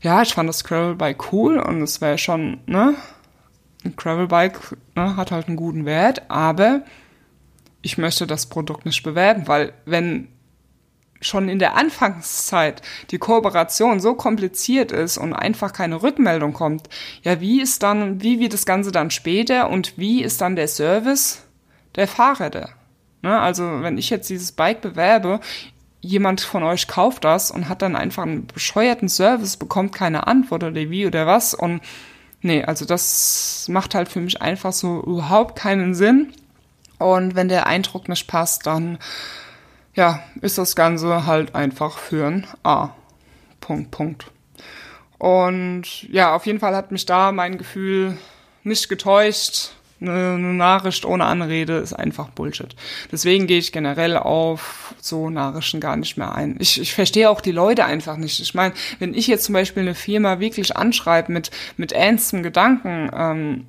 ja, 0.00 0.22
ich 0.22 0.34
fand 0.34 0.48
das 0.48 0.64
Gravelbike 0.64 1.32
cool 1.32 1.60
und 1.60 1.80
es 1.82 2.00
wäre 2.00 2.18
schon, 2.18 2.58
ne? 2.66 2.96
Ein 3.84 3.94
Gravelbike 3.94 4.76
ne, 4.96 5.14
hat 5.14 5.30
halt 5.30 5.46
einen 5.46 5.56
guten 5.56 5.84
Wert, 5.86 6.28
aber 6.28 6.82
ich 7.80 7.96
möchte 7.96 8.26
das 8.26 8.46
Produkt 8.46 8.86
nicht 8.86 9.04
bewerben, 9.04 9.46
weil 9.46 9.72
wenn 9.84 10.26
schon 11.20 11.48
in 11.48 11.58
der 11.58 11.76
Anfangszeit 11.76 12.82
die 13.10 13.18
Kooperation 13.18 14.00
so 14.00 14.14
kompliziert 14.14 14.92
ist 14.92 15.18
und 15.18 15.34
einfach 15.34 15.72
keine 15.72 16.02
Rückmeldung 16.02 16.52
kommt, 16.52 16.88
ja, 17.22 17.40
wie 17.40 17.60
ist 17.60 17.82
dann, 17.82 18.22
wie 18.22 18.40
wird 18.40 18.52
das 18.52 18.66
Ganze 18.66 18.92
dann 18.92 19.10
später 19.10 19.68
und 19.68 19.98
wie 19.98 20.22
ist 20.22 20.40
dann 20.40 20.56
der 20.56 20.68
Service 20.68 21.42
der 21.96 22.08
Fahrräder? 22.08 22.70
Ne? 23.22 23.38
Also, 23.38 23.82
wenn 23.82 23.98
ich 23.98 24.10
jetzt 24.10 24.30
dieses 24.30 24.52
Bike 24.52 24.80
bewerbe, 24.80 25.40
jemand 26.00 26.40
von 26.40 26.62
euch 26.62 26.88
kauft 26.88 27.24
das 27.24 27.50
und 27.50 27.68
hat 27.68 27.82
dann 27.82 27.96
einfach 27.96 28.22
einen 28.22 28.46
bescheuerten 28.46 29.08
Service, 29.08 29.56
bekommt 29.56 29.94
keine 29.94 30.26
Antwort 30.26 30.64
oder 30.64 30.74
wie 30.74 31.06
oder 31.06 31.26
was 31.26 31.52
und 31.52 31.82
nee, 32.40 32.64
also 32.64 32.84
das 32.86 33.66
macht 33.68 33.94
halt 33.94 34.08
für 34.08 34.20
mich 34.20 34.40
einfach 34.40 34.72
so 34.72 35.02
überhaupt 35.02 35.56
keinen 35.56 35.94
Sinn. 35.94 36.32
Und 36.98 37.34
wenn 37.34 37.48
der 37.48 37.66
Eindruck 37.66 38.08
nicht 38.08 38.26
passt, 38.26 38.66
dann 38.66 38.98
ja, 39.94 40.22
ist 40.40 40.58
das 40.58 40.76
Ganze 40.76 41.26
halt 41.26 41.54
einfach 41.54 41.98
für 41.98 42.26
ein 42.26 42.46
A. 42.62 42.90
Punkt, 43.60 43.90
Punkt. 43.90 44.30
Und 45.18 46.04
ja, 46.04 46.34
auf 46.34 46.46
jeden 46.46 46.60
Fall 46.60 46.74
hat 46.74 46.92
mich 46.92 47.04
da 47.04 47.30
mein 47.30 47.58
Gefühl 47.58 48.16
nicht 48.62 48.88
getäuscht. 48.88 49.72
Eine, 50.00 50.38
Nachricht 50.38 51.04
ohne 51.04 51.26
Anrede 51.26 51.76
ist 51.76 51.92
einfach 51.92 52.30
Bullshit. 52.30 52.74
Deswegen 53.12 53.46
gehe 53.46 53.58
ich 53.58 53.70
generell 53.70 54.16
auf 54.16 54.94
so 54.98 55.28
Nachrichten 55.28 55.78
gar 55.78 55.96
nicht 55.96 56.16
mehr 56.16 56.34
ein. 56.34 56.56
Ich, 56.58 56.80
ich 56.80 56.94
verstehe 56.94 57.28
auch 57.28 57.42
die 57.42 57.52
Leute 57.52 57.84
einfach 57.84 58.16
nicht. 58.16 58.40
Ich 58.40 58.54
meine, 58.54 58.72
wenn 58.98 59.12
ich 59.12 59.26
jetzt 59.26 59.44
zum 59.44 59.52
Beispiel 59.52 59.82
eine 59.82 59.94
Firma 59.94 60.40
wirklich 60.40 60.74
anschreibe 60.74 61.30
mit, 61.30 61.50
mit 61.76 61.92
ernstem 61.92 62.42
Gedanken, 62.42 63.10
ähm, 63.14 63.66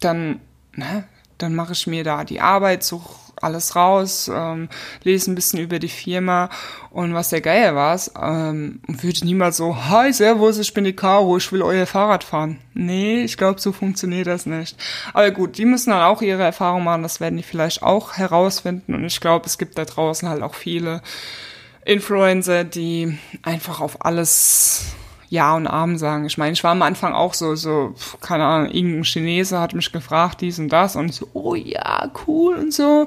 dann, 0.00 0.40
ne, 0.74 1.04
dann 1.38 1.54
mache 1.54 1.72
ich 1.72 1.86
mir 1.86 2.04
da 2.04 2.24
die 2.24 2.40
Arbeit, 2.40 2.82
suche 2.82 3.28
alles 3.42 3.76
raus, 3.76 4.30
ähm, 4.32 4.68
lese 5.04 5.30
ein 5.30 5.34
bisschen 5.34 5.60
über 5.60 5.78
die 5.78 5.88
Firma 5.88 6.50
und 6.90 7.14
was 7.14 7.30
der 7.30 7.40
Geier 7.40 7.74
war, 7.74 7.98
ähm, 8.20 8.80
würde 8.86 9.24
niemals 9.24 9.56
so, 9.56 9.76
hi, 9.88 10.12
servus, 10.12 10.58
ich 10.58 10.74
bin 10.74 10.84
die 10.84 10.94
Caro, 10.94 11.36
ich 11.36 11.50
will 11.52 11.62
euer 11.62 11.86
Fahrrad 11.86 12.24
fahren. 12.24 12.58
Nee, 12.74 13.22
ich 13.22 13.36
glaube, 13.36 13.60
so 13.60 13.72
funktioniert 13.72 14.26
das 14.26 14.46
nicht. 14.46 14.76
Aber 15.12 15.30
gut, 15.30 15.58
die 15.58 15.64
müssen 15.64 15.90
dann 15.90 16.02
auch 16.02 16.22
ihre 16.22 16.42
Erfahrung 16.42 16.84
machen, 16.84 17.02
das 17.02 17.20
werden 17.20 17.36
die 17.36 17.42
vielleicht 17.42 17.82
auch 17.82 18.14
herausfinden 18.14 18.94
und 18.94 19.04
ich 19.04 19.20
glaube, 19.20 19.46
es 19.46 19.58
gibt 19.58 19.78
da 19.78 19.84
draußen 19.84 20.28
halt 20.28 20.42
auch 20.42 20.54
viele 20.54 21.02
Influencer, 21.84 22.64
die 22.64 23.18
einfach 23.42 23.80
auf 23.80 24.04
alles 24.04 24.94
ja 25.30 25.54
und 25.54 25.66
Amen 25.66 25.98
sagen. 25.98 26.24
Ich 26.26 26.38
meine, 26.38 26.52
ich 26.52 26.64
war 26.64 26.72
am 26.72 26.82
Anfang 26.82 27.12
auch 27.12 27.34
so, 27.34 27.54
so, 27.54 27.94
keine 28.20 28.44
Ahnung, 28.44 28.70
irgendein 28.70 29.04
Chinese 29.04 29.58
hat 29.58 29.74
mich 29.74 29.92
gefragt, 29.92 30.40
dies 30.40 30.58
und 30.58 30.68
das 30.70 30.96
und 30.96 31.12
so, 31.12 31.28
oh 31.34 31.54
ja, 31.54 32.10
cool 32.26 32.56
und 32.56 32.72
so. 32.72 33.06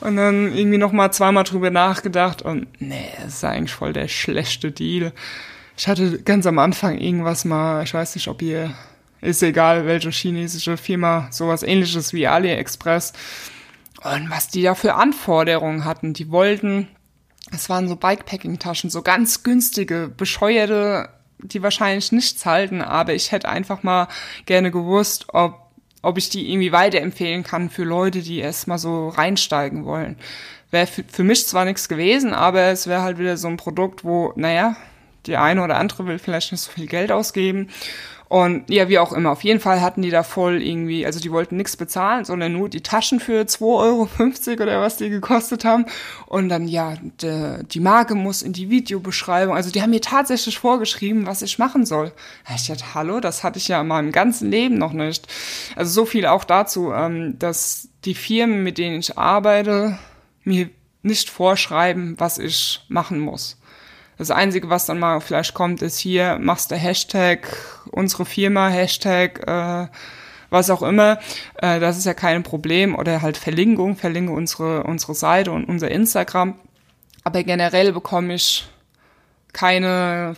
Und 0.00 0.16
dann 0.16 0.54
irgendwie 0.54 0.78
nochmal 0.78 1.12
zweimal 1.12 1.44
drüber 1.44 1.70
nachgedacht 1.70 2.42
und 2.42 2.66
nee, 2.80 3.10
das 3.22 3.34
ist 3.34 3.44
eigentlich 3.44 3.74
voll 3.74 3.92
der 3.92 4.08
schlechte 4.08 4.72
Deal. 4.72 5.12
Ich 5.76 5.88
hatte 5.88 6.22
ganz 6.22 6.46
am 6.46 6.58
Anfang 6.58 6.98
irgendwas 6.98 7.44
mal, 7.44 7.82
ich 7.82 7.94
weiß 7.94 8.14
nicht, 8.14 8.28
ob 8.28 8.42
ihr, 8.42 8.70
ist 9.20 9.42
egal, 9.42 9.86
welche 9.86 10.10
chinesische 10.10 10.76
Firma, 10.76 11.28
sowas 11.30 11.62
ähnliches 11.62 12.12
wie 12.12 12.26
AliExpress. 12.26 13.12
Und 14.02 14.28
was 14.30 14.48
die 14.48 14.62
da 14.62 14.74
für 14.74 14.94
Anforderungen 14.94 15.84
hatten, 15.86 16.12
die 16.12 16.30
wollten, 16.30 16.88
es 17.52 17.68
waren 17.70 17.88
so 17.88 17.96
Bikepacking-Taschen, 17.96 18.90
so 18.90 19.02
ganz 19.02 19.42
günstige, 19.42 20.12
bescheuerte 20.14 21.08
die 21.38 21.62
wahrscheinlich 21.62 22.12
nichts 22.12 22.44
halten, 22.46 22.80
aber 22.80 23.14
ich 23.14 23.32
hätte 23.32 23.48
einfach 23.48 23.82
mal 23.82 24.08
gerne 24.46 24.70
gewusst, 24.70 25.26
ob, 25.28 25.58
ob 26.02 26.18
ich 26.18 26.30
die 26.30 26.50
irgendwie 26.50 26.72
weiterempfehlen 26.72 27.42
kann 27.42 27.70
für 27.70 27.84
Leute, 27.84 28.22
die 28.22 28.38
erst 28.38 28.66
mal 28.66 28.78
so 28.78 29.08
reinsteigen 29.08 29.84
wollen. 29.84 30.16
Wäre 30.70 30.86
für, 30.86 31.04
für 31.04 31.24
mich 31.24 31.46
zwar 31.46 31.64
nichts 31.64 31.88
gewesen, 31.88 32.32
aber 32.32 32.62
es 32.62 32.86
wäre 32.86 33.02
halt 33.02 33.18
wieder 33.18 33.36
so 33.36 33.48
ein 33.48 33.56
Produkt, 33.56 34.04
wo, 34.04 34.32
naja, 34.36 34.76
die 35.26 35.36
eine 35.36 35.62
oder 35.62 35.76
andere 35.76 36.06
will 36.06 36.18
vielleicht 36.18 36.52
nicht 36.52 36.60
so 36.60 36.70
viel 36.70 36.86
Geld 36.86 37.10
ausgeben 37.10 37.68
und 38.34 38.68
ja, 38.68 38.88
wie 38.88 38.98
auch 38.98 39.12
immer. 39.12 39.30
Auf 39.30 39.44
jeden 39.44 39.60
Fall 39.60 39.80
hatten 39.80 40.02
die 40.02 40.10
da 40.10 40.24
voll 40.24 40.60
irgendwie, 40.60 41.06
also 41.06 41.20
die 41.20 41.30
wollten 41.30 41.56
nichts 41.56 41.76
bezahlen, 41.76 42.24
sondern 42.24 42.52
nur 42.52 42.68
die 42.68 42.80
Taschen 42.80 43.20
für 43.20 43.42
2,50 43.42 43.60
Euro 43.62 44.62
oder 44.64 44.80
was 44.80 44.96
die 44.96 45.08
gekostet 45.08 45.64
haben. 45.64 45.86
Und 46.26 46.48
dann, 46.48 46.66
ja, 46.66 46.94
de, 47.22 47.62
die 47.62 47.78
Marke 47.78 48.16
muss 48.16 48.42
in 48.42 48.52
die 48.52 48.70
Videobeschreibung. 48.70 49.54
Also 49.54 49.70
die 49.70 49.82
haben 49.82 49.90
mir 49.90 50.00
tatsächlich 50.00 50.58
vorgeschrieben, 50.58 51.28
was 51.28 51.42
ich 51.42 51.60
machen 51.60 51.86
soll. 51.86 52.10
Ich 52.52 52.66
dachte, 52.66 52.92
hallo, 52.92 53.20
das 53.20 53.44
hatte 53.44 53.60
ich 53.60 53.68
ja 53.68 53.82
in 53.82 53.86
meinem 53.86 54.10
ganzen 54.10 54.50
Leben 54.50 54.78
noch 54.78 54.94
nicht. 54.94 55.28
Also 55.76 55.92
so 55.92 56.04
viel 56.04 56.26
auch 56.26 56.42
dazu, 56.42 56.90
ähm, 56.92 57.38
dass 57.38 57.88
die 58.04 58.16
Firmen, 58.16 58.64
mit 58.64 58.78
denen 58.78 58.98
ich 58.98 59.16
arbeite, 59.16 59.96
mir 60.42 60.70
nicht 61.02 61.30
vorschreiben, 61.30 62.16
was 62.18 62.38
ich 62.38 62.84
machen 62.88 63.20
muss. 63.20 63.58
Das 64.16 64.30
Einzige, 64.30 64.70
was 64.70 64.86
dann 64.86 64.98
mal 64.98 65.20
vielleicht 65.20 65.54
kommt, 65.54 65.82
ist 65.82 65.98
hier, 65.98 66.38
machst 66.40 66.70
du 66.70 66.76
Hashtag 66.76 67.48
unsere 67.90 68.24
Firma, 68.24 68.68
Hashtag 68.68 69.46
äh, 69.46 69.88
was 70.50 70.70
auch 70.70 70.82
immer. 70.82 71.18
Äh, 71.56 71.80
das 71.80 71.98
ist 71.98 72.06
ja 72.06 72.14
kein 72.14 72.42
Problem. 72.42 72.94
Oder 72.94 73.22
halt 73.22 73.36
Verlinkung, 73.36 73.96
verlinke 73.96 74.32
unsere, 74.32 74.84
unsere 74.84 75.14
Seite 75.14 75.50
und 75.52 75.64
unser 75.64 75.90
Instagram. 75.90 76.54
Aber 77.24 77.42
generell 77.42 77.92
bekomme 77.92 78.34
ich 78.34 78.66
keine 79.52 80.36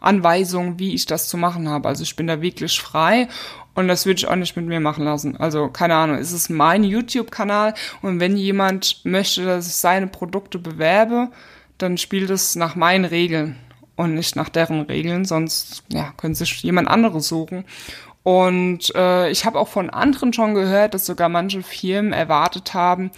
Anweisung, 0.00 0.78
wie 0.78 0.94
ich 0.94 1.06
das 1.06 1.28
zu 1.28 1.36
machen 1.36 1.68
habe. 1.68 1.88
Also 1.88 2.02
ich 2.02 2.16
bin 2.16 2.26
da 2.26 2.40
wirklich 2.40 2.80
frei 2.80 3.28
und 3.74 3.88
das 3.88 4.06
würde 4.06 4.18
ich 4.18 4.28
auch 4.28 4.36
nicht 4.36 4.56
mit 4.56 4.66
mir 4.66 4.80
machen 4.80 5.04
lassen. 5.04 5.36
Also 5.36 5.68
keine 5.68 5.94
Ahnung, 5.94 6.18
es 6.18 6.32
ist 6.32 6.50
mein 6.50 6.84
YouTube-Kanal 6.84 7.74
und 8.02 8.20
wenn 8.20 8.36
jemand 8.36 9.04
möchte, 9.04 9.44
dass 9.44 9.66
ich 9.66 9.74
seine 9.74 10.06
Produkte 10.06 10.58
bewerbe, 10.58 11.30
dann 11.78 11.98
spielt 11.98 12.30
es 12.30 12.56
nach 12.56 12.74
meinen 12.74 13.04
Regeln 13.04 13.56
und 13.96 14.14
nicht 14.14 14.36
nach 14.36 14.48
deren 14.48 14.82
Regeln, 14.82 15.24
sonst 15.24 15.82
ja, 15.88 16.12
können 16.16 16.34
sich 16.34 16.62
jemand 16.62 16.88
anderes 16.88 17.28
suchen. 17.28 17.64
Und 18.22 18.94
äh, 18.94 19.30
ich 19.30 19.44
habe 19.44 19.58
auch 19.58 19.68
von 19.68 19.90
anderen 19.90 20.32
schon 20.32 20.54
gehört, 20.54 20.94
dass 20.94 21.06
sogar 21.06 21.28
manche 21.28 21.62
Firmen 21.62 22.12
erwartet 22.12 22.74
haben, 22.74 23.10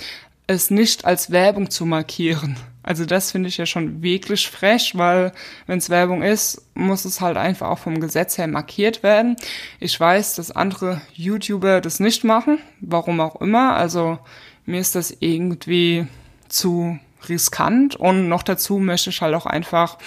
es 0.47 0.71
nicht 0.71 1.05
als 1.05 1.31
Werbung 1.31 1.71
zu 1.71 1.87
markieren. 1.87 2.57
Also 2.83 3.05
das 3.05 3.31
finde 3.31 3.49
ich 3.49 3.57
ja 3.57 3.67
schon 3.67 4.03
wirklich 4.03 4.49
frech, 4.49 4.93
weil 4.97 5.33
wenn 5.67 5.79
es 5.79 5.91
Werbung 5.91 6.23
ist, 6.23 6.63
muss 6.75 7.05
es 7.05 7.21
halt 7.21 7.37
einfach 7.37 7.69
auch 7.69 7.79
vom 7.79 8.01
Gesetz 8.01 8.39
her 8.39 8.47
markiert 8.47 9.03
werden. 9.03 9.37
Ich 9.81 9.99
weiß, 9.99 10.35
dass 10.37 10.51
andere 10.51 11.01
YouTuber 11.15 11.81
das 11.81 12.01
nicht 12.01 12.25
machen, 12.25 12.59
warum 12.81 13.21
auch 13.21 13.41
immer. 13.41 13.75
Also 13.75 14.19
mir 14.65 14.81
ist 14.81 14.95
das 14.95 15.15
irgendwie 15.21 16.07
zu 16.49 16.99
riskant 17.29 17.97
und 17.97 18.29
noch 18.29 18.43
dazu 18.43 18.79
möchte 18.79 19.11
ich 19.11 19.21
halt 19.21 19.35
auch 19.35 19.47
einfach 19.47 19.99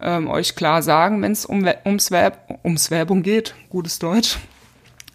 ähm, 0.00 0.28
euch 0.28 0.54
klar 0.54 0.82
sagen, 0.82 1.22
wenn 1.22 1.32
es 1.32 1.46
um, 1.46 1.66
ums, 1.84 2.10
Werb 2.10 2.60
ums 2.64 2.90
Werbung 2.90 3.22
geht, 3.22 3.54
gutes 3.70 3.98
Deutsch, 3.98 4.38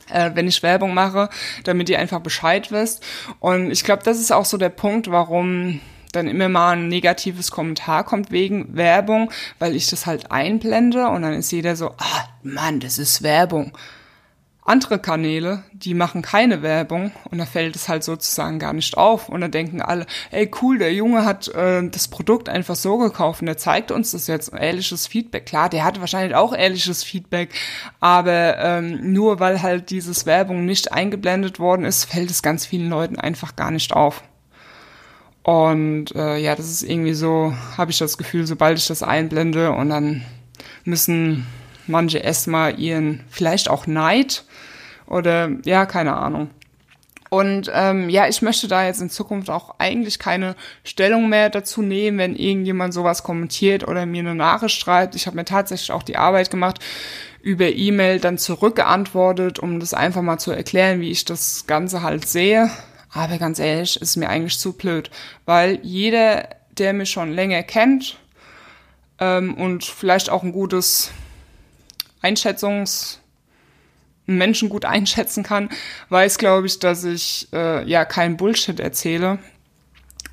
äh, 0.09 0.31
wenn 0.33 0.47
ich 0.47 0.63
Werbung 0.63 0.93
mache, 0.93 1.29
damit 1.63 1.89
ihr 1.89 1.99
einfach 1.99 2.21
Bescheid 2.21 2.71
wisst. 2.71 3.05
Und 3.39 3.71
ich 3.71 3.83
glaube, 3.83 4.03
das 4.03 4.19
ist 4.19 4.31
auch 4.31 4.45
so 4.45 4.57
der 4.57 4.69
Punkt, 4.69 5.11
warum 5.11 5.81
dann 6.13 6.27
immer 6.27 6.47
mal 6.47 6.71
ein 6.71 6.87
negatives 6.87 7.51
Kommentar 7.51 8.05
kommt 8.05 8.31
wegen 8.31 8.75
Werbung, 8.75 9.31
weil 9.59 9.75
ich 9.75 9.89
das 9.89 10.05
halt 10.05 10.31
einblende 10.31 11.07
und 11.09 11.21
dann 11.21 11.33
ist 11.33 11.51
jeder 11.51 11.75
so, 11.75 11.89
ah, 11.97 12.29
Mann, 12.43 12.79
das 12.79 12.97
ist 12.97 13.23
Werbung 13.23 13.73
andere 14.67 14.99
Kanäle, 14.99 15.63
die 15.71 15.93
machen 15.93 16.21
keine 16.21 16.61
Werbung 16.61 17.11
und 17.31 17.37
da 17.37 17.45
fällt 17.45 17.75
es 17.75 17.87
halt 17.87 18.03
sozusagen 18.03 18.59
gar 18.59 18.73
nicht 18.73 18.97
auf 18.97 19.29
und 19.29 19.41
da 19.41 19.47
denken 19.47 19.81
alle, 19.81 20.05
ey 20.31 20.51
cool, 20.61 20.77
der 20.77 20.93
Junge 20.93 21.23
hat 21.23 21.47
äh, 21.49 21.87
das 21.89 22.09
Produkt 22.09 22.49
einfach 22.49 22.75
so 22.75 22.97
gekauft 22.97 23.41
und 23.41 23.45
der 23.45 23.57
zeigt 23.57 23.91
uns 23.91 24.11
das 24.11 24.27
jetzt 24.27 24.53
ehrliches 24.53 25.07
Feedback. 25.07 25.45
Klar, 25.45 25.69
der 25.69 25.85
hatte 25.85 26.01
wahrscheinlich 26.01 26.35
auch 26.35 26.53
ehrliches 26.53 27.03
Feedback, 27.03 27.53
aber 28.01 28.57
ähm, 28.57 29.13
nur 29.13 29.39
weil 29.39 29.61
halt 29.61 29.89
dieses 29.89 30.25
Werbung 30.25 30.65
nicht 30.65 30.91
eingeblendet 30.91 31.59
worden 31.59 31.85
ist, 31.85 32.03
fällt 32.03 32.29
es 32.29 32.43
ganz 32.43 32.65
vielen 32.65 32.89
Leuten 32.89 33.17
einfach 33.17 33.55
gar 33.55 33.71
nicht 33.71 33.93
auf. 33.93 34.21
Und 35.43 36.13
äh, 36.13 36.35
ja, 36.39 36.55
das 36.55 36.69
ist 36.69 36.83
irgendwie 36.83 37.13
so, 37.13 37.53
habe 37.77 37.91
ich 37.91 37.97
das 37.99 38.17
Gefühl, 38.17 38.45
sobald 38.45 38.77
ich 38.77 38.87
das 38.87 39.01
einblende 39.01 39.71
und 39.71 39.87
dann 39.87 40.25
müssen 40.83 41.47
manche 41.89 42.19
erstmal 42.19 42.79
ihren 42.79 43.23
vielleicht 43.29 43.69
auch 43.69 43.87
Neid 43.87 44.43
oder 45.07 45.49
ja, 45.65 45.85
keine 45.85 46.15
Ahnung. 46.15 46.49
Und 47.29 47.69
ähm, 47.73 48.09
ja, 48.09 48.27
ich 48.27 48.41
möchte 48.41 48.67
da 48.67 48.85
jetzt 48.85 49.01
in 49.01 49.09
Zukunft 49.09 49.49
auch 49.49 49.75
eigentlich 49.79 50.17
keine 50.19 50.55
Stellung 50.83 51.27
mehr 51.27 51.49
dazu 51.49 51.81
nehmen, 51.81 52.17
wenn 52.17 52.35
irgendjemand 52.35 52.93
sowas 52.93 53.23
kommentiert 53.23 53.85
oder 53.87 54.05
mir 54.05 54.21
eine 54.21 54.35
Nachricht 54.35 54.79
schreibt. 54.79 55.15
Ich 55.15 55.27
habe 55.27 55.35
mir 55.35 55.45
tatsächlich 55.45 55.91
auch 55.91 56.03
die 56.03 56.15
Arbeit 56.15 56.49
gemacht, 56.49 56.79
über 57.41 57.67
E-Mail 57.67 58.19
dann 58.19 58.37
zurückgeantwortet, 58.37 59.59
um 59.59 59.79
das 59.79 59.93
einfach 59.93 60.21
mal 60.21 60.37
zu 60.37 60.51
erklären, 60.51 61.01
wie 61.01 61.11
ich 61.11 61.25
das 61.25 61.65
Ganze 61.67 62.01
halt 62.01 62.27
sehe. 62.27 62.69
Aber 63.11 63.37
ganz 63.37 63.59
ehrlich, 63.59 64.01
ist 64.01 64.15
mir 64.15 64.29
eigentlich 64.29 64.59
zu 64.59 64.73
blöd, 64.73 65.09
weil 65.45 65.79
jeder, 65.81 66.49
der 66.77 66.93
mich 66.93 67.09
schon 67.09 67.33
länger 67.33 67.63
kennt 67.63 68.17
ähm, 69.19 69.53
und 69.55 69.83
vielleicht 69.83 70.29
auch 70.29 70.43
ein 70.43 70.51
gutes 70.51 71.11
Einschätzungs 72.21 73.21
Menschen 74.27 74.69
gut 74.69 74.85
einschätzen 74.85 75.43
kann, 75.43 75.69
weiß, 76.09 76.37
glaube 76.37 76.67
ich, 76.67 76.79
dass 76.79 77.03
ich 77.03 77.47
äh, 77.53 77.87
ja 77.89 78.05
keinen 78.05 78.37
Bullshit 78.37 78.79
erzähle. 78.79 79.39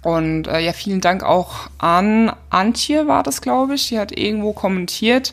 Und 0.03 0.49
äh, 0.49 0.61
ja, 0.61 0.75
vielen 0.75 1.01
Dank 1.01 1.23
auch 1.23 1.71
an 1.79 2.31
Antje, 2.51 3.07
war 3.07 3.23
das, 3.23 3.41
glaube 3.41 3.75
ich. 3.77 3.89
Die 3.89 3.99
hat 3.99 4.13
irgendwo 4.13 4.53
kommentiert, 4.53 5.33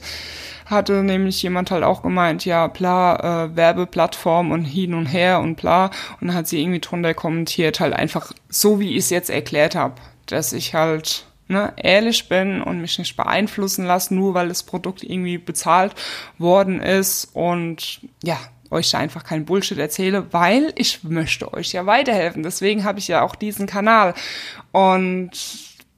hatte 0.65 1.03
nämlich 1.03 1.43
jemand 1.43 1.71
halt 1.71 1.83
auch 1.83 2.03
gemeint, 2.03 2.45
ja, 2.45 2.67
bla, 2.67 3.45
äh, 3.45 3.55
Werbeplattform 3.55 4.51
und 4.51 4.63
hin 4.63 4.93
und 4.93 5.07
her 5.07 5.41
und 5.41 5.55
bla. 5.55 5.87
Und 6.21 6.27
dann 6.27 6.35
hat 6.35 6.47
sie 6.47 6.61
irgendwie 6.61 6.79
drunter 6.79 7.13
kommentiert, 7.13 7.81
halt 7.81 7.93
einfach 7.93 8.31
so, 8.47 8.79
wie 8.79 8.91
ich 8.91 8.97
es 9.05 9.09
jetzt 9.09 9.29
erklärt 9.29 9.75
habe, 9.75 9.95
dass 10.27 10.53
ich 10.53 10.73
halt 10.73 11.25
ne, 11.51 11.73
ehrlich 11.77 12.29
bin 12.29 12.61
und 12.61 12.81
mich 12.81 12.97
nicht 12.97 13.15
beeinflussen 13.17 13.85
lasse, 13.85 14.15
nur 14.15 14.33
weil 14.33 14.47
das 14.47 14.63
Produkt 14.63 15.03
irgendwie 15.03 15.37
bezahlt 15.37 15.93
worden 16.37 16.81
ist 16.81 17.29
und 17.33 18.01
ja, 18.23 18.39
euch 18.71 18.89
da 18.89 18.99
einfach 18.99 19.23
keinen 19.23 19.45
Bullshit 19.45 19.77
erzähle, 19.77 20.31
weil 20.31 20.71
ich 20.77 21.03
möchte 21.03 21.53
euch 21.53 21.73
ja 21.73 21.85
weiterhelfen. 21.85 22.41
Deswegen 22.41 22.85
habe 22.85 22.99
ich 22.99 23.09
ja 23.09 23.21
auch 23.21 23.35
diesen 23.35 23.67
Kanal. 23.67 24.13
Und 24.71 25.31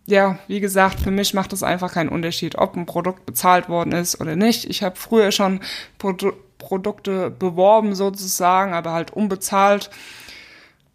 ja, 0.07 0.39
wie 0.47 0.59
gesagt, 0.59 0.99
für 0.99 1.11
mich 1.11 1.35
macht 1.35 1.53
es 1.53 1.61
einfach 1.61 1.93
keinen 1.93 2.09
Unterschied, 2.09 2.57
ob 2.57 2.75
ein 2.75 2.87
Produkt 2.87 3.25
bezahlt 3.27 3.69
worden 3.69 3.93
ist 3.93 4.19
oder 4.19 4.35
nicht. 4.35 4.65
Ich 4.65 4.81
habe 4.81 4.95
früher 4.95 5.31
schon 5.31 5.61
Produ 5.97 6.33
Produkte 6.57 7.29
beworben 7.29 7.93
sozusagen, 7.93 8.73
aber 8.73 8.93
halt 8.93 9.11
unbezahlt, 9.11 9.89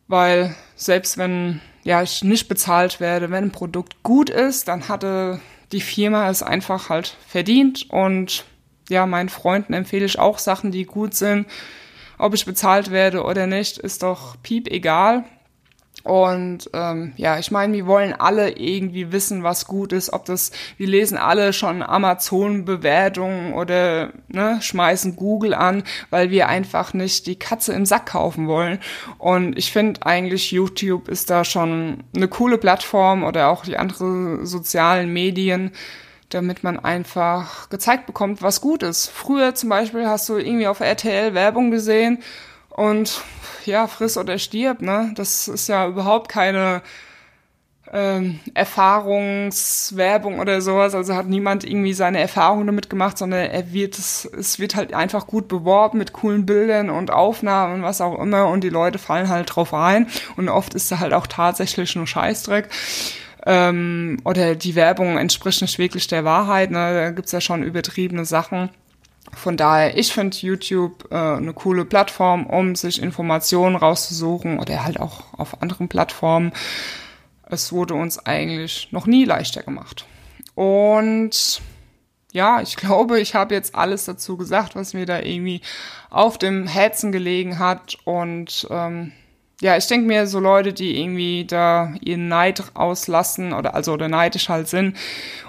weil 0.06 0.54
selbst 0.76 1.18
wenn 1.18 1.60
ja 1.88 2.02
ich 2.02 2.22
nicht 2.22 2.48
bezahlt 2.48 3.00
werde, 3.00 3.30
wenn 3.30 3.44
ein 3.44 3.50
Produkt 3.50 4.02
gut 4.02 4.28
ist, 4.28 4.68
dann 4.68 4.88
hatte 4.88 5.40
die 5.72 5.80
Firma 5.80 6.28
es 6.28 6.42
einfach 6.42 6.90
halt 6.90 7.16
verdient 7.26 7.86
und 7.88 8.44
ja, 8.90 9.06
meinen 9.06 9.30
Freunden 9.30 9.72
empfehle 9.72 10.04
ich 10.04 10.18
auch 10.18 10.38
Sachen, 10.38 10.70
die 10.70 10.84
gut 10.84 11.14
sind. 11.14 11.46
Ob 12.18 12.34
ich 12.34 12.44
bezahlt 12.44 12.90
werde 12.90 13.22
oder 13.22 13.46
nicht, 13.46 13.78
ist 13.78 14.02
doch 14.02 14.36
piep 14.42 14.68
egal. 14.68 15.24
Und 16.04 16.70
ähm, 16.72 17.12
ja, 17.16 17.38
ich 17.38 17.50
meine, 17.50 17.74
wir 17.74 17.86
wollen 17.86 18.12
alle 18.12 18.56
irgendwie 18.56 19.12
wissen, 19.12 19.42
was 19.42 19.66
gut 19.66 19.92
ist. 19.92 20.12
Ob 20.12 20.24
das, 20.24 20.52
wir 20.76 20.86
lesen 20.86 21.18
alle 21.18 21.52
schon 21.52 21.82
Amazon-Bewertungen 21.82 23.52
oder 23.52 24.10
ne, 24.28 24.58
schmeißen 24.60 25.16
Google 25.16 25.54
an, 25.54 25.82
weil 26.10 26.30
wir 26.30 26.48
einfach 26.48 26.94
nicht 26.94 27.26
die 27.26 27.38
Katze 27.38 27.72
im 27.72 27.84
Sack 27.84 28.06
kaufen 28.06 28.46
wollen. 28.46 28.78
Und 29.18 29.58
ich 29.58 29.72
finde 29.72 30.06
eigentlich, 30.06 30.52
YouTube 30.52 31.08
ist 31.08 31.30
da 31.30 31.44
schon 31.44 32.04
eine 32.14 32.28
coole 32.28 32.58
Plattform 32.58 33.24
oder 33.24 33.48
auch 33.48 33.64
die 33.64 33.76
anderen 33.76 34.46
sozialen 34.46 35.12
Medien 35.12 35.72
damit 36.30 36.62
man 36.62 36.78
einfach 36.78 37.70
gezeigt 37.70 38.04
bekommt, 38.04 38.42
was 38.42 38.60
gut 38.60 38.82
ist. 38.82 39.08
Früher 39.08 39.54
zum 39.54 39.70
Beispiel 39.70 40.06
hast 40.06 40.28
du 40.28 40.36
irgendwie 40.36 40.66
auf 40.66 40.80
RTL 40.80 41.32
Werbung 41.32 41.70
gesehen 41.70 42.18
und 42.78 43.22
ja, 43.64 43.88
friss 43.88 44.16
oder 44.16 44.38
stirb, 44.38 44.82
ne? 44.82 45.12
Das 45.16 45.48
ist 45.48 45.68
ja 45.68 45.88
überhaupt 45.88 46.28
keine 46.28 46.82
ähm, 47.92 48.38
Erfahrungswerbung 48.54 50.38
oder 50.38 50.60
sowas. 50.60 50.94
Also 50.94 51.14
hat 51.16 51.26
niemand 51.26 51.64
irgendwie 51.64 51.92
seine 51.92 52.20
Erfahrungen 52.20 52.66
damit 52.66 52.88
gemacht, 52.88 53.18
sondern 53.18 53.40
er 53.50 53.72
wird 53.72 53.98
es, 53.98 54.24
es 54.26 54.60
wird 54.60 54.76
halt 54.76 54.94
einfach 54.94 55.26
gut 55.26 55.48
beworben 55.48 55.98
mit 55.98 56.12
coolen 56.12 56.46
Bildern 56.46 56.88
und 56.88 57.10
Aufnahmen 57.10 57.74
und 57.74 57.82
was 57.82 58.00
auch 58.00 58.20
immer 58.20 58.46
und 58.48 58.62
die 58.62 58.68
Leute 58.68 58.98
fallen 58.98 59.28
halt 59.28 59.54
drauf 59.54 59.74
ein 59.74 60.06
und 60.36 60.48
oft 60.48 60.74
ist 60.74 60.92
da 60.92 61.00
halt 61.00 61.12
auch 61.12 61.26
tatsächlich 61.26 61.96
nur 61.96 62.06
Scheißdreck 62.06 62.68
ähm, 63.44 64.18
oder 64.24 64.54
die 64.54 64.76
Werbung 64.76 65.18
entspricht 65.18 65.62
nicht 65.62 65.78
wirklich 65.78 66.06
der 66.06 66.24
Wahrheit. 66.24 66.70
Ne? 66.70 66.94
Da 66.94 67.10
gibt's 67.10 67.32
ja 67.32 67.40
schon 67.40 67.62
übertriebene 67.64 68.24
Sachen. 68.24 68.70
Von 69.34 69.56
daher, 69.56 69.96
ich 69.96 70.12
finde 70.12 70.36
YouTube 70.36 71.08
äh, 71.10 71.14
eine 71.14 71.52
coole 71.52 71.84
Plattform, 71.84 72.46
um 72.46 72.74
sich 72.74 73.02
Informationen 73.02 73.76
rauszusuchen 73.76 74.58
oder 74.58 74.84
halt 74.84 75.00
auch 75.00 75.24
auf 75.38 75.62
anderen 75.62 75.88
Plattformen. 75.88 76.52
Es 77.44 77.72
wurde 77.72 77.94
uns 77.94 78.18
eigentlich 78.18 78.88
noch 78.90 79.06
nie 79.06 79.24
leichter 79.24 79.62
gemacht. 79.62 80.06
Und 80.54 81.62
ja, 82.32 82.60
ich 82.60 82.76
glaube, 82.76 83.20
ich 83.20 83.34
habe 83.34 83.54
jetzt 83.54 83.74
alles 83.74 84.04
dazu 84.04 84.36
gesagt, 84.36 84.76
was 84.76 84.92
mir 84.92 85.06
da 85.06 85.20
irgendwie 85.20 85.62
auf 86.10 86.36
dem 86.36 86.66
Herzen 86.66 87.12
gelegen 87.12 87.58
hat. 87.58 87.96
Und 88.04 88.66
ähm, 88.70 89.12
ja, 89.60 89.76
ich 89.76 89.86
denke 89.88 90.06
mir, 90.06 90.26
so 90.26 90.38
Leute, 90.38 90.72
die 90.72 91.00
irgendwie 91.00 91.44
da 91.44 91.92
ihren 92.00 92.28
Neid 92.28 92.62
auslassen 92.74 93.52
oder 93.52 93.74
also 93.74 93.92
oder 93.92 94.08
neidisch 94.08 94.48
halt 94.48 94.68
sind 94.68 94.96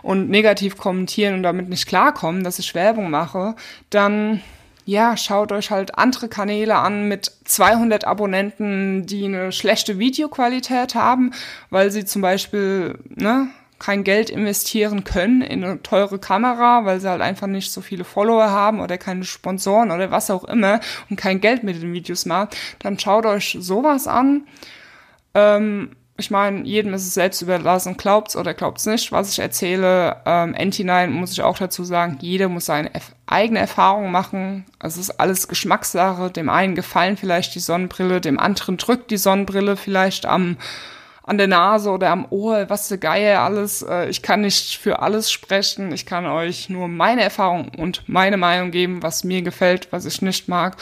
und 0.01 0.29
negativ 0.29 0.77
kommentieren 0.77 1.35
und 1.35 1.43
damit 1.43 1.69
nicht 1.69 1.85
klarkommen, 1.85 2.43
dass 2.43 2.57
ich 2.57 2.73
Werbung 2.73 3.11
mache, 3.11 3.55
dann 3.91 4.41
ja, 4.85 5.15
schaut 5.15 5.51
euch 5.51 5.69
halt 5.69 5.99
andere 5.99 6.29
Kanäle 6.29 6.75
an 6.75 7.07
mit 7.07 7.31
200 7.45 8.05
Abonnenten, 8.05 9.05
die 9.05 9.25
eine 9.25 9.51
schlechte 9.51 9.99
Videoqualität 9.99 10.95
haben, 10.95 11.31
weil 11.69 11.91
sie 11.91 12.05
zum 12.05 12.23
Beispiel 12.23 12.97
ne, 13.09 13.49
kein 13.79 14.03
Geld 14.03 14.29
investieren 14.29 15.03
können 15.03 15.41
in 15.41 15.63
eine 15.63 15.81
teure 15.81 16.19
Kamera, 16.19 16.85
weil 16.85 16.99
sie 16.99 17.09
halt 17.09 17.21
einfach 17.21 17.47
nicht 17.47 17.71
so 17.71 17.81
viele 17.81 18.03
Follower 18.03 18.49
haben 18.49 18.81
oder 18.81 18.97
keine 18.97 19.23
Sponsoren 19.23 19.91
oder 19.91 20.11
was 20.11 20.29
auch 20.29 20.43
immer 20.43 20.79
und 21.09 21.15
kein 21.15 21.41
Geld 21.41 21.63
mit 21.63 21.81
den 21.81 21.93
Videos 21.93 22.25
machen, 22.25 22.49
dann 22.79 22.99
schaut 22.99 23.25
euch 23.25 23.57
sowas 23.59 24.07
an. 24.07 24.47
Ähm, 25.33 25.95
ich 26.19 26.31
meine, 26.31 26.63
jedem 26.63 26.93
ist 26.93 27.07
es 27.07 27.13
selbst 27.13 27.41
überlassen, 27.41 27.95
glaubt's 27.95 28.35
oder 28.35 28.53
glaubt's 28.53 28.85
nicht, 28.85 29.13
was 29.13 29.31
ich 29.31 29.39
erzähle. 29.39 30.17
Ähm, 30.25 30.53
NT9 30.53 31.07
muss 31.07 31.31
ich 31.31 31.41
auch 31.41 31.57
dazu 31.57 31.85
sagen, 31.85 32.17
jeder 32.19 32.49
muss 32.49 32.65
seine 32.65 32.91
eigene 33.25 33.59
Erfahrung 33.59 34.11
machen. 34.11 34.65
Also 34.79 34.99
es 34.99 35.09
ist 35.09 35.19
alles 35.19 35.47
Geschmackssache. 35.47 36.29
Dem 36.29 36.49
einen 36.49 36.75
gefallen 36.75 37.15
vielleicht 37.15 37.55
die 37.55 37.59
Sonnenbrille, 37.59 38.19
dem 38.19 38.37
anderen 38.37 38.75
drückt 38.75 39.11
die 39.11 39.17
Sonnenbrille 39.17 39.77
vielleicht 39.77 40.25
am 40.25 40.57
an 41.29 41.37
der 41.37 41.47
Nase 41.47 41.91
oder 41.91 42.09
am 42.09 42.25
Ohr, 42.31 42.69
was 42.69 42.87
für 42.87 42.97
Geier 42.97 43.41
alles. 43.41 43.83
Äh, 43.83 44.09
ich 44.09 44.23
kann 44.23 44.41
nicht 44.41 44.77
für 44.77 44.99
alles 44.99 45.31
sprechen. 45.31 45.91
Ich 45.91 46.07
kann 46.07 46.25
euch 46.25 46.69
nur 46.69 46.87
meine 46.87 47.21
Erfahrung 47.21 47.69
und 47.77 48.01
meine 48.07 48.35
Meinung 48.35 48.71
geben, 48.71 49.03
was 49.03 49.23
mir 49.23 49.43
gefällt, 49.43 49.91
was 49.91 50.05
ich 50.05 50.23
nicht 50.23 50.47
mag. 50.47 50.77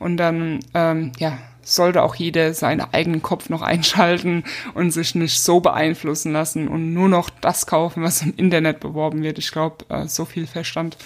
Und 0.00 0.16
dann, 0.16 0.58
ähm, 0.74 1.12
ja, 1.18 1.38
sollte 1.62 2.02
auch 2.02 2.16
jeder 2.16 2.52
seinen 2.52 2.80
eigenen 2.80 3.22
Kopf 3.22 3.48
noch 3.48 3.62
einschalten 3.62 4.42
und 4.74 4.90
sich 4.90 5.14
nicht 5.14 5.40
so 5.40 5.60
beeinflussen 5.60 6.32
lassen 6.32 6.66
und 6.66 6.92
nur 6.92 7.08
noch 7.08 7.30
das 7.30 7.66
kaufen, 7.66 8.02
was 8.02 8.22
im 8.22 8.34
Internet 8.36 8.80
beworben 8.80 9.22
wird. 9.22 9.38
Ich 9.38 9.52
glaube, 9.52 9.84
äh, 9.88 10.08
so 10.08 10.24
viel 10.24 10.48
Verstand 10.48 10.96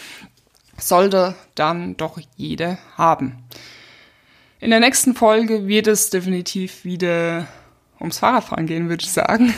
sollte 0.79 1.35
dann 1.55 1.99
doch 1.99 2.19
jeder 2.37 2.79
haben. 2.97 3.45
In 4.59 4.71
der 4.71 4.81
nächsten 4.81 5.15
Folge 5.15 5.67
wird 5.67 5.87
es 5.87 6.09
definitiv 6.09 6.87
wieder 6.87 7.47
ums 8.01 8.19
Fahrradfahren 8.19 8.67
gehen, 8.67 8.89
würde 8.89 9.03
ich 9.03 9.13
sagen. 9.13 9.55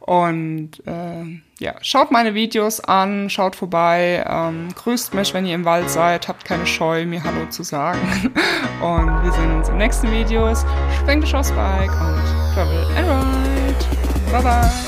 Und 0.00 0.82
äh, 0.86 1.42
ja, 1.58 1.74
schaut 1.82 2.10
meine 2.10 2.34
Videos 2.34 2.80
an, 2.80 3.28
schaut 3.28 3.54
vorbei, 3.54 4.24
ähm, 4.26 4.68
grüßt 4.74 5.12
mich, 5.12 5.34
wenn 5.34 5.44
ihr 5.44 5.54
im 5.54 5.66
Wald 5.66 5.90
seid, 5.90 6.28
habt 6.28 6.46
keine 6.46 6.66
Scheu, 6.66 7.04
mir 7.04 7.22
Hallo 7.22 7.44
zu 7.50 7.62
sagen. 7.62 8.00
Und 8.80 9.22
wir 9.22 9.32
sehen 9.32 9.54
uns 9.54 9.68
im 9.68 9.76
nächsten 9.76 10.10
Videos. 10.10 10.64
Schwenkt 11.04 11.30
Bike 11.30 11.90
und 11.90 12.54
Travel 12.54 12.86
and 12.96 13.06
Ride. 13.06 14.32
Bye 14.32 14.42
bye. 14.42 14.87